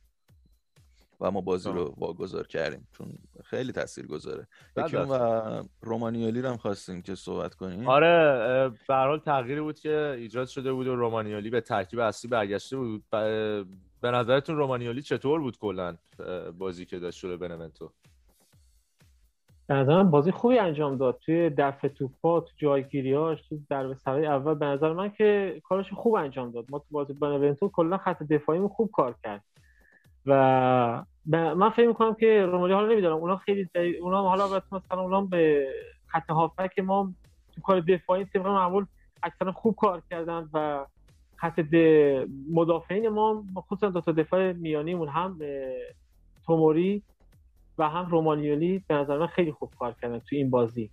و 1.20 1.32
ما 1.32 1.42
بازی 1.42 1.70
رو 1.70 1.96
واگذار 1.98 2.48
کردیم 2.48 2.88
چون 2.92 3.08
خیلی 3.44 3.72
تاثیر 3.72 4.08
گذاره 4.08 4.48
یکی 4.78 4.96
و 4.96 5.64
رومانیالی 5.82 6.42
رو 6.42 6.50
هم 6.50 6.58
خواستیم 6.58 7.02
که 7.02 7.16
صحبت 7.16 7.56
کنیم. 7.56 7.88
آره 7.88 8.70
به 8.88 8.96
حال 8.96 9.20
تغییری 9.20 9.62
بود 9.62 9.80
که 9.80 10.16
ایجاد 10.18 10.48
شده 10.48 10.74
بود 10.74 10.88
و 10.88 10.96
رومانیالی 10.96 11.50
به 11.50 11.62
ترکیب 11.62 12.00
اصلی 12.00 12.30
برگشته 12.30 12.78
بود. 12.78 13.04
به 14.02 14.12
نظرتون 14.12 14.58
رومانیالی 14.58 15.02
چطور 15.02 15.40
بود 15.40 15.58
کلا 15.58 15.98
بازی 16.58 16.86
که 16.86 17.00
داشت 17.00 17.20
شده 17.20 17.38
بنونتو 17.38 17.92
به 19.68 19.74
نظرم 19.74 20.12
بازی 20.12 20.32
خوبی 20.32 20.60
انجام 20.60 20.98
داد. 20.98 21.20
توی 21.26 21.50
دفع 21.50 21.88
توپا 21.88 22.40
تو 22.40 22.52
جایگیریاش 22.58 23.48
تو 23.50 23.58
در 23.70 23.94
سرای 23.94 24.26
اول 24.26 24.54
به 24.54 24.66
نظر 24.66 24.94
من 24.94 25.10
که 25.10 25.62
کارش 25.64 25.94
خوب 25.94 26.16
انجام 26.16 26.52
داد. 26.52 26.66
ما 26.70 26.80
تو 26.80 26.86
بازی 26.92 27.14
بنونتو 27.14 27.70
کلا 27.70 27.98
خط 27.98 28.24
دفاعیمون 28.24 28.70
خوب 28.70 28.92
کار 28.92 29.16
کرد. 29.24 29.44
و 30.26 31.04
من 31.26 31.70
فکر 31.70 31.88
می‌کنم 31.88 32.14
که 32.14 32.46
رومالی 32.46 32.74
حالا 32.74 32.88
نمی‌دونم. 32.88 33.16
اونا 33.16 33.38
خیلی 33.38 33.70
اونا 34.02 34.22
حالا 34.22 34.62
مثلا 34.72 35.02
اونا 35.02 35.22
به 35.22 35.68
خط 36.08 36.30
هافک 36.30 36.80
ما 36.80 37.14
تو 37.56 37.62
کار 37.62 37.80
دفاعی 37.80 38.26
طبق 38.26 38.48
معمول 38.48 38.86
اکثرا 39.24 39.52
خوب 39.52 39.76
کار 39.76 40.02
کردن 40.10 40.50
و 40.54 40.86
خط 41.36 41.60
مدافعین 42.54 43.10
ما 43.10 43.44
خصوصا 43.58 43.90
دو 43.90 44.02
تا 44.02 44.12
دفاع 44.12 44.52
میانیمون 44.52 45.08
هم 45.08 45.40
توموری 46.46 47.04
و 47.78 47.90
هم 47.90 48.06
رومانیولی 48.06 48.84
به 48.88 48.96
نظر 48.96 49.18
من 49.18 49.28
خیلی 49.28 49.52
خوب 49.52 49.74
کار 49.80 49.96
کردن 50.02 50.20
تو 50.20 50.36
این 50.36 50.50
بازی. 50.50 50.90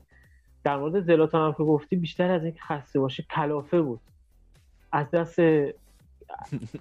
در 0.64 0.76
مورد 0.76 1.00
زلاتان 1.00 1.46
هم 1.46 1.52
که 1.52 1.62
گفتی 1.62 1.96
بیشتر 1.96 2.30
از 2.30 2.44
اینکه 2.44 2.60
خسته 2.60 3.00
باشه 3.00 3.22
کلافه 3.22 3.80
بود. 3.80 4.00
از 4.92 5.10
دست 5.10 5.38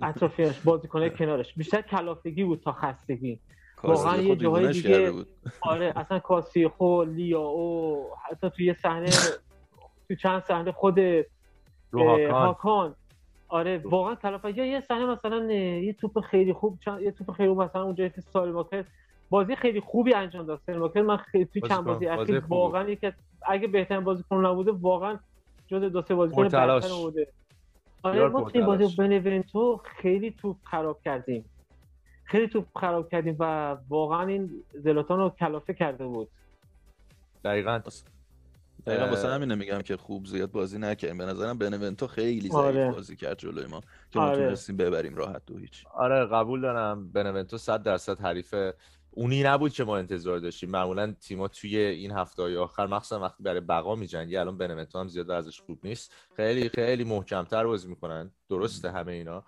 اطرافیانش 0.01 0.59
بازیکنه 0.59 1.09
کنارش. 1.19 1.53
بیشتر 1.53 1.81
کلافگی 1.81 2.43
بود 2.43 2.59
تا 2.59 2.71
خستگی. 2.71 3.39
واقعا 3.83 4.17
یه 4.17 4.35
جاهای 4.35 4.71
دیگه 4.71 5.11
آره 5.61 5.93
اصلا 5.95 6.19
کاسی 6.19 6.67
خو 6.67 7.03
لیا 7.03 7.41
او 7.41 8.05
حتی 8.29 8.49
توی 8.49 8.65
یه 8.65 8.73
صحنه 8.73 9.09
تو 10.07 10.15
چند 10.15 10.43
صحنه 10.43 10.71
خود 10.71 10.99
هاکان. 11.93 12.95
آره 13.47 13.77
واقعا 13.77 14.15
کلافه 14.15 14.57
یا 14.57 14.65
یه 14.65 14.81
صحنه 14.81 15.05
مثلا 15.05 15.51
یه 15.53 15.93
توپ 15.93 16.19
خیلی 16.19 16.53
خوب 16.53 16.79
چند... 16.85 17.01
یه 17.01 17.11
توپ 17.11 17.31
خیلی 17.31 17.49
خوب 17.49 17.61
مثلا 17.61 17.83
اونجا 17.83 18.07
که 18.07 18.21
سالماکر 18.21 18.85
بازی 19.32 19.55
خیلی 19.55 19.79
خوبی 19.79 20.13
انجام 20.13 20.45
داد. 20.45 20.61
سالماکر 20.65 21.01
من 21.01 21.17
خیلی 21.17 21.45
توی 21.45 21.61
چند 21.61 21.84
بازی 21.84 22.07
اخیر 22.07 22.43
واقعا 22.49 22.89
یکی 22.89 23.11
اگه 23.41 23.67
بهترین 23.67 24.03
بازیکن 24.03 24.45
نبوده 24.45 24.71
واقعا 24.71 25.19
جز 25.67 25.82
دو 25.82 26.01
سه 26.01 26.15
بازیکن 26.15 26.43
بهتر 26.43 26.79
بوده 26.79 27.27
آره 28.03 28.27
ما 28.27 28.49
توی 28.49 28.61
بازی 28.61 28.95
بنونتو 28.95 29.82
خیلی 30.01 30.32
توپ 30.32 30.57
خراب 30.63 31.01
کردیم. 31.05 31.45
خیلی 32.23 32.47
توپ 32.47 32.65
خراب 32.75 33.09
کردیم 33.09 33.36
و 33.39 33.77
واقعا 33.89 34.27
این 34.27 34.63
زلاتان 34.73 35.19
رو 35.19 35.29
کلافه 35.29 35.73
کرده 35.73 36.05
بود. 36.05 36.27
دقیقا. 37.43 37.82
دقیقا 38.86 39.05
واسه 39.05 39.27
همینه 39.27 39.55
میگم 39.55 39.82
که 39.82 39.97
خوب 39.97 40.25
زیاد 40.25 40.51
بازی 40.51 40.79
نکردیم. 40.79 41.17
به 41.17 41.25
نظرم 41.25 41.57
بنونتو 41.57 42.07
خیلی 42.07 42.41
ضعیف 42.41 42.55
آره. 42.55 42.91
بازی 42.91 43.15
کرد 43.15 43.38
جلوی 43.38 43.65
ما 43.65 43.82
که 44.11 44.19
ما 44.19 44.25
آره. 44.25 44.45
تونستیم 44.45 44.77
ببریم 44.77 45.15
راحت 45.15 45.41
دو 45.45 45.57
هیچ. 45.57 45.86
آره 45.93 46.25
قبول 46.25 46.61
دارم. 46.61 47.11
بنونتو 47.11 47.57
100 47.57 47.84
درصد 47.84 48.19
حریف 48.19 48.55
اونی 49.14 49.43
نبود 49.43 49.74
که 49.74 49.84
ما 49.84 49.97
انتظار 49.97 50.39
داشتیم. 50.39 50.70
معمولا 50.70 51.14
تیما 51.22 51.47
توی 51.47 51.78
این 51.78 52.12
هفته 52.12 52.41
های 52.41 52.57
آخر 52.57 52.88
مخصوصا 52.88 53.20
وقتی 53.20 53.43
برای 53.43 53.59
بقا 53.59 53.95
میجنگی 53.95 54.38
الان 54.38 54.57
بنونتو 54.57 54.99
هم 54.99 55.07
زیاد 55.07 55.32
ازش 55.32 55.62
خوب 55.62 55.80
نیست. 55.84 56.14
خیلی 56.36 56.70
خیلی 56.70 57.03
محکمتر 57.03 57.64
بازی 57.68 57.88
می‌کنن. 57.88 58.32
درسته 58.49 58.91
همه 58.91 59.12
اینا. 59.12 59.43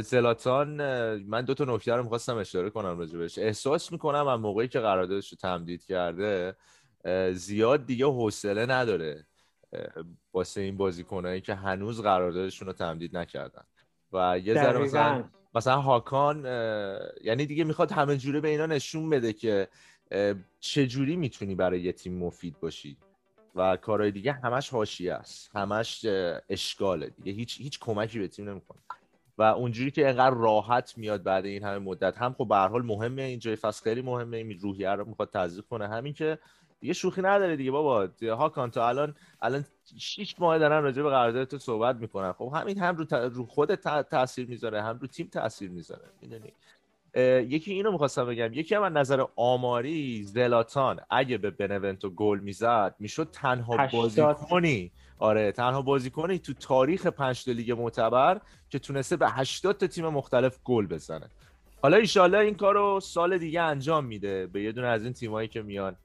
زلاتان 0.00 0.68
من 1.16 1.44
دو 1.44 1.54
تا 1.54 1.64
نکته 1.64 1.94
رو 1.94 2.02
می‌خواستم 2.02 2.36
اشاره 2.36 2.70
کنم 2.70 2.98
راجبش 2.98 3.38
احساس 3.38 3.92
می‌کنم 3.92 4.26
از 4.26 4.40
موقعی 4.40 4.68
که 4.68 4.80
قراردادش 4.80 5.32
رو 5.32 5.38
تمدید 5.38 5.84
کرده 5.84 6.56
زیاد 7.32 7.86
دیگه 7.86 8.06
حوصله 8.06 8.66
نداره 8.66 9.26
واسه 10.32 10.60
این 10.60 10.76
بازیکنایی 10.76 11.40
که 11.40 11.54
هنوز 11.54 12.02
قراردادشون 12.02 12.68
رو 12.68 12.72
تمدید 12.74 13.16
نکردن. 13.16 13.64
و 14.12 14.38
یه 14.38 14.54
ذره 14.54 14.78
مثلا 14.78 15.24
مثلا 15.54 15.80
هاکان 15.80 16.44
یعنی 17.24 17.46
دیگه 17.46 17.64
می‌خواد 17.64 17.92
همه 17.92 18.16
جوره 18.16 18.40
به 18.40 18.48
اینا 18.48 18.66
نشون 18.66 19.10
بده 19.10 19.32
که 19.32 19.68
چجوری 20.60 21.16
می‌تونی 21.16 21.54
برای 21.54 21.80
یه 21.80 21.92
تیم 21.92 22.18
مفید 22.18 22.60
باشی. 22.60 22.96
و 23.54 23.76
کارهای 23.76 24.10
دیگه 24.10 24.32
همش 24.32 24.70
حاشیه 24.70 25.14
است. 25.14 25.56
همش 25.56 26.06
اشکاله 26.48 27.08
دیگه. 27.08 27.32
هیچ 27.32 27.60
هیچ 27.60 27.80
کمکی 27.80 28.18
به 28.18 28.28
تیم 28.28 28.48
نمی‌کنه. 28.50 28.78
و 29.38 29.42
اونجوری 29.42 29.90
که 29.90 30.08
انقدر 30.08 30.34
راحت 30.36 30.98
میاد 30.98 31.22
بعد 31.22 31.44
این 31.44 31.64
همه 31.64 31.78
مدت 31.78 32.18
هم 32.18 32.32
خب 32.38 32.48
به 32.48 32.56
هر 32.56 32.68
حال 32.68 32.82
مهمه 32.82 33.22
این 33.22 33.38
جای 33.38 33.56
فصل 33.56 34.00
مهمه. 34.00 34.36
این 34.36 34.58
روحیه 34.58 34.90
رو 34.90 35.04
می‌خواد 35.04 35.30
تزریق 35.30 35.64
کنه. 35.64 35.88
همین 35.88 36.12
که 36.12 36.38
دیگه 36.84 36.94
شوخی 36.94 37.22
نداره 37.22 37.56
دیگه 37.56 37.70
بابا. 37.70 38.08
هاکان 38.22 38.70
تا 38.70 38.88
الان 38.88 39.14
الان 39.42 39.64
6 39.98 40.34
ماه 40.38 40.58
دارن 40.58 40.82
راجع 40.82 41.02
به 41.02 41.10
قرارداد 41.10 41.48
تو 41.48 41.58
صحبت 41.58 41.96
می‌کنن. 41.96 42.32
خب 42.32 42.52
همین 42.54 42.78
هم 42.78 42.96
رو, 42.96 43.06
رو 43.10 43.46
خود 43.46 43.74
تاثیر 44.02 44.46
می‌ذاره 44.46 44.82
هم 44.82 44.98
رو 44.98 45.06
تیم 45.06 45.28
تاثیر 45.32 45.70
می‌ذاره. 45.70 46.04
می‌دونی؟ 46.22 46.52
یکی 47.50 47.72
اینو 47.72 47.92
می‌خواستم 47.92 48.26
بگم. 48.26 48.52
یکی 48.52 48.74
هم 48.74 48.82
از 48.82 48.92
نظر 48.92 49.24
آماری 49.36 50.22
زلاتان 50.22 51.00
اگه 51.10 51.38
به 51.38 51.50
بنونتو 51.50 52.10
گل 52.10 52.38
می‌زد 52.38 52.94
می‌شد 52.98 53.28
تنها 53.32 53.86
بازیکنی. 53.86 54.92
آره 55.18 55.52
تنها 55.52 55.82
بازیکنی 55.82 56.38
تو 56.38 56.54
تاریخ 56.54 57.06
پنج 57.06 57.50
لیگ 57.50 57.72
معتبر 57.72 58.40
که 58.70 58.78
تونسته 58.78 59.16
به 59.16 59.30
80 59.30 59.76
تا 59.76 59.86
تیم 59.86 60.08
مختلف 60.08 60.58
گل 60.64 60.86
بزنه. 60.86 61.30
حالا 61.82 61.96
ایشالله 61.96 62.38
این 62.38 62.54
کارو 62.54 63.00
سال 63.00 63.38
دیگه 63.38 63.60
انجام 63.60 64.04
میده 64.04 64.46
به 64.46 64.62
یه 64.62 64.72
دونه 64.72 64.86
از 64.86 65.04
این 65.04 65.12
تیمایی 65.12 65.48
که 65.48 65.62
میان. 65.62 65.96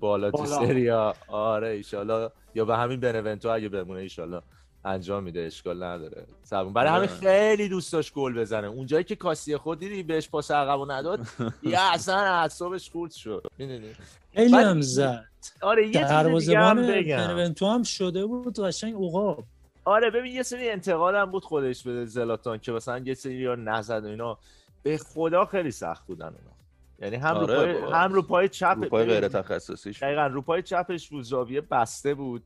بالا 0.00 0.30
تو 0.30 0.46
سریا 0.46 1.14
آره 1.28 1.68
ایشالله 1.68 2.30
یا 2.54 2.64
به 2.64 2.76
همین 2.76 3.00
بنونتو 3.00 3.48
اگه 3.48 3.68
بمونه 3.68 4.00
ایشالله 4.00 4.42
انجام 4.84 5.22
میده 5.22 5.40
اشکال 5.40 5.82
نداره. 5.82 6.26
سبون 6.42 6.72
برای 6.72 6.90
همین 6.90 7.08
آره. 7.08 7.18
خیلی 7.18 7.68
دوست 7.68 7.92
داشت 7.92 8.14
گل 8.14 8.34
بزنه. 8.34 8.66
اونجایی 8.66 9.04
که 9.04 9.16
کاسی 9.16 9.56
خود 9.56 9.78
دیدی 9.78 10.02
بهش 10.02 10.28
پاس 10.28 10.50
عقبو 10.50 10.86
نداد 10.86 11.20
یا 11.62 11.80
اصلا 11.92 12.16
اعصابش 12.16 12.90
خورد 12.90 13.12
شد. 13.12 13.46
می‌دونی؟ 13.58 13.92
خیلی 14.34 14.56
هم 14.56 14.80
زد. 14.80 15.24
آره 15.60 15.88
یه 15.88 16.08
دروازه‌بان 16.08 16.86
بنونتو 17.02 17.66
هم 17.66 17.82
شده 17.82 18.26
بود 18.26 18.60
قشنگ 18.60 18.94
عقاب. 18.94 19.44
آره 19.84 20.10
ببین 20.10 20.32
یه 20.32 20.42
سری 20.42 20.70
انتقاد 20.70 21.14
هم 21.14 21.30
بود 21.30 21.44
خودش 21.44 21.82
به 21.82 22.06
زلاتان 22.06 22.58
که 22.58 22.72
مثلا 22.72 22.98
یه 22.98 23.14
سری 23.14 23.34
یا 23.34 23.54
نزد 23.54 24.04
و 24.04 24.08
اینا. 24.08 24.38
به 24.82 24.98
خدا 24.98 25.44
خیلی 25.44 25.70
سخت 25.70 26.06
بودن 26.06 26.26
اونا. 26.26 26.55
یعنی 26.98 27.16
هم 27.16 27.36
آره 27.36 27.72
رو 27.72 27.80
پای 27.80 27.92
هم 27.92 28.12
رو 28.12 28.22
پای 28.22 28.48
چپ 28.48 28.76
رو 28.80 28.88
پای 28.88 29.04
غیر 29.04 29.28
تخصصیش 29.28 30.02
دقیقاً 30.02 30.26
رو 30.26 30.42
پای 30.42 30.62
چپش 30.62 31.08
بود 31.08 31.22
زاویه 31.22 31.60
بسته 31.60 32.14
بود. 32.14 32.42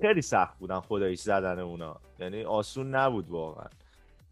خیلی 0.00 0.22
سخت 0.22 0.58
بودن 0.58 0.80
خداییش 0.80 1.20
زدن 1.20 1.58
اونا. 1.58 1.96
یعنی 2.18 2.44
آسون 2.44 2.94
نبود 2.94 3.30
واقعا. 3.30 3.66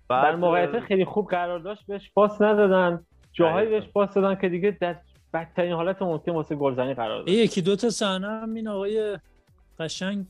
در 0.08 0.36
موقعیت 0.36 0.80
خیلی 0.80 1.04
خوب 1.04 1.28
قرار 1.28 1.58
داشت 1.58 1.86
بهش 1.86 2.10
پاس 2.14 2.42
ندادن. 2.42 3.06
جاهایی 3.32 3.68
بهش 3.68 3.88
پاس 3.88 4.14
دادن 4.14 4.40
که 4.40 4.48
دیگه 4.48 4.76
در 4.80 4.96
بدترین 5.34 5.72
حالت 5.72 6.02
ممکن 6.02 6.32
واسه 6.32 6.54
گلزنی 6.54 6.94
قرار 6.94 7.22
داشت. 7.22 7.38
یکی 7.38 7.62
دو 7.62 7.76
تا 7.76 7.90
صحنه 7.90 8.28
هم 8.28 8.54
این 8.54 8.68
آقای 8.68 9.18
قشنگ 9.78 10.26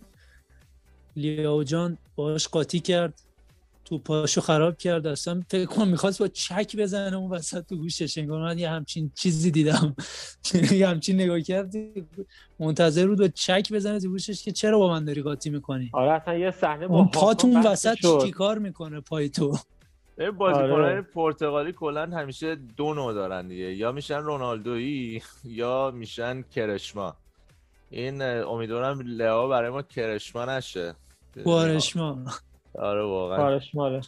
لیاو 1.17 1.65
جان 1.65 1.99
باش 2.17 2.49
قاطی 2.49 2.81
کرد. 2.81 3.21
تو 3.85 3.99
پاشو 3.99 4.41
خراب 4.41 4.77
کرد. 4.77 5.07
اصلا 5.07 5.43
فکر 5.49 5.65
کنم 5.65 5.89
می‌خواست 5.89 6.19
با 6.19 6.29
چک 6.29 6.77
بزنه 6.77 7.17
اون 7.17 7.31
وسط 7.31 7.67
تو 7.67 7.77
گوشش. 7.77 8.19
انگار 8.19 8.43
من 8.43 8.59
یه 8.59 8.71
همچین 8.71 9.13
چیزی 9.15 9.51
دیدم. 9.51 9.97
یه 10.73 10.89
همچین 10.89 11.21
نگاه 11.21 11.41
کرد 11.41 11.73
منتظر 12.59 13.07
بود 13.07 13.19
با 13.19 13.29
چک 13.29 13.73
بزنه 13.73 14.01
تو 14.01 14.09
گوشش 14.09 14.43
که 14.45 14.53
چرا 14.53 14.79
با 14.79 14.89
من 14.89 15.05
داری 15.05 15.23
قاطی 15.23 15.51
می‌کنی؟ 15.51 15.91
آره 15.93 16.13
اصلا 16.13 16.35
یه 16.35 16.51
صحنه 16.51 16.89
با 16.89 17.05
پا 17.05 17.35
تو 17.35 17.47
اون 17.47 17.67
وسط 17.67 17.97
چی 18.25 18.31
کار 18.31 18.59
می‌کنه 18.59 19.01
پای 19.01 19.29
تو؟ 19.29 19.59
بازیکنان 20.39 20.73
آره. 20.73 21.03
پرتغالی 21.03 21.73
کلا 21.73 22.07
همیشه 22.07 22.55
دو 22.55 22.95
نوع 22.95 23.13
دارن 23.13 23.49
دیگه. 23.49 23.75
یا 23.75 23.93
میشن 23.93 24.19
رونالدویی 24.19 25.23
یا 25.45 25.91
میشن 25.95 26.43
کرشما. 26.43 27.17
این 27.91 28.23
امیدوارم 28.23 29.01
لئو 29.01 29.49
برای 29.49 29.71
ما 29.71 29.83
کرشما 29.83 30.45
نشه. 30.45 30.95
کوارشما 31.45 32.19
آره 32.75 33.03
واقعا. 33.03 33.37
کوارشما 33.37 34.01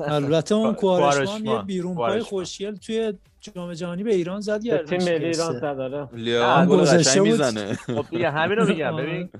البته 0.00 0.54
اون 0.54 0.74
کوارشما 0.74 1.54
یه 1.56 1.62
بیرون 1.62 1.94
پای 1.94 2.20
خوشگل 2.20 2.76
توی 2.76 3.12
جام 3.40 3.72
جهانی 3.72 4.02
به 4.02 4.14
ایران 4.14 4.40
زد 4.40 4.62
گردش 4.64 4.88
تیم 4.88 5.02
ملی 5.02 5.24
ایران 5.24 5.60
زد 5.60 5.64
آره. 5.64 6.08
لیا 6.12 6.66
گذشته 6.66 7.20
می‌زنه. 7.20 7.74
خب 7.74 8.06
دیگه 8.10 8.30
همین 8.30 8.58
رو 8.58 8.68
میگم. 8.68 8.96
ببین 8.96 9.30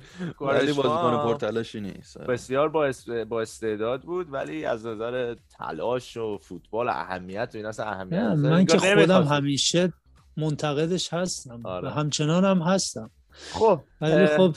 ولی 0.40 0.72
بازیکن 0.72 1.16
پرتلاشی 1.16 1.80
نیست. 1.80 2.18
بسیار 2.18 2.68
با 2.68 2.92
با 3.28 3.40
استعداد 3.40 4.02
بود 4.02 4.32
ولی 4.32 4.64
از 4.64 4.86
نظر 4.86 5.34
تلاش 5.58 6.16
و 6.16 6.38
فوتبال 6.38 6.88
اهمیت 6.88 7.50
و 7.54 7.56
این 7.56 7.66
اصلا 7.66 7.86
اهمیت 7.86 8.22
من 8.22 8.64
که 8.64 8.78
خودم 8.78 9.22
همیشه 9.22 9.92
منتقدش 10.36 11.12
هستم 11.14 11.60
آره. 11.64 11.90
همچنان 11.90 12.44
هم 12.44 12.58
هستم. 12.58 13.10
خب 13.52 13.80
ولی 14.00 14.26
خب 14.26 14.54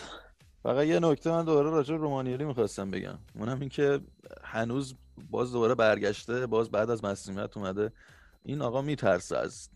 فقط 0.66 0.86
یه 0.86 1.00
نکته 1.00 1.32
من 1.32 1.46
دوباره 1.46 1.70
راجع 1.70 1.96
رومانیالی 1.96 2.46
می‌خواستم 2.46 2.92
بگم. 2.92 3.18
اونم 3.36 3.60
این 3.60 3.70
که 3.70 4.00
هنوز 4.44 4.96
باز 5.32 5.52
دوباره 5.52 5.76
برگشته 5.76 6.48
باز 6.48 6.72
بعد 6.72 6.90
از 6.90 7.04
مسئولیت 7.04 7.58
اومده. 7.58 7.92
این 8.44 8.62
آقا 8.62 8.82
میترسه 8.82 9.38
از 9.38 9.70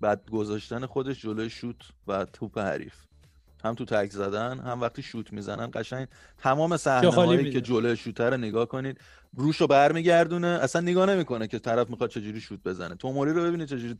بعد 0.00 0.30
گذاشتن 0.30 0.86
خودش 0.86 1.22
جلوی 1.22 1.50
شوت 1.50 1.76
و 2.06 2.24
توپ 2.24 2.58
حریف. 2.58 2.94
هم 3.64 3.74
تو 3.74 3.84
تک 3.84 4.10
زدن 4.10 4.58
هم 4.58 4.80
وقتی 4.80 5.02
شوت 5.02 5.32
می‌زنن 5.32 5.70
قشنگ 5.74 6.08
تمام 6.38 6.76
صحنه 6.76 7.10
هایی 7.10 7.50
که 7.50 7.60
جلوی 7.60 7.96
شوتر 7.96 8.30
رو 8.30 8.36
نگاه 8.36 8.66
کنید 8.66 9.00
روشو 9.36 9.66
برمیگردونه 9.66 10.46
اصلا 10.46 10.82
نگاه 10.82 11.06
نمی‌کنه 11.06 11.46
که 11.46 11.58
طرف 11.58 11.90
می‌خواد 11.90 12.10
چجوری 12.10 12.40
شوت 12.40 12.62
بزنه. 12.62 12.94
توموری 12.94 13.32
رو 13.32 13.42
ببینید 13.42 13.68
چجوری 13.68 13.98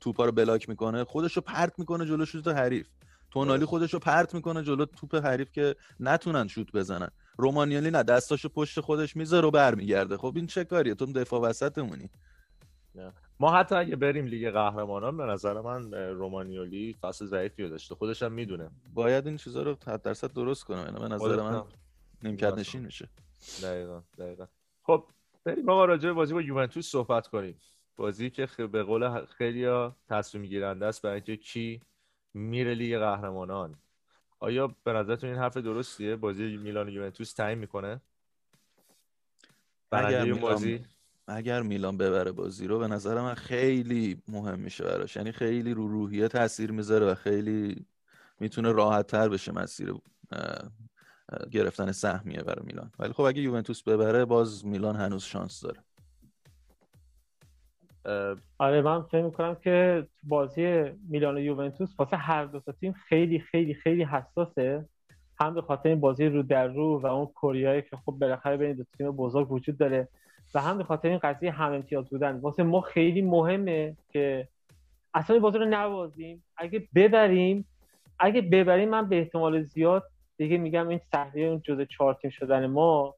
توپا 0.00 0.24
رو 0.24 0.32
بلاک 0.32 0.68
می‌کنه 0.68 1.04
خودش 1.04 1.36
رو 1.36 1.42
پرت 1.42 1.78
می‌کنه 1.78 2.06
جلو 2.06 2.24
شوت 2.24 2.48
حریف. 2.48 2.88
تونالی 3.32 3.64
خودش 3.64 3.94
رو 3.94 3.98
پرت 3.98 4.34
می‌کنه 4.34 4.62
جلو 4.62 4.84
توپ 4.84 5.14
حریف 5.14 5.52
که 5.52 5.76
نتونن 6.00 6.48
شوت 6.48 6.72
بزنن. 6.72 7.08
رومانیالی 7.38 7.90
نه 7.90 8.02
دستاشو 8.02 8.48
پشت 8.48 8.80
خودش 8.80 9.16
می‌ذاره 9.16 9.48
و 9.48 9.50
برمیگرده. 9.50 10.16
خب 10.16 10.32
این 10.36 10.46
چه 10.46 10.64
کاریه؟ 10.64 10.94
تو 10.94 11.06
دفاع 11.06 11.40
وسطمونی. 11.40 12.10
ما 13.40 13.52
حتی 13.52 13.74
اگه 13.74 13.96
بریم 13.96 14.26
لیگ 14.26 14.50
قهرمانان 14.50 15.16
به 15.16 15.24
نظر 15.24 15.60
من 15.60 15.92
رومانیولی 15.94 16.96
فصل 17.00 17.26
ضعیفی 17.26 17.68
داشته. 17.68 17.94
خودش 17.94 18.22
هم 18.22 18.32
می‌دونه. 18.32 18.70
باید 18.94 19.26
این 19.26 19.36
چیزا 19.36 19.62
رو 19.62 19.76
100 19.84 20.02
درصد 20.02 20.32
درست 20.32 20.64
کنه 20.64 20.80
یعنی 20.80 20.98
به 20.98 21.08
نظر 21.08 21.42
من 21.42 21.62
نیمکت 22.22 22.54
نشین 22.58 22.80
میشه. 22.80 23.08
دقیقاً 23.62 24.02
دقیقاً. 24.18 24.46
خب 24.82 25.04
بریم 25.44 25.68
آقا 25.68 25.84
راجع 25.84 26.08
به 26.08 26.12
بازی 26.12 26.34
با 26.34 26.42
یوونتوس 26.42 26.90
صحبت 26.90 27.26
کنیم. 27.26 27.58
بازی 27.96 28.30
که 28.30 28.46
به 28.46 28.82
قول 28.82 29.24
خیلی 29.24 29.90
تصمیم 30.08 30.44
گیرنده 30.44 30.86
است 30.86 31.02
برای 31.02 31.14
اینکه 31.14 31.36
کی 31.36 31.80
میره 32.34 32.74
لیگ 32.74 32.98
قهرمانان. 32.98 33.74
آیا 34.38 34.74
به 34.84 34.92
نظرتون 34.92 35.30
این 35.30 35.38
حرف 35.38 35.56
درستیه؟ 35.56 36.16
بازی 36.16 36.56
میلان 36.56 36.86
و 36.86 36.90
یوونتوس 36.90 37.32
تعیین 37.32 37.58
می‌کنه؟ 37.58 38.00
اگر 39.92 40.22
میلان, 40.22 40.40
بازی؟ 40.40 40.84
اگر 41.26 41.62
میلان 41.62 41.96
ببره 41.96 42.32
بازی 42.32 42.66
رو 42.66 42.78
به 42.78 42.86
نظر 42.86 43.20
من 43.20 43.34
خیلی 43.34 44.22
مهم 44.28 44.58
میشه 44.58 44.84
براش. 44.84 45.16
یعنی 45.16 45.32
خیلی 45.32 45.74
رو 45.74 45.88
روحیه 45.88 46.28
تاثیر 46.28 46.72
می‌ذاره 46.72 47.06
و 47.06 47.14
خیلی 47.14 47.86
می‌تونه 48.40 48.72
راحت 48.72 49.06
تر 49.06 49.28
بشه 49.28 49.52
مسیر 49.52 49.94
گرفتن 51.50 51.92
سهمیه 51.92 52.42
برای 52.42 52.66
میلان. 52.66 52.92
ولی 52.98 53.12
خب 53.12 53.22
اگه 53.22 53.42
یوونتوس 53.42 53.82
ببره 53.82 54.24
باز 54.24 54.66
میلان 54.66 54.96
هنوز 54.96 55.22
شانس 55.22 55.60
داره. 55.60 55.84
آره 58.58 58.82
من 58.82 59.02
فکر 59.02 59.22
می‌کنم 59.22 59.54
که 59.54 60.06
بازی 60.22 60.84
میلان 61.08 61.36
و 61.36 61.40
یوونتوس 61.40 61.94
واسه 61.98 62.16
هر 62.16 62.44
دو 62.44 62.60
تیم 62.80 62.92
خیلی 62.92 63.40
خیلی 63.40 63.74
خیلی 63.74 64.04
حساسه. 64.04 64.84
هم 65.40 65.54
به 65.54 65.62
خاطر 65.62 65.88
این 65.88 66.00
بازی 66.00 66.26
رو 66.26 66.42
در 66.42 66.66
رو 66.66 67.00
و 67.00 67.06
اون 67.06 67.26
کوریایی 67.26 67.82
که 67.82 67.96
خب 67.96 68.12
بالاخره 68.12 68.56
بین 68.56 68.72
دو 68.72 68.84
تیم 68.98 69.10
بزرگ 69.10 69.52
وجود 69.52 69.78
داره 69.78 70.08
و 70.54 70.60
هم 70.60 70.78
به 70.78 70.84
خاطر 70.84 71.08
این 71.08 71.18
قضیه 71.18 71.50
هم 71.50 71.72
امتیاز 71.72 72.08
بودن 72.08 72.36
واسه 72.36 72.62
ما 72.62 72.80
خیلی 72.80 73.22
مهمه 73.22 73.96
که 74.12 74.48
اصلا 75.14 75.38
بازی 75.38 75.58
رو 75.58 75.64
نبازیم. 75.64 76.44
اگه 76.56 76.88
ببریم 76.94 77.66
اگه 78.18 78.40
ببریم 78.40 78.88
من 78.88 79.08
به 79.08 79.18
احتمال 79.18 79.62
زیاد 79.62 80.04
دیگه 80.36 80.58
میگم 80.58 80.88
این 80.88 81.00
صحنه 81.12 81.40
اون 81.40 81.62
جزء 81.64 81.84
چهار 81.84 82.14
تیم 82.14 82.30
شدن 82.30 82.66
ما 82.66 83.14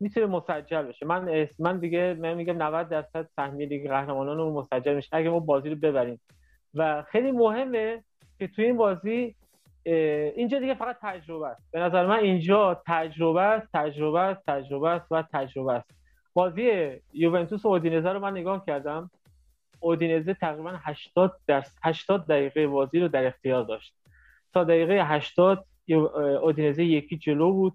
می‌تونه 0.00 0.26
مسجل 0.26 0.82
بشه. 0.82 1.06
من 1.06 1.48
من 1.58 1.78
دیگه 1.78 2.16
من 2.20 2.34
میگم 2.34 2.62
90 2.62 2.88
درصد 2.88 3.28
سهمیه 3.36 3.66
لیگ 3.66 3.88
قهرمانان 3.88 4.36
رو 4.36 4.52
مسجل 4.52 4.94
میشه. 4.94 5.08
اگه 5.12 5.30
ما 5.30 5.40
بازی 5.40 5.70
رو 5.70 5.76
ببریم. 5.76 6.20
و 6.74 7.02
خیلی 7.02 7.32
مهمه 7.32 8.04
که 8.38 8.46
توی 8.46 8.64
این 8.64 8.76
بازی 8.76 9.34
اینجا 10.36 10.58
دیگه 10.58 10.74
فقط 10.74 10.96
تجربه 11.02 11.48
است. 11.48 11.70
به 11.72 11.80
نظر 11.80 12.06
من 12.06 12.18
اینجا 12.18 12.82
تجربه 12.86 13.40
است 13.40 13.68
تجربه 13.74 14.20
است 14.20 14.46
تجربه 14.46 14.88
است 14.88 15.12
و 15.12 15.22
تجربه 15.32 15.72
است. 15.72 15.90
بازی 16.34 16.90
یوونتوس 17.12 17.64
و 17.64 17.68
اودینزه 17.68 18.12
رو 18.12 18.20
من 18.20 18.30
نگاه 18.30 18.64
کردم. 18.66 19.10
اودینزه 19.80 20.34
تقریبا 20.34 20.72
80 20.82 21.32
درصد 21.46 21.78
80 21.84 22.26
دقیقه 22.26 22.66
بازی 22.66 23.00
رو 23.00 23.08
در 23.08 23.26
اختیار 23.26 23.64
داشت. 23.64 23.94
تا 24.52 24.64
دقیقه 24.64 25.04
80 25.04 25.64
اودینزه 26.42 26.84
یکی 26.84 27.16
جلو 27.16 27.52
بود. 27.52 27.72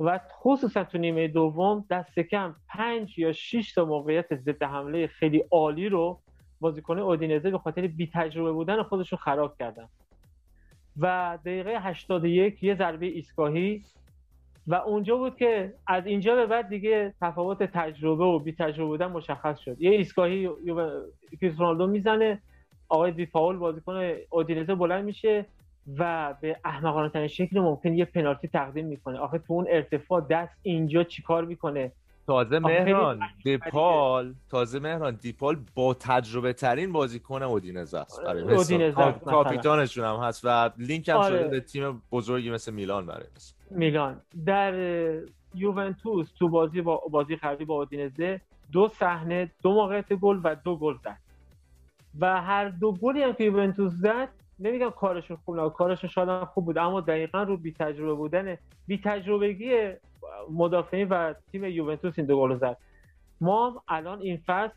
و 0.00 0.20
خصوصا 0.42 0.84
تو 0.84 0.98
نیمه 0.98 1.28
دوم 1.28 1.84
دست 1.90 2.18
کم 2.18 2.54
پنج 2.68 3.18
یا 3.18 3.32
6 3.32 3.72
تا 3.74 3.84
موقعیت 3.84 4.34
ضد 4.34 4.62
حمله 4.62 5.06
خیلی 5.06 5.44
عالی 5.50 5.88
رو 5.88 6.20
بازیکن 6.60 6.98
اودینزه 6.98 7.50
به 7.50 7.58
خاطر 7.58 7.86
بی 7.86 8.10
تجربه 8.14 8.52
بودن 8.52 8.82
خودشون 8.82 9.18
خراب 9.18 9.56
کردن. 9.58 9.88
و 11.00 11.38
دقیقه 11.44 11.80
81 11.80 12.62
یه 12.62 12.74
ضربه 12.74 13.06
ایستگاهی 13.06 13.82
و 14.66 14.74
اونجا 14.74 15.16
بود 15.16 15.36
که 15.36 15.74
از 15.86 16.06
اینجا 16.06 16.34
به 16.34 16.46
بعد 16.46 16.68
دیگه 16.68 17.14
تفاوت 17.20 17.62
تجربه 17.62 18.24
و 18.24 18.38
بی 18.38 18.52
تجربه 18.52 18.88
بودن 18.88 19.06
مشخص 19.06 19.58
شد. 19.58 19.80
یه 19.80 19.90
ایستگاهی 19.90 20.48
رونالدو 21.58 21.86
می‌زنه 21.86 22.42
آقای 22.88 23.12
دی 23.12 23.26
پاول 23.26 23.56
بازیکن 23.56 24.14
اودینزه 24.30 24.74
بلند 24.74 25.04
میشه 25.04 25.46
و 25.98 26.34
به 26.40 26.56
احمقانه 26.64 27.08
ترین 27.08 27.28
شکل 27.28 27.60
ممکن 27.60 27.94
یه 27.94 28.04
پنالتی 28.04 28.48
تقدیم 28.48 28.86
می‌کنه. 28.86 29.18
آخه 29.18 29.38
تو 29.38 29.52
اون 29.52 29.66
ارتفاع 29.68 30.26
دست 30.30 30.58
اینجا 30.62 31.04
چیکار 31.04 31.44
می‌کنه؟ 31.44 31.92
تازه 32.26 32.58
مهران 32.58 33.20
دیپال 33.44 34.34
تازه 34.50 34.78
مهران 34.78 35.14
دیپال 35.14 35.56
با 35.74 35.94
تجربه 35.94 36.52
ترین 36.52 36.92
بازیکن 36.92 37.42
اودینزه 37.42 37.98
است. 37.98 38.22
برای 38.22 38.92
کاپیتانشون 39.24 40.04
هم 40.04 40.16
هست 40.16 40.40
و 40.44 40.70
لینک 40.78 41.08
هم 41.08 41.16
آره. 41.16 41.38
شده 41.38 41.48
به 41.48 41.60
تیم 41.60 42.02
بزرگی 42.12 42.50
مثل 42.50 42.72
میلان 42.72 43.06
برای 43.06 43.26
مثل. 43.36 43.54
میلان. 43.70 44.20
در 44.46 44.74
یوونتوس 45.54 46.32
تو 46.38 46.48
بازی 46.48 46.80
با 46.80 47.02
بازی 47.10 47.36
خریدی 47.36 47.64
با 47.64 47.74
اودینزه 47.74 48.40
دو 48.72 48.88
صحنه 48.88 49.50
دو 49.62 49.72
موقعیت 49.72 50.12
گل 50.12 50.40
و 50.44 50.56
دو 50.64 50.76
گل 50.76 50.94
زد. 51.04 51.18
و 52.20 52.40
هر 52.42 52.68
دو 52.68 52.92
گلی 52.92 53.22
هم 53.22 53.32
که 53.32 53.44
یوونتوس 53.44 53.92
زد 53.92 54.28
نمیگم 54.58 54.90
کارشون 54.90 55.36
خوب 55.44 55.56
نه 55.56 55.70
کارشون 55.70 56.10
شاید 56.10 56.44
خوب 56.44 56.64
بود 56.64 56.78
اما 56.78 57.00
دقیقا 57.00 57.42
رو 57.42 57.56
بی 57.56 57.72
تجربه 57.72 58.14
بودن 58.14 58.56
بی 58.86 59.00
تجربگی 59.04 59.72
مدافعین 60.50 61.08
و 61.08 61.34
تیم 61.52 61.64
یوونتوس 61.64 62.14
این 62.16 62.26
دو 62.26 62.36
گل 62.36 62.56
زد. 62.56 62.76
ما 63.40 63.82
الان 63.88 64.20
این 64.20 64.42
فصل 64.46 64.74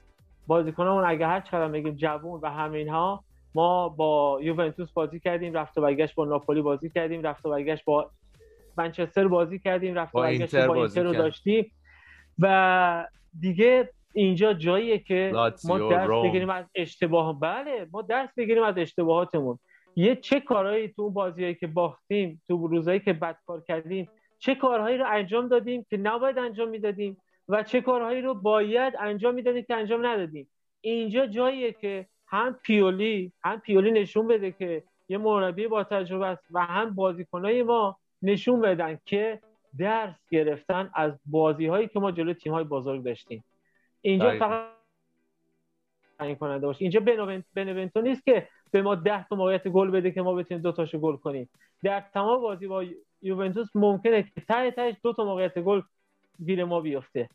بازیکنمون 0.47 1.03
اگه 1.05 1.27
هر 1.27 1.41
چقدر 1.41 1.67
بگیم 1.67 1.95
جوون 1.95 2.39
و 2.43 2.49
همه 2.51 2.77
اینها 2.77 3.23
ما 3.55 3.89
با 3.89 4.39
یوونتوس 4.41 4.91
بازی 4.91 5.19
کردیم 5.19 5.53
رفت 5.53 5.77
و 5.77 5.81
برگشت 5.81 6.15
با 6.15 6.25
ناپولی 6.25 6.61
بازی 6.61 6.89
کردیم 6.89 7.21
رفت 7.21 7.45
و 7.45 7.49
برگشت 7.49 7.85
با 7.85 8.11
منچستر 8.77 9.27
بازی 9.27 9.59
کردیم 9.59 9.95
رفت 9.95 10.15
و 10.15 10.21
برگشت 10.21 10.55
با 10.55 10.73
اینتر 10.73 11.03
رو 11.03 11.13
داشتیم. 11.13 11.71
و 12.39 13.07
دیگه 13.39 13.89
اینجا 14.13 14.53
جاییه 14.53 14.99
که 14.99 15.31
ما 15.65 15.89
درس 15.89 16.25
بگیریم 16.25 16.49
از 16.49 16.65
اشتباه 16.75 17.39
بله 17.39 17.87
ما 17.91 18.01
درس 18.01 18.29
بگیریم 18.37 18.63
از 18.63 18.77
اشتباهاتمون. 18.77 19.59
یه 19.97 20.15
چه 20.15 20.39
کارهایی 20.39 20.87
تو 20.87 21.09
بازیایی 21.09 21.55
که 21.55 21.67
باختیم 21.67 22.41
تو 22.47 22.67
روزایی 22.67 22.99
که 22.99 23.13
بد 23.13 23.37
کار 23.45 23.61
کردیم 23.61 24.09
چه 24.39 24.55
کارهایی 24.55 24.97
رو 24.97 25.05
انجام 25.07 25.47
دادیم 25.47 25.85
که 25.89 25.97
نباید 25.97 26.37
انجام 26.37 26.69
می‌دادیم 26.69 27.17
و 27.47 27.63
چه 27.63 27.81
کارهایی 27.81 28.21
رو 28.21 28.33
باید 28.33 28.93
انجام 28.99 29.33
می‌دادیم 29.33 29.63
که 29.63 29.75
انجام 29.75 30.05
ندادیم. 30.05 30.49
اینجا 30.81 31.25
جاییه 31.25 31.73
که 31.73 32.07
هم 32.27 32.59
پیولی 32.63 33.31
هم 33.43 33.59
پیولی 33.59 33.91
نشون 33.91 34.27
بده 34.27 34.51
که 34.51 34.83
یه 35.09 35.17
مربی 35.17 35.67
با 35.67 35.83
تجربه 35.83 36.25
است 36.25 36.43
و 36.51 36.65
هم 36.65 36.95
بازیکنای 36.95 37.63
ما 37.63 37.97
نشون 38.21 38.61
بدن 38.61 38.99
که 39.05 39.41
درس 39.79 40.29
گرفتن 40.29 40.89
از 40.93 41.19
بازی 41.25 41.65
هایی 41.65 41.87
که 41.87 41.99
ما 41.99 42.11
جلو 42.11 42.33
تیم 42.33 42.53
های 42.53 42.63
بزرگ 42.63 43.03
داشتیم. 43.03 43.43
اینجا 44.01 44.39
فقط 44.39 44.67
تعیین 46.19 46.35
کننده 46.35 46.67
باشه. 46.67 46.81
اینجا 46.81 46.99
بنونتو 47.55 48.01
نیست 48.01 48.25
که 48.25 48.47
به 48.71 48.81
ما 48.81 48.95
ده 48.95 49.27
تا 49.27 49.35
موقعیت 49.35 49.67
گل 49.67 49.91
بده 49.91 50.11
که 50.11 50.21
ما 50.21 50.33
بتونیم 50.33 50.63
دو 50.63 50.71
تاشو 50.71 50.99
گل 50.99 51.15
کنیم. 51.15 51.49
در 51.83 52.03
تمام 52.13 52.41
بازی 52.41 52.67
با 52.67 52.85
یوونتوس 53.21 53.75
ممکنه 53.75 54.23
که 54.23 54.41
ته 54.47 54.71
تهش 54.71 54.95
دو 55.03 55.13
تا 55.13 55.25
موقعیت 55.25 55.59
گل 55.59 55.81
گیر 56.45 56.65
ما 56.65 56.81
بیفته. 56.81 57.29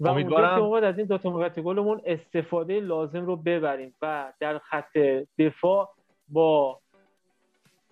و 0.00 0.08
امیدوارم. 0.08 0.72
از 0.72 0.98
این 0.98 1.06
دو 1.06 1.18
تا 1.18 1.30
موقعیت 1.30 1.60
گلمون 1.60 2.00
استفاده 2.04 2.80
لازم 2.80 3.26
رو 3.26 3.36
ببریم 3.36 3.94
و 4.02 4.32
در 4.40 4.58
خط 4.58 4.98
دفاع 5.38 5.88
با 6.28 6.80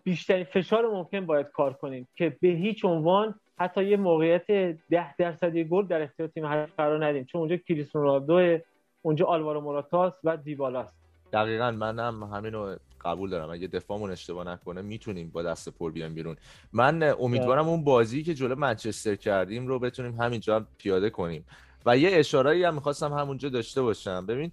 بیشترین 0.04 0.44
فشار 0.44 0.88
ممکن 0.88 1.26
باید 1.26 1.46
کار 1.46 1.72
کنیم 1.72 2.08
که 2.16 2.36
به 2.40 2.48
هیچ 2.48 2.84
عنوان 2.84 3.34
حتی 3.58 3.84
یه 3.84 3.96
موقعیت 3.96 4.46
ده 4.90 5.16
درصدی 5.16 5.64
گل 5.64 5.86
در 5.86 6.02
اختیار 6.02 6.28
تیم 6.28 6.46
حریف 6.46 6.74
قرار 6.76 7.06
ندیم. 7.06 7.24
چون 7.24 7.38
اونجا 7.38 7.56
کریستیانو 7.56 8.06
رونالدو 8.06 8.64
اونجا 9.02 9.26
آلوارو 9.26 9.60
موراتاس 9.60 10.20
و 10.24 10.36
دیبالاست. 10.36 11.05
دقیقا 11.32 11.70
منم 11.70 12.22
همین 12.22 12.52
رو 12.52 12.76
قبول 13.04 13.30
دارم. 13.30 13.50
اگه 13.50 13.66
دفاعمون 13.66 14.10
اشتباه 14.10 14.46
نکنه 14.46 14.82
می‌تونیم 14.82 15.30
با 15.30 15.42
دست 15.42 15.68
پر 15.68 15.92
بیان 15.92 16.14
بیرون. 16.14 16.36
من 16.72 17.14
امیدوارم 17.20 17.68
اون 17.68 17.84
بازی 17.84 18.22
که 18.22 18.34
جلو 18.34 18.54
منچستر 18.54 19.16
کردیم 19.16 19.66
رو 19.66 19.78
بتونیم 19.78 20.20
همینجا 20.20 20.66
پیاده 20.78 21.10
کنیم. 21.10 21.44
و 21.86 21.98
یه 21.98 22.10
اشاره‌ای 22.12 22.64
هم 22.64 22.74
می‌خواستم 22.74 23.12
همونجا 23.12 23.48
داشته 23.48 23.82
باشم. 23.82 24.26
ببین 24.26 24.52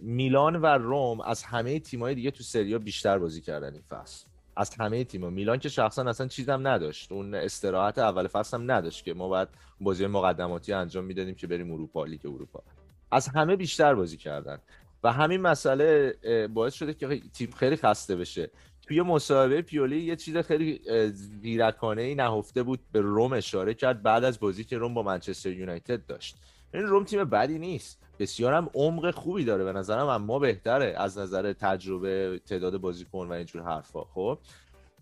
میلان 0.00 0.56
و 0.56 0.66
روم 0.66 1.20
از 1.20 1.42
همه 1.42 1.80
تیم‌های 1.80 2.14
دیگه 2.14 2.30
تو 2.30 2.42
سریا 2.42 2.78
بیشتر 2.78 3.18
بازی 3.18 3.40
کردن 3.40 3.72
این 3.72 3.82
فصل. 3.90 4.26
از 4.56 4.74
همه 4.74 5.04
تیم‌ها 5.04 5.30
میلان 5.30 5.58
که 5.58 5.68
شخصا 5.68 6.02
اصلا 6.02 6.28
چیزم 6.28 6.68
نداشت. 6.68 7.12
اون 7.12 7.34
استراحت 7.34 7.98
اول 7.98 8.26
فصل 8.26 8.56
هم 8.56 8.70
نداشت 8.70 9.04
که 9.04 9.14
ما 9.14 9.28
بعد 9.28 9.48
بازی 9.80 10.06
مقدماتی 10.06 10.72
انجام 10.72 11.04
می‌دادیم 11.04 11.34
که 11.34 11.46
بریم 11.46 11.72
اروپا 11.72 12.04
لیگ 12.04 12.26
اروپا. 12.26 12.62
از 13.10 13.28
همه 13.28 13.56
بیشتر 13.56 13.94
بازی 13.94 14.16
کردن. 14.16 14.58
و 15.04 15.12
همین 15.12 15.40
مسئله 15.40 16.14
باعث 16.54 16.74
شده 16.74 16.94
که 16.94 17.20
تیم 17.34 17.50
خیلی 17.50 17.76
خسته 17.76 18.16
بشه. 18.16 18.50
توی 18.86 19.02
مصاحبه 19.02 19.62
پیولی 19.62 20.00
یه 20.00 20.16
چیز 20.16 20.36
خیلی 20.36 20.80
زیرکانه 21.12 22.02
ای 22.02 22.14
نهفته 22.14 22.62
بود 22.62 22.80
به 22.92 23.00
روم 23.00 23.32
اشاره 23.32 23.74
کرد 23.74 24.02
بعد 24.02 24.24
از 24.24 24.40
بازی 24.40 24.64
که 24.64 24.78
روم 24.78 24.94
با 24.94 25.02
منچستر 25.02 25.50
یونایتد 25.50 26.06
داشت. 26.06 26.36
این 26.74 26.82
روم 26.82 27.04
تیم 27.04 27.24
بدی 27.24 27.58
نیست. 27.58 28.00
بسیار 28.18 28.52
هم 28.52 28.70
عمق 28.74 29.10
خوبی 29.10 29.44
داره 29.44 29.64
به 29.64 29.72
نظرم 29.72 30.06
اما 30.06 30.38
بهتره 30.38 30.94
از 30.96 31.18
نظر 31.18 31.52
تجربه 31.52 32.40
تعداد 32.46 32.76
بازیکن 32.76 33.28
و 33.28 33.32
اینجور 33.32 33.62
حرفا 33.62 34.04
خب؟ 34.04 34.38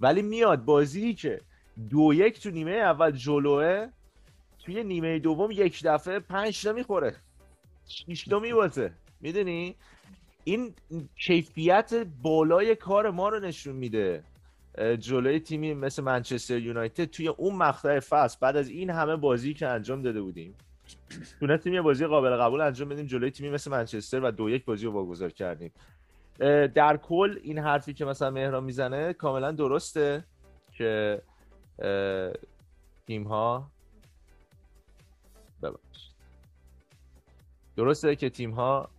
ولی 0.00 0.22
میاد 0.22 0.64
بازی 0.64 1.14
که 1.14 1.40
دو 1.90 2.14
یک 2.14 2.40
تو 2.40 2.50
نیمه 2.50 2.72
اول 2.72 3.10
جلوه 3.10 3.88
توی 4.64 4.84
نیمه 4.84 5.18
دوم 5.18 5.50
یک 5.50 5.82
دفعه 5.84 6.18
پنج 6.18 6.62
تا 6.62 6.72
می‌خوره. 6.72 7.16
شیش 7.88 8.24
تا 8.24 8.38
میبازه. 8.38 8.92
می‌دونی؟ 9.20 9.76
این 10.44 10.74
کیفیت 11.16 12.06
بالای 12.22 12.76
کار 12.76 13.10
ما 13.10 13.28
رو 13.28 13.40
نشون 13.40 13.76
میده. 13.76 14.24
جلوی 14.98 15.40
تیمی 15.40 15.74
مثل 15.74 16.02
منچستر 16.02 16.58
یونایتد 16.58 17.04
توی 17.04 17.28
اون 17.28 17.54
مقطع 17.54 18.00
فصل 18.00 18.38
بعد 18.40 18.56
از 18.56 18.68
این 18.68 18.90
همه 18.90 19.16
بازی 19.16 19.54
که 19.54 19.68
انجام 19.68 20.02
داده 20.02 20.22
بودیم 20.22 20.54
تونستیم 21.40 21.74
یه 21.74 21.82
بازی 21.82 22.06
قابل 22.06 22.36
قبول 22.36 22.60
انجام 22.60 22.88
بدیم 22.88 23.06
جلوی 23.06 23.30
تیمی 23.30 23.50
مثل 23.50 23.70
منچستر 23.70 24.20
و 24.20 24.30
دو 24.30 24.50
یک 24.50 24.64
بازی 24.64 24.86
رو 24.86 24.92
واگذار 24.92 25.30
کردیم. 25.30 25.72
در 26.74 26.96
کل 26.96 27.38
این 27.42 27.58
حرفی 27.58 27.94
که 27.94 28.04
مثلا 28.04 28.30
مهران 28.30 28.64
می‌زنه 28.64 29.12
کاملا 29.12 29.52
درسته 29.52 30.24
که 30.72 31.22
تیم 33.06 33.24
ها 33.24 33.70
درسته 37.76 38.16
که 38.16 38.30
تیم 38.30 38.50
ها 38.50 38.90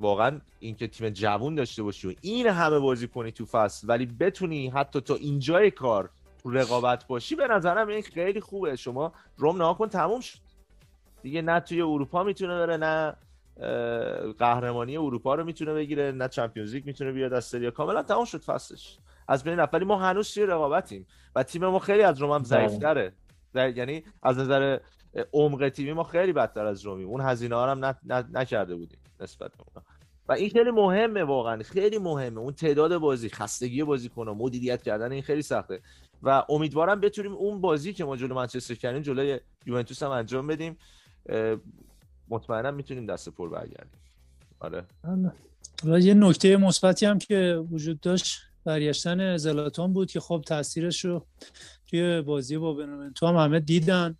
واقعا 0.00 0.40
اینکه 0.58 0.88
تیم 0.88 1.10
جوون 1.10 1.54
داشته 1.54 1.82
باشی 1.82 2.08
و 2.08 2.14
این 2.20 2.46
همه 2.46 2.78
بازی 2.78 3.08
کنی 3.08 3.32
تو 3.32 3.44
فصل 3.44 3.88
ولی 3.88 4.06
بتونی 4.06 4.68
حتی 4.68 5.00
تا 5.00 5.14
اینجای 5.14 5.70
کار 5.70 6.10
تو 6.42 6.50
رقابت 6.50 7.06
باشی 7.06 7.34
به 7.34 7.48
نظرم 7.48 7.88
این 7.88 8.02
خیلی 8.02 8.40
خوبه. 8.40 8.76
شما 8.76 9.12
روم 9.36 9.56
نها 9.56 9.74
کن 9.74 9.88
تموم 9.88 10.20
شد. 10.20 10.38
دیگه 11.22 11.42
نه 11.42 11.60
توی 11.60 11.82
اروپا 11.82 12.24
می‌تونه 12.24 12.66
بره 12.66 12.76
نه 12.76 13.16
قهرمانی 14.38 14.96
اروپا 14.96 15.34
رو 15.34 15.44
می‌تونه 15.44 15.74
بگیره 15.74 16.12
نه 16.12 16.28
چمپیونز 16.28 16.74
لیگ 16.74 16.86
می‌تونه 16.86 17.12
بیاد 17.12 17.32
از 17.32 17.44
سری 17.44 17.70
کاملا 17.70 18.02
تمام 18.02 18.24
شد 18.24 18.42
فصلش. 18.42 18.98
از 19.28 19.44
بین 19.44 19.66
ولی 19.72 19.84
ما 19.84 19.98
هنوز 19.98 20.34
توی 20.34 20.46
رقابتیم 20.46 21.06
و 21.34 21.42
تیم 21.42 21.66
ما 21.66 21.78
خیلی 21.78 22.02
از 22.02 22.18
روم 22.18 22.30
هم 22.30 22.38
بله. 22.38 22.68
ضعیف‌تره. 22.68 23.12
یعنی 23.54 24.04
از 24.22 24.38
نظر 24.38 24.78
عمق 25.32 25.68
تیمی 25.68 25.92
ما 25.92 26.04
خیلی 26.04 26.32
بدتر 26.32 26.66
از 26.66 26.86
رومی 26.86 27.04
اون 27.04 27.20
هزینه 27.20 27.54
ها 27.54 27.70
هم 27.70 27.96
نکرده 28.32 28.76
بودیم 28.76 28.98
نسبت 29.20 29.50
به 29.50 29.80
و 30.28 30.32
این 30.32 30.50
خیلی 30.50 30.70
مهمه 30.70 31.24
واقعا 31.24 31.62
خیلی 31.62 31.98
مهمه. 31.98 32.40
اون 32.40 32.52
تعداد 32.52 32.96
بازی 32.96 33.28
خستگی 33.28 33.84
بازی 33.84 34.08
کنه 34.08 34.30
مدیریت 34.30 34.82
کردن 34.82 35.12
این 35.12 35.22
خیلی 35.22 35.42
سخته. 35.42 35.80
و 36.22 36.44
امیدوارم 36.48 37.00
بتونیم 37.00 37.32
اون 37.32 37.60
بازی 37.60 37.92
که 37.92 38.04
ما 38.04 38.16
جلو 38.16 38.34
منچستر 38.34 38.74
کردیم 38.74 39.02
جلوی 39.02 39.40
یوونتوس 39.66 40.02
هم 40.02 40.10
انجام 40.10 40.46
بدیم. 40.46 40.76
مطمئنم 42.28 42.74
می‌تونیم 42.74 43.06
دست 43.06 43.28
پر 43.28 43.48
برگردیم. 43.48 44.00
آره. 44.60 44.84
و 45.84 46.00
یه 46.00 46.14
نکته 46.14 46.56
مثبتی 46.56 47.06
هم 47.06 47.18
که 47.18 47.64
وجود 47.70 48.00
داشت 48.00 48.38
برگشتن 48.64 49.36
زلاتان 49.36 49.92
بود 49.92 50.10
که 50.10 50.20
خب 50.20 50.44
تاثیرش 50.46 51.04
رو 51.04 51.26
توی 51.86 52.20
بازی 52.20 52.58
با 52.58 52.74
بنومنتو 52.74 53.26
هم 53.26 53.36
همه 53.36 53.60
دیدن. 53.60 54.16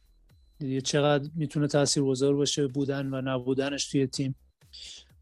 دیگه 0.59 0.81
چقدر 0.81 1.31
می‌تونه 1.35 1.67
تاثیرگذار 1.67 2.35
باشه 2.35 2.67
بودن 2.67 3.07
و 3.07 3.21
نبودنش 3.21 3.89
توی 3.89 4.07
تیم. 4.07 4.35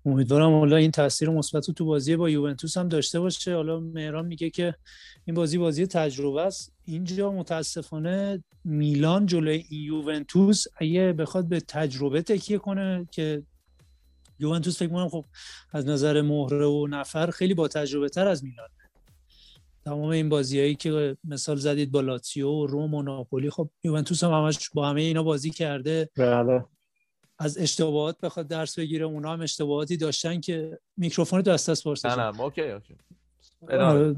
امیدوارم 0.06 0.58
حالا 0.58 0.76
این 0.76 0.90
تاثیر 0.90 1.30
مثبت 1.30 1.70
تو 1.70 1.84
بازی 1.84 2.16
با 2.16 2.30
یوونتوس 2.30 2.76
هم 2.76 2.88
داشته 2.88 3.20
باشه. 3.20 3.54
حالا 3.54 3.80
مهران 3.80 4.26
میگه 4.26 4.50
که 4.50 4.74
این 5.24 5.36
بازی 5.36 5.58
بازی 5.58 5.86
تجربه 5.86 6.42
است. 6.42 6.72
اینجا 6.84 7.32
متاسفانه 7.32 8.44
میلان 8.64 9.26
جلوی 9.26 9.64
یوونتوس 9.70 10.64
اگه 10.76 11.12
بخواد 11.12 11.48
به 11.48 11.60
تجربه 11.60 12.22
تکیه 12.22 12.58
کنه 12.58 13.08
که 13.10 13.42
یوونتوس 14.38 14.78
فکر 14.78 14.88
کنم 14.88 15.08
خب 15.08 15.24
از 15.72 15.86
نظر 15.86 16.22
مهره 16.22 16.66
و 16.66 16.86
نفر 16.86 17.30
خیلی 17.30 17.54
با 17.54 17.68
تجربه 17.68 18.08
تر 18.08 18.28
از 18.28 18.44
میلان. 18.44 18.68
تمام 19.86 20.08
این 20.08 20.28
بازیایی 20.28 20.74
که 20.74 21.16
مثال 21.24 21.56
زدید 21.56 21.90
با 21.90 22.00
لاتسیو 22.00 22.48
و 22.48 22.66
روم 22.66 22.94
و 22.94 23.02
ناپولی 23.02 23.50
خب 23.50 23.70
یوونتوس 23.84 24.24
هم 24.24 24.30
همش 24.32 24.70
با 24.74 24.88
همه 24.88 25.00
اینا 25.00 25.22
بازی 25.22 25.50
کرده. 25.50 26.10
بله. 26.16 26.64
از 27.38 27.58
اشتباهات 27.58 28.20
بخواد 28.20 28.48
درس 28.48 28.78
بگیره 28.78 29.04
اونا 29.04 29.32
هم 29.32 29.40
اشتباهاتی 29.40 29.96
داشتن 29.96 30.40
که 30.40 30.78
میکروفون 30.96 31.42
تو 31.42 31.50
دست 31.50 31.84
پرسش 31.84 32.04
نه 32.04 32.16
نه 32.16 32.40
okay 32.40 32.60
okay. 32.60 32.96
آره، 33.70 34.14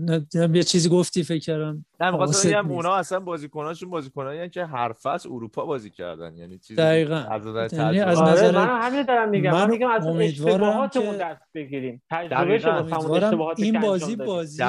یه 0.55 0.62
چیزی 0.62 0.89
گفتی 0.89 1.22
فکر 1.22 1.45
کردم. 1.45 1.84
نه 2.01 2.11
می‌خواستم 2.11 2.49
بگم 2.49 2.70
اونا 2.70 2.95
اصلا 2.95 3.20
بازیکناشون 3.20 3.91
بازیکنایی 3.91 4.51
که 4.51 4.64
هر 4.64 4.93
فصل 4.93 5.28
اروپا 5.32 5.64
بازی 5.64 5.91
کردن. 5.91 6.36
یعنی 6.36 6.59
چیزی 6.59 6.74
دقیقاً. 6.74 7.14
از 7.14 7.47
نظر 7.47 7.68
یعنی 7.72 8.01
از 8.01 8.18
آره 8.18 8.32
نظر 8.32 8.51
من 8.51 8.80
همین 8.82 9.03
دارم 9.03 9.28
میگم. 9.28 9.53
من, 9.53 9.70
میگم 9.70 9.91
از 9.91 10.07
اشتباهاتمون. 10.07 11.16
دست 11.16 11.43
بگیریم. 11.55 12.03
تجربه 12.11 12.55
اشتباهات 12.55 13.61
این 13.61 13.80
بازی 13.80 14.16
بازی 14.16 14.62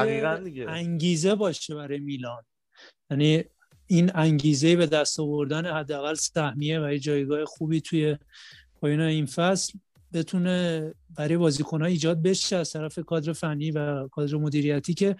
انگیزه 0.67 1.35
باشه 1.35 1.75
برای 1.75 1.99
میلان. 1.99 2.43
یعنی 3.11 3.43
این 3.87 4.11
انگیزه 4.15 4.75
به 4.75 4.85
دست 4.85 5.19
آوردن 5.19 5.65
حداقل 5.65 6.13
سهمیه 6.13 6.79
و 6.79 6.97
جایگاه 6.97 7.45
خوبی 7.45 7.81
توی 7.81 8.17
پایان 8.81 8.99
این 8.99 9.25
فصل 9.25 9.79
بتونه 10.13 10.93
برای 11.15 11.37
بازیکنها 11.37 11.87
ایجاد 11.87 12.21
بشه 12.21 12.55
از 12.55 12.71
طرف 12.71 12.99
کادر 12.99 13.33
فنی 13.33 13.71
و 13.71 14.07
کادر 14.07 14.35
مدیریتی 14.35 14.93
که 14.93 15.15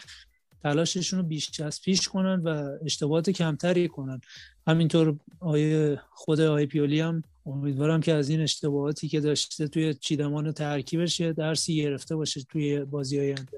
تلاششون 0.64 1.20
رو 1.20 1.26
بیش 1.26 1.60
از 1.60 1.82
پیش 1.82 2.08
کنن 2.08 2.42
و 2.44 2.78
اشتباهات 2.86 3.30
کمتری 3.30 3.88
کنن. 3.88 4.22
همینطور 4.68 5.16
آیه 5.40 6.02
خود 6.12 6.42
آیه 6.42 6.66
پیولی 6.66 7.00
هم 7.00 7.24
امیدوارم 7.46 8.02
که 8.02 8.14
از 8.14 8.30
این 8.30 8.42
اشتباهاتی 8.42 9.08
که 9.08 9.20
داشته 9.20 9.68
توی 9.68 9.94
چیدمان 9.94 10.52
ترکیبش 10.52 11.22
درسی 11.22 11.76
گرفته 11.76 12.16
باشه 12.16 12.42
توی 12.44 12.86
بازی 12.86 13.20
آینده. 13.20 13.58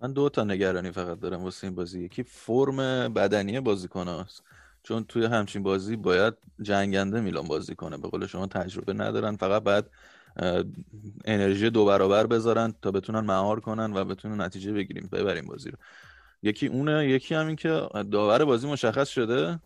من 0.00 0.12
دو 0.12 0.28
تا 0.28 0.44
نگرانی 0.44 0.90
فقط 0.90 1.20
دارم 1.20 1.44
واسه 1.44 1.66
این 1.66 1.76
بازی. 1.76 2.04
یکی 2.04 2.22
فرم 2.22 2.76
بدنی 3.12 3.60
بازیکن 3.60 4.08
هست 4.08 4.42
چون 4.82 5.04
توی 5.04 5.24
همچین 5.24 5.62
بازی 5.62 5.96
باید 5.96 6.34
جنگنده 6.62 7.20
میلان 7.20 7.44
بازی 7.44 7.74
کنه. 7.74 7.96
به 7.96 8.08
قول 8.08 8.26
شما 8.26 8.46
تجربه 8.46 8.92
ندارن. 8.92 9.36
فقط 9.36 9.62
باید 9.62 9.84
انرژی 11.24 11.70
دو 11.70 11.84
برابر 11.84 12.26
بذارن 12.26 12.74
تا 12.82 12.90
بتونن 12.90 13.20
مهار 13.20 13.60
کنن 13.60 13.92
و 13.96 14.04
بتونن 14.04 14.40
نتیجه 14.40 14.72
بگیریم. 14.72 15.08
ببریم 15.12 15.46
بازی 15.46 15.70
رو. 15.70 15.78
یکی 16.42 16.66
اونه 16.66 17.08
یکی 17.08 17.34
هم 17.34 17.46
این 17.46 17.56
که 17.56 17.88
داور 18.10 18.44
بازی 18.44 18.68
مشخص 18.68 19.08
شده؟ 19.08 19.60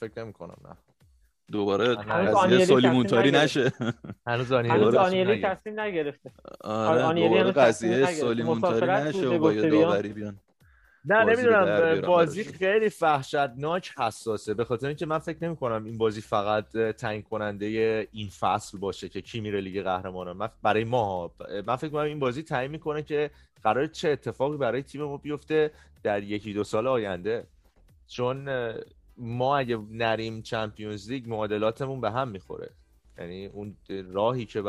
فکر 0.00 0.22
نمی 0.24 0.32
کنم 0.32 0.56
نه. 0.64 0.76
دوباره 1.52 1.94
قضیه 1.94 2.64
سولی 2.64 2.90
مونتاری 2.90 3.30
نشه. 3.30 3.72
هنوز 4.26 4.52
آنیلی 4.52 5.42
تصمیم 5.42 5.80
نگرفته. 5.80 6.30
آره 6.60 7.20
دوباره 7.22 7.52
قضیه 7.52 8.06
سولی 8.06 8.47
مونتاری 8.47 9.08
نشه 9.08 9.28
و 9.28 9.38
با 9.38 9.52
یه 9.52 9.70
داوری 9.70 10.08
بیان. 10.08 10.38
نه 11.08 11.24
نمی‌دونم 11.24 12.00
بازی 12.00 12.44
خیلی 12.44 12.90
وحشتناک 13.00 13.92
حساسه. 13.98 14.54
به 14.54 14.64
خاطر 14.64 14.86
اینکه 14.86 15.06
من 15.06 15.18
فکر 15.18 15.44
نمی 15.44 15.56
کنم 15.56 15.84
این 15.84 15.98
بازی 15.98 16.20
فقط 16.20 16.76
تعیین 16.76 17.22
کننده 17.22 17.66
این 18.12 18.28
فصل 18.28 18.78
باشه 18.78 19.08
که 19.08 19.20
کی 19.20 19.40
میره 19.40 19.60
لیگ 19.60 19.82
قهرمانان. 19.82 20.50
برای 20.62 20.84
ما 20.84 21.30
من 21.66 21.76
فکر 21.76 21.90
کنم 21.90 22.04
این 22.04 22.18
بازی 22.18 22.42
تعیین 22.42 22.70
می‌کنه 22.70 23.02
که 23.02 23.30
قرار 23.62 23.86
چه 23.86 24.08
اتفاقی 24.08 24.56
برای 24.56 24.82
تیم 24.82 25.02
ما 25.02 25.16
بیفته 25.16 25.70
در 26.02 26.22
یکی 26.22 26.52
دو 26.52 26.64
سال 26.64 26.86
آینده. 26.86 27.46
چون 28.08 28.48
ما 29.18 29.58
اگه 29.58 29.78
نریم 29.90 30.42
چمپیونز 30.42 31.10
لیگ 31.10 31.28
معادلاتمون 31.28 32.00
به 32.00 32.10
هم 32.10 32.28
می‌خوره. 32.28 32.70
یعنی 33.18 33.46
اون 33.46 33.76
راهی 34.12 34.44
که 34.44 34.62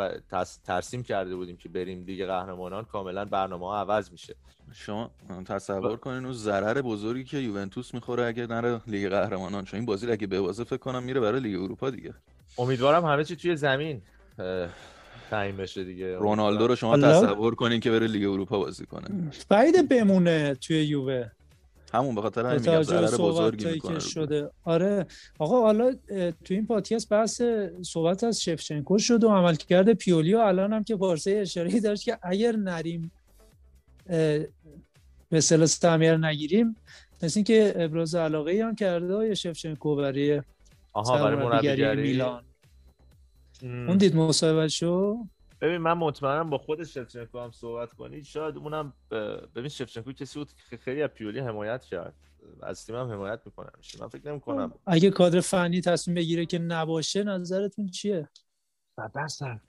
ترسیم 0.63 1.03
کرده 1.03 1.35
بودیم 1.35 1.57
که 1.57 1.69
بریم 1.69 2.03
دیگه 2.03 2.25
قهرمانان 2.25 2.85
کاملا 2.85 3.25
برنامه 3.25 3.65
ها 3.65 3.79
عوض 3.79 4.11
میشه. 4.11 4.35
شما 4.73 5.11
تصور 5.45 5.97
کنین 5.97 6.25
اون 6.25 6.33
ضرر 6.33 6.81
بزرگی 6.81 7.23
که 7.23 7.37
یوونتوس 7.37 7.93
می‌خوره 7.93 8.25
اگه 8.25 8.47
نره 8.47 8.81
لیگ 8.87 9.09
قهرمانان 9.09 9.63
چون 9.63 9.77
این 9.77 9.85
بازی 9.85 10.11
اگه 10.11 10.27
به 10.27 10.41
بازه 10.41 10.63
فکر 10.63 10.77
کنم 10.77 11.03
میره 11.03 11.19
برای 11.19 11.39
لیگ 11.39 11.61
اروپا 11.61 11.89
دیگه. 11.89 12.13
امیدوارم 12.57 13.05
همه 13.05 13.23
چی 13.23 13.35
توی 13.35 13.55
زمین 13.55 14.01
تعیین 15.29 15.57
بشه 15.57 15.83
دیگه. 15.83 16.17
رونالدو 16.17 16.67
رو 16.67 16.75
شما 16.75 16.97
تصور 16.97 17.55
کنین 17.55 17.79
که 17.79 17.91
بره 17.91 18.07
لیگ 18.07 18.29
اروپا 18.29 18.59
بازی 18.59 18.85
کنه. 18.85 19.31
بعید 19.49 19.89
بمونه 19.89 20.55
توی 20.55 20.83
یووه. 20.83 21.29
همون 21.93 22.15
به 22.15 22.21
خاطر 22.21 22.45
همین 22.45 22.59
میگم 22.59 22.83
ضرر 22.83 23.17
بزرگی 23.17 23.65
می‌کنه. 23.65 23.99
شده. 23.99 24.49
آره. 24.63 25.05
آقا 25.39 25.61
حالا 25.61 25.93
تو 26.43 26.53
این 26.53 26.65
پادکست 26.65 27.09
بحث 27.09 27.41
صحبت 27.81 28.23
از 28.23 28.41
شفچنکو 28.41 28.97
شد 28.97 29.23
و 29.23 29.29
عملکرد 29.29 29.93
پیولیو 29.93 30.37
الان 30.37 30.73
هم 30.73 30.83
که 30.83 30.95
پارسه 30.95 31.31
اشاره 31.31 31.79
داشت 31.79 32.03
که 32.03 32.17
اگر 32.21 32.55
نریم 32.55 33.11
به 35.29 35.41
سلس 35.41 35.77
تعمیر 35.77 36.17
نگیریم 36.17 36.75
مثل 37.23 37.41
که 37.41 37.73
ابراز 37.75 38.15
علاقه 38.15 38.63
هم 38.63 38.75
کرده 38.75 39.15
های 39.15 39.35
شفچنکو 39.35 39.95
برای 39.95 40.41
آها 40.93 41.23
برای 41.23 41.45
مربیگری؟ 41.45 42.01
میلان. 42.01 42.43
اون 43.61 43.97
دید 43.97 44.15
مصاحبه 44.15 44.67
شو 44.67 45.17
ببین 45.61 45.77
من 45.77 45.93
مطمئنم 45.93 46.49
با 46.49 46.57
خود 46.57 46.83
شفچنکو 46.83 47.39
هم 47.39 47.51
صحبت 47.51 47.93
کنید 47.93 48.23
شاید 48.23 48.57
اونم 48.57 48.93
ببین 49.55 49.67
شفچنکو 49.67 50.11
کسی 50.11 50.39
بود 50.39 50.51
که 50.69 50.77
خیلی 50.77 51.03
از 51.03 51.09
پیولی 51.09 51.39
حمایت 51.39 51.83
کرد. 51.83 52.13
از 52.61 52.85
تیم 52.85 52.95
هم 52.95 53.11
حمایت 53.11 53.39
می‌کنم 53.45 53.71
من 53.99 54.07
فکر 54.07 54.27
نمی 54.27 54.39
کنم 54.39 54.73
اگه 54.85 55.09
کادر 55.09 55.39
فنی 55.39 55.81
تصمیم 55.81 56.15
بگیره 56.15 56.45
که 56.45 56.59
نباشه 56.59 57.23
نظرتون 57.23 57.87
چیه؟ 57.87 58.29
صد 58.95 59.61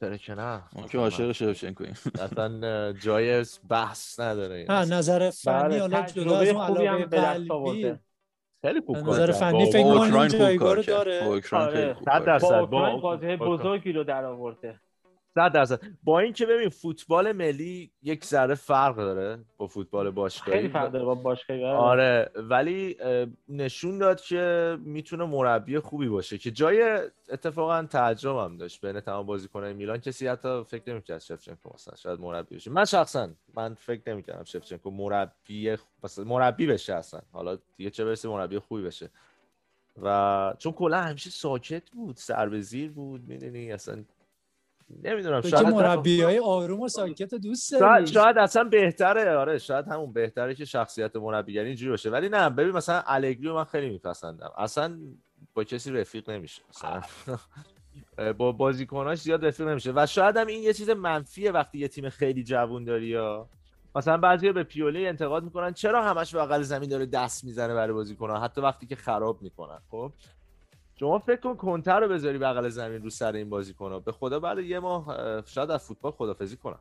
چرا 0.00 0.16
که 0.16 0.34
نه؟ 0.34 0.62
که 0.90 0.98
عاشق 0.98 1.32
شفچنکو 1.32 1.84
اصلا 2.20 2.92
جای 2.92 3.44
بحث 3.68 4.20
نداره. 4.20 4.66
ها 4.68 4.84
نظر 4.84 5.30
فنی 5.30 5.54
بله، 5.54 5.80
حالا 5.80 6.02
جدا 6.02 6.38
از 6.38 6.48
اون 6.48 6.60
علاقه 6.60 7.04
قلبی. 7.04 7.94
خیلی 8.62 8.80
خوب 8.80 8.96
نظر 8.96 9.32
فنی 9.32 9.72
فکر 9.72 9.82
کنم 9.82 10.28
جایگاه 10.28 10.74
رو 10.74 10.82
داره. 10.82 11.20
با 11.20 11.34
اوکراین 11.34 11.68
آره. 11.68 11.96
با 12.66 12.88
اوکراین 12.88 13.00
بازی 13.00 13.36
بزرگی 13.36 13.92
رو 13.92 14.04
در 14.04 14.24
آورده. 14.24 14.80
صد 15.34 15.52
درصد. 15.52 15.80
با 16.02 16.20
اینکه 16.20 16.46
ببین 16.46 16.68
فوتبال 16.68 17.32
ملی 17.32 17.90
یک 18.02 18.24
ذره 18.24 18.54
فرق 18.54 18.96
داره 18.96 19.44
با 19.58 19.66
فوتبال 19.66 20.10
باشگاهی. 20.10 20.52
خیلی 20.52 20.68
فرق 20.68 20.92
داره 20.92 21.04
با 21.04 21.14
باشگاهی 21.14 21.64
آره. 21.64 22.30
ولی 22.34 22.96
نشون 23.48 23.98
داد 23.98 24.20
که 24.20 24.76
می‌تونه 24.80 25.24
مربی 25.24 25.78
خوبی 25.78 26.08
باشه 26.08 26.38
که 26.38 26.50
جای 26.50 27.00
اتفاقا 27.30 27.82
تعجب 27.82 28.36
هم 28.36 28.56
داشت 28.56 28.86
بین 28.86 29.00
تمام 29.00 29.26
بازیکنان 29.26 29.72
میلان. 29.72 29.98
کسی 29.98 30.26
حتی 30.28 30.64
فکر 30.64 30.92
نمی‌کرد 30.92 31.18
شفچنکو 31.18 31.70
مثلا 31.74 31.94
شاید 31.96 32.20
مربی 32.20 32.56
بشه. 32.56 32.70
من 32.70 32.84
شخصا 32.84 33.28
من 33.54 33.74
فکر 33.74 34.12
نمی‌کردم 34.12 34.44
شفچنکو 34.44 34.90
مربی 34.90 35.76
مثلا 36.04 36.24
مربی 36.24 36.66
بشه 36.66 36.94
اصلا. 36.94 37.20
حالا 37.32 37.58
دیگه 37.76 37.90
چه 37.90 38.04
برسه 38.04 38.28
مربی 38.28 38.58
خوبی 38.58 38.82
بشه. 38.82 39.10
و 40.02 40.54
چون 40.58 40.72
کلا 40.72 41.00
همیشه 41.00 41.30
ساکت 41.30 41.90
بود 41.90 42.16
سر 42.16 42.48
به 42.48 42.60
زیر 42.60 42.90
بود 42.90 43.28
می‌دونی؟ 43.28 43.72
اصلا 43.72 44.04
نمی‌دونم 45.02 45.40
شاید 45.40 45.66
مربی 45.66 46.22
های 46.22 46.38
آروم 46.38 46.80
و 46.80 46.88
ساکت 46.88 47.34
دوست 47.34 47.72
داری. 47.72 48.06
شاید, 48.06 48.38
اصلا 48.38 48.64
بهتره. 48.64 49.36
آره 49.36 49.58
شاید 49.58 49.88
همون 49.88 50.12
بهتره 50.12 50.54
که 50.54 50.64
شخصیت 50.64 51.16
مربیگری 51.16 51.66
اینجوری 51.66 51.90
باشه. 51.90 52.10
ولی 52.10 52.28
نه 52.28 52.50
ببین 52.50 52.72
مثلا 52.72 53.02
الگری 53.06 53.52
من 53.52 53.64
خیلی 53.64 53.88
میپسندم. 53.88 54.50
اصلا 54.58 54.98
با 55.54 55.64
کسی 55.64 55.90
رفیق 55.90 56.30
نمیشه. 56.30 56.62
مثلا 56.70 57.02
با 58.38 58.52
بازیکناش 58.52 59.20
زیاد 59.20 59.46
رفیق 59.46 59.68
نمیشه. 59.68 59.92
و 59.96 60.06
شاید 60.06 60.36
هم 60.36 60.46
این 60.46 60.62
یه 60.62 60.72
چیز 60.72 60.90
منفیه 60.90 61.50
وقتی 61.52 61.78
یه 61.78 61.88
تیم 61.88 62.08
خیلی 62.08 62.44
جوون 62.44 62.84
داری 62.84 63.06
یا 63.06 63.48
مثلا 63.96 64.16
بعضی 64.16 64.52
به 64.52 64.62
پیولی 64.62 65.06
انتقاد 65.06 65.44
می‌کنن. 65.44 65.72
چرا 65.72 66.04
همش 66.04 66.34
بغل 66.34 66.62
زمین 66.62 66.88
داره 66.88 67.06
دست 67.06 67.44
می‌زنه 67.44 67.74
برای 67.74 67.92
بازیکن‌ها؟ 67.92 68.40
حتی 68.40 68.60
وقتی 68.60 68.86
که 68.86 68.96
خراب 68.96 69.42
می‌کنن 69.42 69.78
خب؟ 69.90 70.12
شما 70.96 71.18
فکر 71.18 71.40
کن 71.40 71.56
کنتر 71.56 72.00
رو 72.00 72.08
بذاری 72.08 72.38
بغل 72.38 72.68
زمین 72.68 73.02
رو 73.02 73.10
سر 73.10 73.32
این 73.32 73.50
بازی 73.50 73.74
کنه 73.74 74.00
به 74.00 74.12
خدا 74.12 74.40
بعد 74.40 74.58
یه 74.58 74.78
ماه 74.78 75.06
شاید 75.46 75.70
از 75.70 75.84
فوتبال 75.84 76.12
خدافزی 76.12 76.56
کنن. 76.56 76.78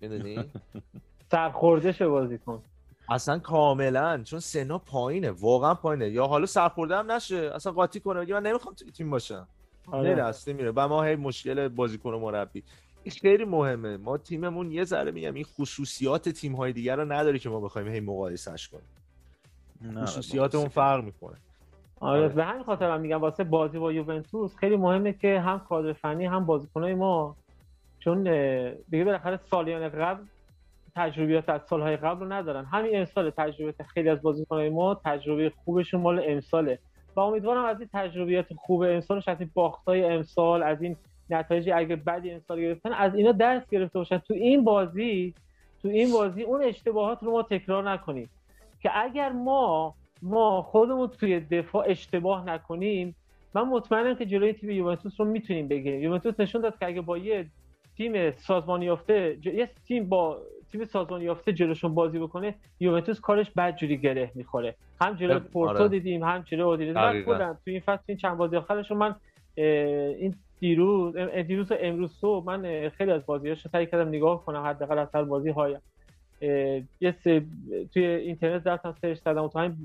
می‌دونی؟ 0.00 0.44
سرخورده 1.30 1.92
شه 1.92 2.08
بازی 2.08 2.38
کن 2.38 2.62
اصلا 3.08 3.38
کاملا 3.38 4.22
چون 4.22 4.40
سنا 4.40 4.78
پایینه 4.78 5.30
واقعا 5.30 5.74
پایینه. 5.74 6.08
یا 6.10 6.26
حالا 6.26 6.46
سرخورده 6.46 6.96
هم 6.96 7.12
نشه 7.12 7.36
اصلا 7.54 7.72
قاطی 7.72 8.00
کنه 8.00 8.20
بگه 8.20 8.34
من 8.34 8.46
نمی‌خوام 8.46 8.74
توی 8.74 8.90
تیم 8.90 9.10
باشم. 9.10 9.48
آره. 9.86 10.14
نه 10.14 10.54
میره. 10.54 10.72
و 10.76 10.88
ما 10.88 11.02
هی 11.02 11.16
مشکل 11.16 11.68
بازیکن 11.68 12.14
و 12.14 12.18
مربی. 12.18 12.62
این 13.02 13.12
خیلی 13.12 13.44
مهمه. 13.44 13.96
ما 13.96 14.18
تیممون 14.18 14.72
یه 14.72 14.84
ذره 14.84 15.10
میگم 15.10 15.34
این 15.34 15.44
خصوصیات 15.44 16.28
تیم 16.28 16.54
های 16.54 16.72
دیگر 16.72 16.96
رو 16.96 17.12
نداره 17.12 17.38
که 17.38 17.48
ما 17.48 17.60
بخوایم 17.60 17.88
هی 17.88 18.00
مقایسش 18.00 18.68
کنیم. 18.68 20.02
خصوصیاتمون 20.02 20.68
فرق 20.68 21.04
می‌کنه. 21.04 21.36
آره, 22.00 22.20
آره. 22.20 22.28
به 22.28 22.44
همین 22.44 22.62
خاطر 22.62 22.90
هم 22.90 23.00
میگم 23.00 23.20
واسه 23.20 23.44
بازی 23.44 23.78
با 23.78 23.92
یوونتوس 23.92 24.56
خیلی 24.56 24.76
مهمه 24.76 25.12
که 25.12 25.40
هم 25.40 25.58
کادر 25.58 25.92
فنی 25.92 26.26
هم 26.26 26.46
بازیکنای 26.46 26.94
ما. 26.94 27.36
چون 27.98 28.22
دیگه 28.90 29.04
بالاخره 29.04 29.36
سالیان 29.36 29.88
قبل 29.88 30.22
تجربیات 30.96 31.48
از 31.48 31.60
سالهای 31.62 31.96
قبل 31.96 32.20
رو 32.20 32.32
ندارن. 32.32 32.64
همین 32.64 32.96
امسال 32.96 33.30
تجربیات 33.30 33.82
خیلی 33.82 34.08
از 34.08 34.22
بازیکنای 34.22 34.70
ما 34.70 35.00
تجربه 35.04 35.52
خوبشون 35.64 36.00
مال 36.00 36.22
امساله. 36.26 36.78
و 37.16 37.20
امیدوارم 37.20 37.64
از 37.64 37.80
این 37.80 37.88
تجربیات 37.92 38.46
خوب 38.56 38.82
امسالش 38.82 39.28
از 39.28 39.40
این 39.40 39.50
باختای 39.54 40.04
امسال 40.04 40.62
از 40.62 40.82
این 40.82 40.96
نتایجی 41.30 41.72
اگه 41.72 41.96
بدی 41.96 42.30
امسال 42.30 42.60
گرفتن 42.60 42.92
از 42.92 43.14
اینا 43.14 43.32
درس 43.32 43.70
گرفته 43.70 43.98
باشن. 43.98 44.18
تو 44.18 44.34
این 44.34 44.64
بازی 44.64 45.34
تو 45.82 45.88
این 45.88 46.12
بازی 46.12 46.42
اون 46.42 46.62
اشتباهات 46.62 47.22
رو 47.22 47.30
ما 47.30 47.42
تکرار 47.42 47.90
نکنیم 47.90 48.30
که 48.82 48.90
اگر 48.94 49.32
ما 49.32 49.94
ما 50.22 50.62
خودمون 50.62 51.08
توی 51.08 51.40
دفاع 51.40 51.84
اشتباه 51.88 52.46
نکنیم. 52.46 53.16
من 53.54 53.62
مطمئنم 53.62 54.14
که 54.14 54.26
جلوی 54.26 54.52
تیم 54.52 54.70
یوونتوس 54.70 55.20
رو 55.20 55.26
می‌تونیم 55.26 55.68
بگیریم. 55.68 56.02
یوونتوس 56.02 56.40
نشون 56.40 56.60
داد 56.62 56.78
که 56.78 56.86
اگه 56.86 57.00
با 57.00 57.18
یه 57.18 57.46
تیم 57.96 58.30
سازمانی 58.30 58.84
یافته 58.84 59.38
یه 59.44 59.70
تیم 59.88 60.08
با 60.08 60.38
تیم 60.72 60.84
سازمانی 60.84 61.24
یافته 61.24 61.52
جلوشون 61.52 61.94
بازی 61.94 62.18
بکنه 62.18 62.54
یوونتوس 62.80 63.20
کارش 63.20 63.50
بد 63.50 63.76
جوری 63.76 63.98
گره 63.98 64.30
می‌خوره. 64.34 64.74
هم 65.00 65.14
جلوی 65.14 65.38
پورتو 65.38 65.78
آره. 65.78 65.88
دیدیم 65.88 66.22
هم 66.22 66.38
جلوی 66.38 66.62
اودینزه 66.62 67.22
تو 67.24 67.56
این 67.64 67.80
فصل 67.80 68.02
این 68.06 68.18
چند 68.18 68.36
بازی 68.36 68.56
آخرش 68.56 68.92
من 68.92 69.14
این 69.56 70.34
دیروز 70.60 71.16
دیروز 71.46 71.72
امروز 71.80 72.12
صبح 72.12 72.46
من 72.46 72.88
خیلی 72.88 73.10
از 73.10 73.26
بازیاشو 73.26 73.68
سعی 73.68 73.86
کردم 73.86 74.08
نگاه 74.08 74.44
کنم 74.44 74.62
حداقل 74.62 74.98
از 74.98 75.08
هر 75.14 75.24
بازی 75.24 75.50
های 75.50 75.76
یه 77.00 77.14
توی 77.92 78.04
اینترنت 78.04 78.66
رفتم 78.66 78.94
سرچ 79.02 79.18
کردم 79.24 79.44
و 79.44 79.48
تو 79.48 79.58
همین 79.58 79.76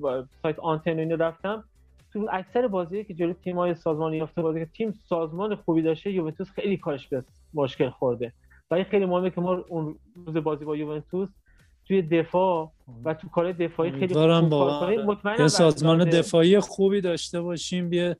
سایت 0.41 0.60
آنتن 0.60 0.99
اینو 0.99 1.16
رفتم. 1.16 1.64
تو 2.14 2.28
اکثر 2.32 2.68
بازی 2.68 3.04
که 3.04 3.14
جلوی 3.14 3.34
تیم‌های 3.34 3.76
سازمانی 3.76 4.18
یافته 4.18 4.41
بازی 4.41 4.60
که 4.60 4.66
تیم 4.66 4.91
سازمان 4.91 5.56
خوبی 5.56 5.82
داشته 5.82 6.12
یوونتوس 6.12 6.49
خیلی 6.51 6.78
کارش 6.78 7.08
به 7.08 7.24
مشکل 7.54 7.89
خورده. 7.89 8.34
و 8.72 8.76
این 8.76 8.84
خیلی 8.84 9.06
مهمه 9.06 9.30
که 9.30 9.41
ما 9.41 9.66
اون 9.70 9.95
روز 10.26 10.38
بازی 10.38 10.66
با 10.66 10.76
یوونتوس 10.76 11.30
توی 11.88 12.01
دفاع 12.01 12.72
و 13.06 13.14
تو 13.14 13.30
کار 13.30 13.51
دفاعی 13.51 13.91
خیلی 13.91 14.14
خوب 14.14 15.39
یه 15.39 15.47
سازمان 15.47 16.10
دفاعی 16.10 16.60
خوبی 16.60 17.01
داشته 17.01 17.41
باشیم. 17.41 17.89
بیا 17.89 18.16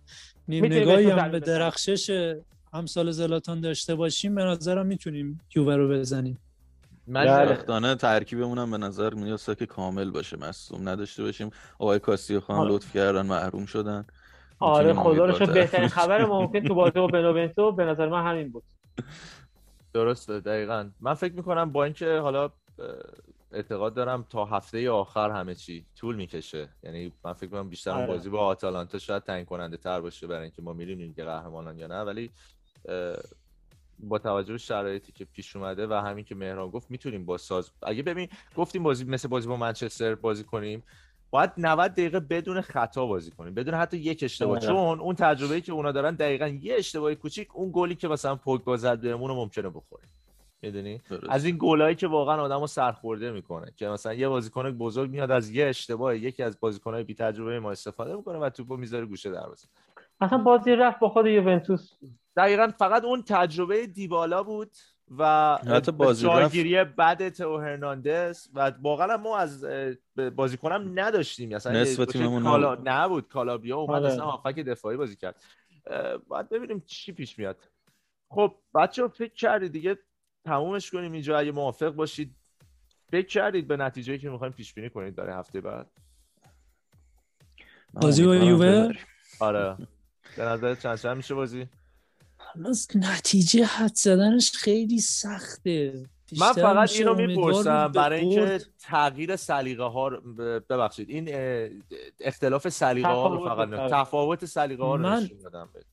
نیم 0.48 0.66
نگاهی 0.66 1.10
هم 1.10 1.32
به 1.32 1.40
درخشش 1.40 2.36
همسال 2.74 3.12
زلاتان 3.12 3.62
داشته 3.62 3.96
باشیم. 3.96 4.36
به 4.36 4.44
نظرم 4.44 4.86
می‌تونیم 4.86 5.42
یووه 5.56 5.76
رو 5.76 5.90
بزنیم. 5.90 6.40
مشرختانه 7.08 7.88
بله. 7.88 7.96
ترکیبمون 7.96 8.58
هم 8.58 8.72
به 8.72 8.78
نظر 8.78 9.14
میاد 9.14 9.58
که 9.58 9.66
کامل 9.66 10.12
باشه 10.12 10.38
مصوم 10.38 10.90
نداشته 10.90 11.24
باشیم. 11.24 11.50
آقای 11.80 12.00
کاسیو 12.00 12.40
خان 12.40 12.60
آره. 12.60 12.72
لطف 12.72 12.94
کردن 12.94 13.26
محروم 13.26 13.66
شدن. 13.66 14.06
آره 14.60 14.94
خدا 14.94 15.26
رو 15.26 15.46
بهترین 15.46 15.88
خبر 15.88 16.26
ممکن 16.26 16.64
تو 16.64 16.76
بازی 16.76 17.00
با 17.00 17.08
بنوونتو 17.18 17.72
به 17.72 17.86
نظر 17.86 18.10
من 18.10 18.26
همین 18.26 18.52
بود. 18.52 18.64
درسته 19.94 20.40
دقیقا. 20.40 20.90
من 21.02 21.14
فکر 21.14 21.34
می‌کنم 21.34 21.72
با 21.72 21.84
اینکه 21.84 22.18
حالا 22.18 22.50
اعتقاد 23.52 23.94
دارم 23.94 24.26
تا 24.30 24.46
هفته 24.46 24.90
آخر 24.90 25.30
همه 25.32 25.56
چی 25.56 25.86
طول 25.96 26.16
می‌کشه. 26.16 26.70
یعنی 26.84 27.14
من 27.26 27.34
فکر 27.34 27.50
کنم 27.50 27.70
بیشتر 27.70 27.92
آره. 27.92 28.08
بازی 28.08 28.30
با 28.30 28.40
آتالانتا 28.40 29.00
شاید 29.00 29.24
تعیین 29.24 29.46
کننده 29.46 29.78
تر 29.78 30.02
باشه 30.02 30.28
برای 30.28 30.42
اینکه 30.42 30.62
ما 30.62 30.74
میریم 30.74 31.14
که 31.14 31.24
قهرمانان 31.24 31.78
یا 31.78 31.88
نه. 31.88 32.02
ولی 32.02 32.32
با 34.00 34.20
توجه 34.20 34.54
به 34.54 34.58
شرایطی 34.58 35.12
که 35.12 35.26
پیش 35.26 35.56
اومده 35.56 35.88
و 35.88 35.94
همین 35.94 36.26
که 36.26 36.36
مهران 36.36 36.70
گفت 36.70 36.92
می‌تونیم 36.92 37.26
با 37.26 37.38
ساز 37.38 37.72
اگه 37.84 38.04
ببین 38.04 38.28
گفتیم 38.56 38.84
بازی 38.84 39.06
مثل 39.06 39.28
بازی 39.28 39.48
با 39.48 39.58
منچستر 39.58 40.16
بازی 40.16 40.44
کنیم 40.44 40.84
باید 41.32 41.52
90 41.58 41.92
دقیقه 41.92 42.20
بدون 42.20 42.62
خطا 42.62 43.06
بازی 43.06 43.32
کنیم 43.32 43.54
بدون 43.54 43.74
حتی 43.74 43.98
یک 43.98 44.24
اشتباه. 44.24 44.58
آره. 44.58 44.68
چون 44.68 45.00
اون 45.00 45.16
تجربه‌ای 45.16 45.62
که 45.62 45.72
اونا 45.72 45.92
دارن 45.92 46.16
دقیقا 46.16 46.48
یه 46.48 46.76
اشتباهی 46.76 47.16
کوچیک 47.16 47.56
اون 47.56 47.72
گلی 47.74 47.96
که 47.96 48.08
مثلا 48.08 48.36
پوگبا 48.36 48.78
زد 48.78 49.00
بهمون 49.00 49.30
رو 49.30 49.36
ممکنه 49.36 49.70
بخوریم 49.70 50.10
می‌دونی؟ 50.62 51.02
از 51.30 51.46
این 51.46 51.58
گلایی 51.60 51.96
که 51.96 52.08
واقعا 52.08 52.42
آدمو 52.42 52.68
سرخورده 52.68 53.32
می‌کنه 53.32 53.72
که 53.76 53.88
مثلا 53.88 54.14
یه 54.14 54.28
بازیکن 54.28 54.72
بزرگ 54.72 55.10
میاد 55.10 55.32
از 55.32 55.50
یه 55.50 55.66
اشتباه 55.66 56.18
یکی 56.18 56.44
از 56.44 56.60
بازیکن‌های 56.60 57.04
بی 57.04 57.14
تجربه 57.14 57.60
ما 57.60 57.72
استفاده 57.72 58.16
می‌کنه 58.16 58.38
و 58.38 58.50
توپو 58.50 58.78
می‌ذاره 58.78 59.06
گوشه 59.06 59.32
دروازه. 59.32 59.68
مثلا 60.22 60.38
بازی 60.38 60.76
رفت 60.76 61.00
با 61.00 61.10
خود 61.10 61.28
یوونتوس. 61.28 61.92
دقیقا 62.38 62.72
فقط 62.78 63.04
اون 63.04 63.24
تجربه 63.28 63.88
دیبالا 63.88 64.44
بود 64.44 64.72
و 65.18 65.60
جایگیری 66.22 66.84
بعد 66.84 67.30
تو 67.30 67.58
هرناندز 67.58 68.48
و 68.54 68.72
واقعا 68.82 69.18
ما 69.18 69.38
از 69.38 69.66
بازیکنم 70.36 70.92
نداشتیم. 71.00 71.56
مثلا 71.56 71.82
نصف 71.82 72.06
تیممون 72.06 72.44
کالا 72.44 72.78
نبود. 72.84 73.28
کالابیا 73.28 73.78
اومد 73.78 74.04
آره. 74.04 74.14
اصلا 74.14 74.26
هافک 74.26 74.56
دفاعی 74.56 74.98
بازی 74.98 75.16
کرد. 75.16 75.44
باید 76.28 76.50
ببینیم 76.50 76.84
چی 76.86 77.12
پیش 77.12 77.40
میاد. 77.40 77.58
خب 78.30 78.56
بچه 78.76 79.08
فکر 79.08 79.34
کردید 79.34 79.72
دیگه 79.72 79.98
تمومش 80.46 80.92
کنیم 80.92 81.12
اینجا. 81.12 81.38
اگه 81.38 81.52
موافق 81.52 81.90
باشید 81.90 82.36
فکر 83.12 83.28
کردید 83.28 83.68
به 83.68 83.78
نتیجه 83.78 84.18
که 84.18 84.30
می‌خوایم 84.30 84.54
پیش 84.54 84.74
بینی 84.74 84.90
کنید 84.90 85.16
برای 85.16 85.34
هفته 85.34 85.62
بعد؟ 85.62 85.92
بازی 87.94 88.26
با 88.26 88.36
یووه؟ 88.36 88.94
آره. 89.40 89.78
به 90.38 90.44
نظر 90.44 90.76
چند 90.76 90.98
چند 90.98 91.18
میشه 91.18 91.36
بازی؟ 91.36 91.68
نتیجه 92.96 93.66
حد 93.66 93.96
زدنش 93.96 94.52
خیلی 94.52 95.00
سخته. 95.00 96.06
من 96.40 96.54
فقط 96.54 96.92
اینو 96.92 97.16
می‌پرسم 97.16 97.88
برای 97.88 98.20
اینکه 98.20 98.66
تغییر 98.80 99.36
سلیقه 99.36 99.84
ها 99.84 100.10
ببخشید 100.70 101.10
این 101.10 101.30
اختلاف 102.20 102.70
سلیقه 102.70 103.08
ها 103.08 103.36
رو 103.36 103.46
فقط 103.46 103.92
تفاوت 103.92 104.46
سلیقه 104.46 104.84
ها 104.84 104.96
رو 104.96 105.02
من 105.02 105.30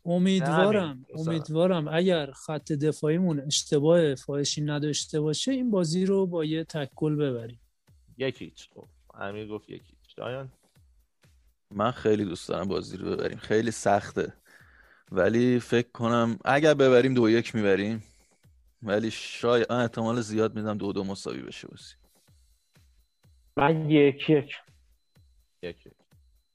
امیدوارم 0.05 1.07
امیدوارم 1.15 1.89
اگر 1.89 2.31
خط 2.31 2.73
دفاعیمون 2.73 3.41
اشتباه 3.41 4.15
فاحشی 4.15 4.61
نداشته 4.61 5.21
باشه 5.21 5.53
این 5.53 5.71
بازی 5.71 6.07
رو 6.07 6.27
با 6.27 6.45
یه 6.45 6.65
تکل 6.65 7.17
ببریم. 7.17 7.61
یکیچ 8.19 8.69
خب 8.75 8.87
امیر 9.15 9.49
گفت 9.49 9.71
یکیچ 9.71 10.17
دایان؟ 10.17 10.49
من 11.75 11.91
خیلی 11.91 12.25
دوست 12.25 12.49
دارم 12.49 12.69
بازی 12.69 12.97
رو 12.97 13.11
ببریم. 13.11 13.39
خیلی 13.39 13.71
سخته. 13.71 14.33
ولی 15.13 15.61
فکر 15.61 15.89
کنم 15.93 16.39
اگر 16.45 16.75
ببریم 16.75 17.15
دو 17.15 17.31
یک 17.31 17.55
می‌بریم 17.55 18.03
ولی 18.83 19.11
شاید 19.11 19.73
احتمال 19.73 20.21
زیاد 20.21 20.57
میدم 20.57 20.79
دو 20.79 20.93
دو 20.93 21.05
مساوی 21.05 21.43
بشه 21.43 21.69
بازی. 21.69 21.95
من 23.57 23.91
یک 23.91 24.31
یک. 24.31 24.57
یک 25.63 25.89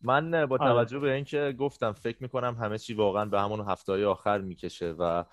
من 0.02 0.46
با 0.46 0.58
آره. 0.60 0.72
توجه 0.72 1.00
به 1.00 1.14
اینکه 1.14 1.56
گفتم 1.60 1.92
فکر 1.92 2.18
می‌کنم 2.20 2.56
همه 2.56 2.78
چی 2.78 2.94
واقعا 2.94 3.26
به 3.26 3.42
همون 3.42 3.62
هفته 3.70 4.06
آخر 4.06 4.42
می‌کشه 4.42 4.92
و 4.92 5.24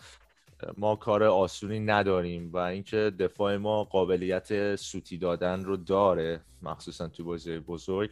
ما 0.76 0.96
کار 0.96 1.22
آسونی 1.22 1.80
نداریم 1.80 2.52
و 2.52 2.56
اینکه 2.56 2.96
دفاع 2.96 3.56
ما 3.56 3.84
قابلیت 3.84 4.76
سوتی 4.76 5.18
دادن 5.18 5.64
رو 5.64 5.76
داره 5.76 6.40
مخصوصا 6.62 7.08
تو 7.08 7.24
بازی 7.24 7.58
بزرگ 7.58 8.10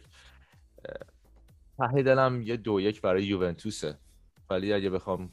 ته 1.77 2.03
دلم 2.03 2.41
یه 2.41 2.57
دو 2.57 2.81
یک 2.81 3.01
برای 3.01 3.23
یوونتوسه. 3.23 3.97
ولی 4.51 4.73
اگه 4.73 4.89
بخوام 4.89 5.29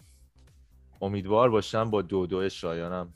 امیدوار 1.02 1.50
باشم 1.50 1.90
با 1.90 2.02
دو 2.02 2.26
دو 2.26 2.48
شایانم 2.48 3.12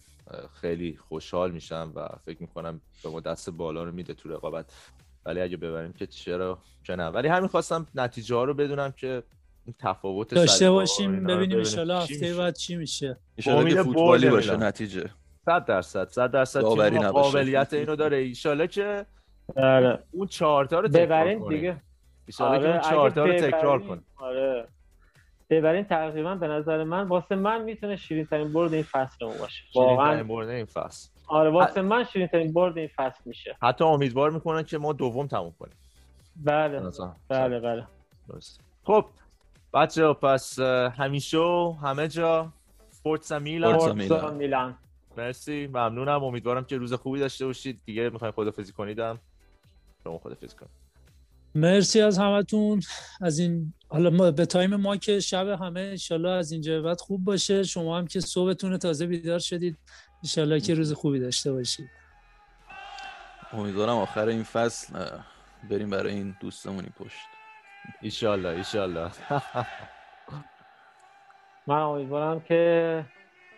خیلی 0.61 0.97
خوشحال 0.97 1.51
میشم 1.51 1.93
و 1.95 2.09
فکر 2.25 2.41
می‌کنم 2.41 2.81
به 3.03 3.11
ما 3.11 3.21
دست 3.21 3.51
بالا 3.51 3.85
رو 3.85 3.93
میده 3.93 4.15
تو 4.15 4.29
رقابت. 4.29 4.73
ولی 5.27 5.41
اگه 5.41 5.57
ببریم 5.57 5.93
که 5.93 6.07
چرا 6.07 6.59
که 6.85 6.97
نه. 6.97 7.09
ولی 7.09 7.29
همین 7.29 7.49
خواستم 7.49 7.87
نتیجه 7.95 8.35
ها 8.35 8.45
رو 8.45 8.55
بدونم 8.55 8.93
که 8.93 9.23
تفاوت 9.79 10.35
داشته 10.35 10.71
باشیم 10.71 11.25
ببینیم 11.25 11.59
ان 11.59 11.91
هفته 11.91 12.35
بعد 12.35 12.57
چی 12.57 12.77
میشه. 12.77 13.17
که 13.37 13.83
فوتبالی 13.83 14.31
باشه 14.31 14.57
نتیجه. 14.57 15.11
100 15.45 15.65
درصد 15.65 16.09
100 16.09 16.31
درصد 16.31 16.61
قابلیت 16.61 17.73
اینو 17.73 17.97
داره. 17.97 18.33
ان 18.45 18.67
که 18.67 19.07
آره. 19.57 19.99
اون 20.11 20.27
چهار 20.27 20.65
تا 20.65 20.81
رو 20.81 20.89
ببرین 20.89 21.49
دیگه. 21.49 21.83
ان 22.41 22.47
آره. 22.47 22.63
که 22.63 22.69
اون 22.69 22.81
چهار 22.81 23.11
تا 23.11 23.25
رو 23.25 23.39
تکرار 23.39 23.83
کن 23.83 24.03
آره. 24.17 24.69
ببرین 25.53 25.85
تقریبا 25.85 26.35
به 26.35 26.49
نظر 26.49 26.85
من 26.85 27.09
واسه 27.09 27.35
من 27.35 27.63
می‌تونه 27.63 27.97
شیرین 27.97 28.27
ترین 28.27 28.53
برد 28.53 28.75
این 28.75 28.83
فصل 28.83 29.25
اون 29.25 29.39
باشه. 29.39 29.65
واقعا 29.75 30.23
برد 30.23 30.49
این 30.49 30.65
فصل. 30.65 31.11
آره 31.27 31.51
واسه 31.51 31.83
من 31.83 32.05
شیرین 32.05 32.29
ترین 32.29 32.53
برد 32.53 32.79
این 32.79 32.89
فصل 32.97 33.21
میشه. 33.25 33.57
حتی 33.63 33.85
امیدوار 33.85 34.31
می‌کنن 34.31 34.63
که 34.63 34.79
ما 34.79 34.93
دوم 34.93 35.27
تموم 35.27 35.53
کنیم. 35.59 35.75
بله 36.45 36.81
بله 37.29 37.61
بله. 37.61 37.87
خب 38.85 39.05
بچه 39.75 40.13
پس 40.13 40.59
همیشه 40.99 41.73
همه 41.83 42.09
جا. 42.09 42.53
فورتسا 43.03 43.39
میلان. 43.39 43.79
فورتسا 43.79 44.31
میلان. 44.31 44.75
مرسی 45.17 45.67
ممنونم. 45.67 46.25
امیدوارم 46.25 46.65
که 46.65 46.77
روز 46.77 46.93
خوبی 46.93 47.21
داشته 47.21 47.47
باشید. 47.47 47.81
دیگه 47.87 48.11
می‌خوایم 48.11 48.33
خدافزی 48.33 48.73
کنیدم 48.73 49.19
شما 50.05 50.19
خدافزی 50.19 50.57
کنید. 50.57 50.73
مرسی 51.55 52.01
از 52.01 52.19
همتون. 52.19 52.81
از 53.21 53.39
این 53.39 53.75
حالا 53.89 54.11
ما 54.11 54.31
به 54.31 54.47
تایم 54.47 54.77
ما 54.77 54.97
که 54.97 55.21
شب 55.21 55.49
همه 55.49 55.81
انشالله 55.81 56.31
از 56.31 56.53
اینجا 56.53 56.83
بعد 56.83 57.01
خوب 57.01 57.25
باشه. 57.25 57.63
شما 57.63 57.99
هم 57.99 58.07
که 58.07 58.21
صبحتون 58.21 58.79
تازه 58.79 59.07
بیدار 59.07 59.39
شدید. 59.39 59.79
انشالله 60.25 60.61
که 60.61 60.75
روز 60.75 60.93
خوبی 60.93 61.21
داشته 61.21 61.53
باشید. 61.53 61.91
امیدوارم 63.53 63.97
آخر 63.97 64.27
این 64.27 64.43
فصل 64.43 65.09
بریم 65.71 65.91
برای 65.91 66.15
این 66.15 66.37
دوستمونی 66.41 66.89
پشت. 66.99 67.27
ایشالله 68.03 68.49
ایشالله 68.49 69.11
من 71.67 71.79
امیدوارم 71.79 72.41
که 72.41 73.05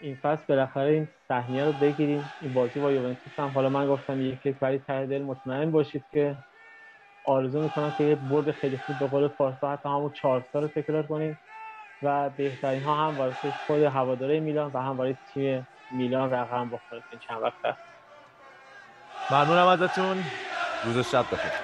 این 0.00 0.16
فصل 0.16 0.42
بالاخره 0.48 0.90
این 0.90 1.08
سهمیه 1.28 1.64
رو 1.64 1.72
بگیریم. 1.72 2.30
این 2.40 2.54
بازی 2.54 2.80
با 2.80 2.92
یوونتوس 2.92 3.32
هم. 3.36 3.48
حالا 3.48 3.68
من 3.68 3.86
گفتم 3.86 4.22
یک 4.22 4.46
یک 4.46 4.56
ولی 4.62 4.78
ته 4.78 5.06
دل 5.06 5.22
مطمئن 5.22 5.70
باشید 5.70 6.04
که 6.12 6.36
آرزو 7.24 7.62
می‌کنم 7.62 7.94
که 7.98 8.04
یه 8.04 8.14
برد 8.14 8.52
خیلی 8.52 8.78
خوب 8.86 8.98
به 8.98 9.06
قول 9.06 9.28
فارسا 9.28 9.72
حتی 9.72 9.88
همون 9.88 10.12
چهار 10.12 10.48
رو 10.54 10.68
تکرار 10.68 11.06
کنیم 11.06 11.40
و 12.02 12.30
بهترین 12.30 12.82
ها 12.82 12.94
هم 12.94 13.18
واسه 13.18 13.52
خود 13.66 13.82
هواداره 13.82 14.40
میلان 14.40 14.70
و 14.74 14.78
هم 14.78 14.96
برای 14.96 15.14
تیم 15.14 15.68
میلان 15.90 16.30
رقم 16.30 16.70
بخوره 16.70 17.02
این 17.10 17.20
چند 17.20 17.42
وقت 17.42 17.64
هست 17.64 17.84
ممنونم 19.30 19.66
ازتون. 19.66 20.16
روز 20.84 21.06
شب 21.06 21.24
بخیر. 21.32 21.63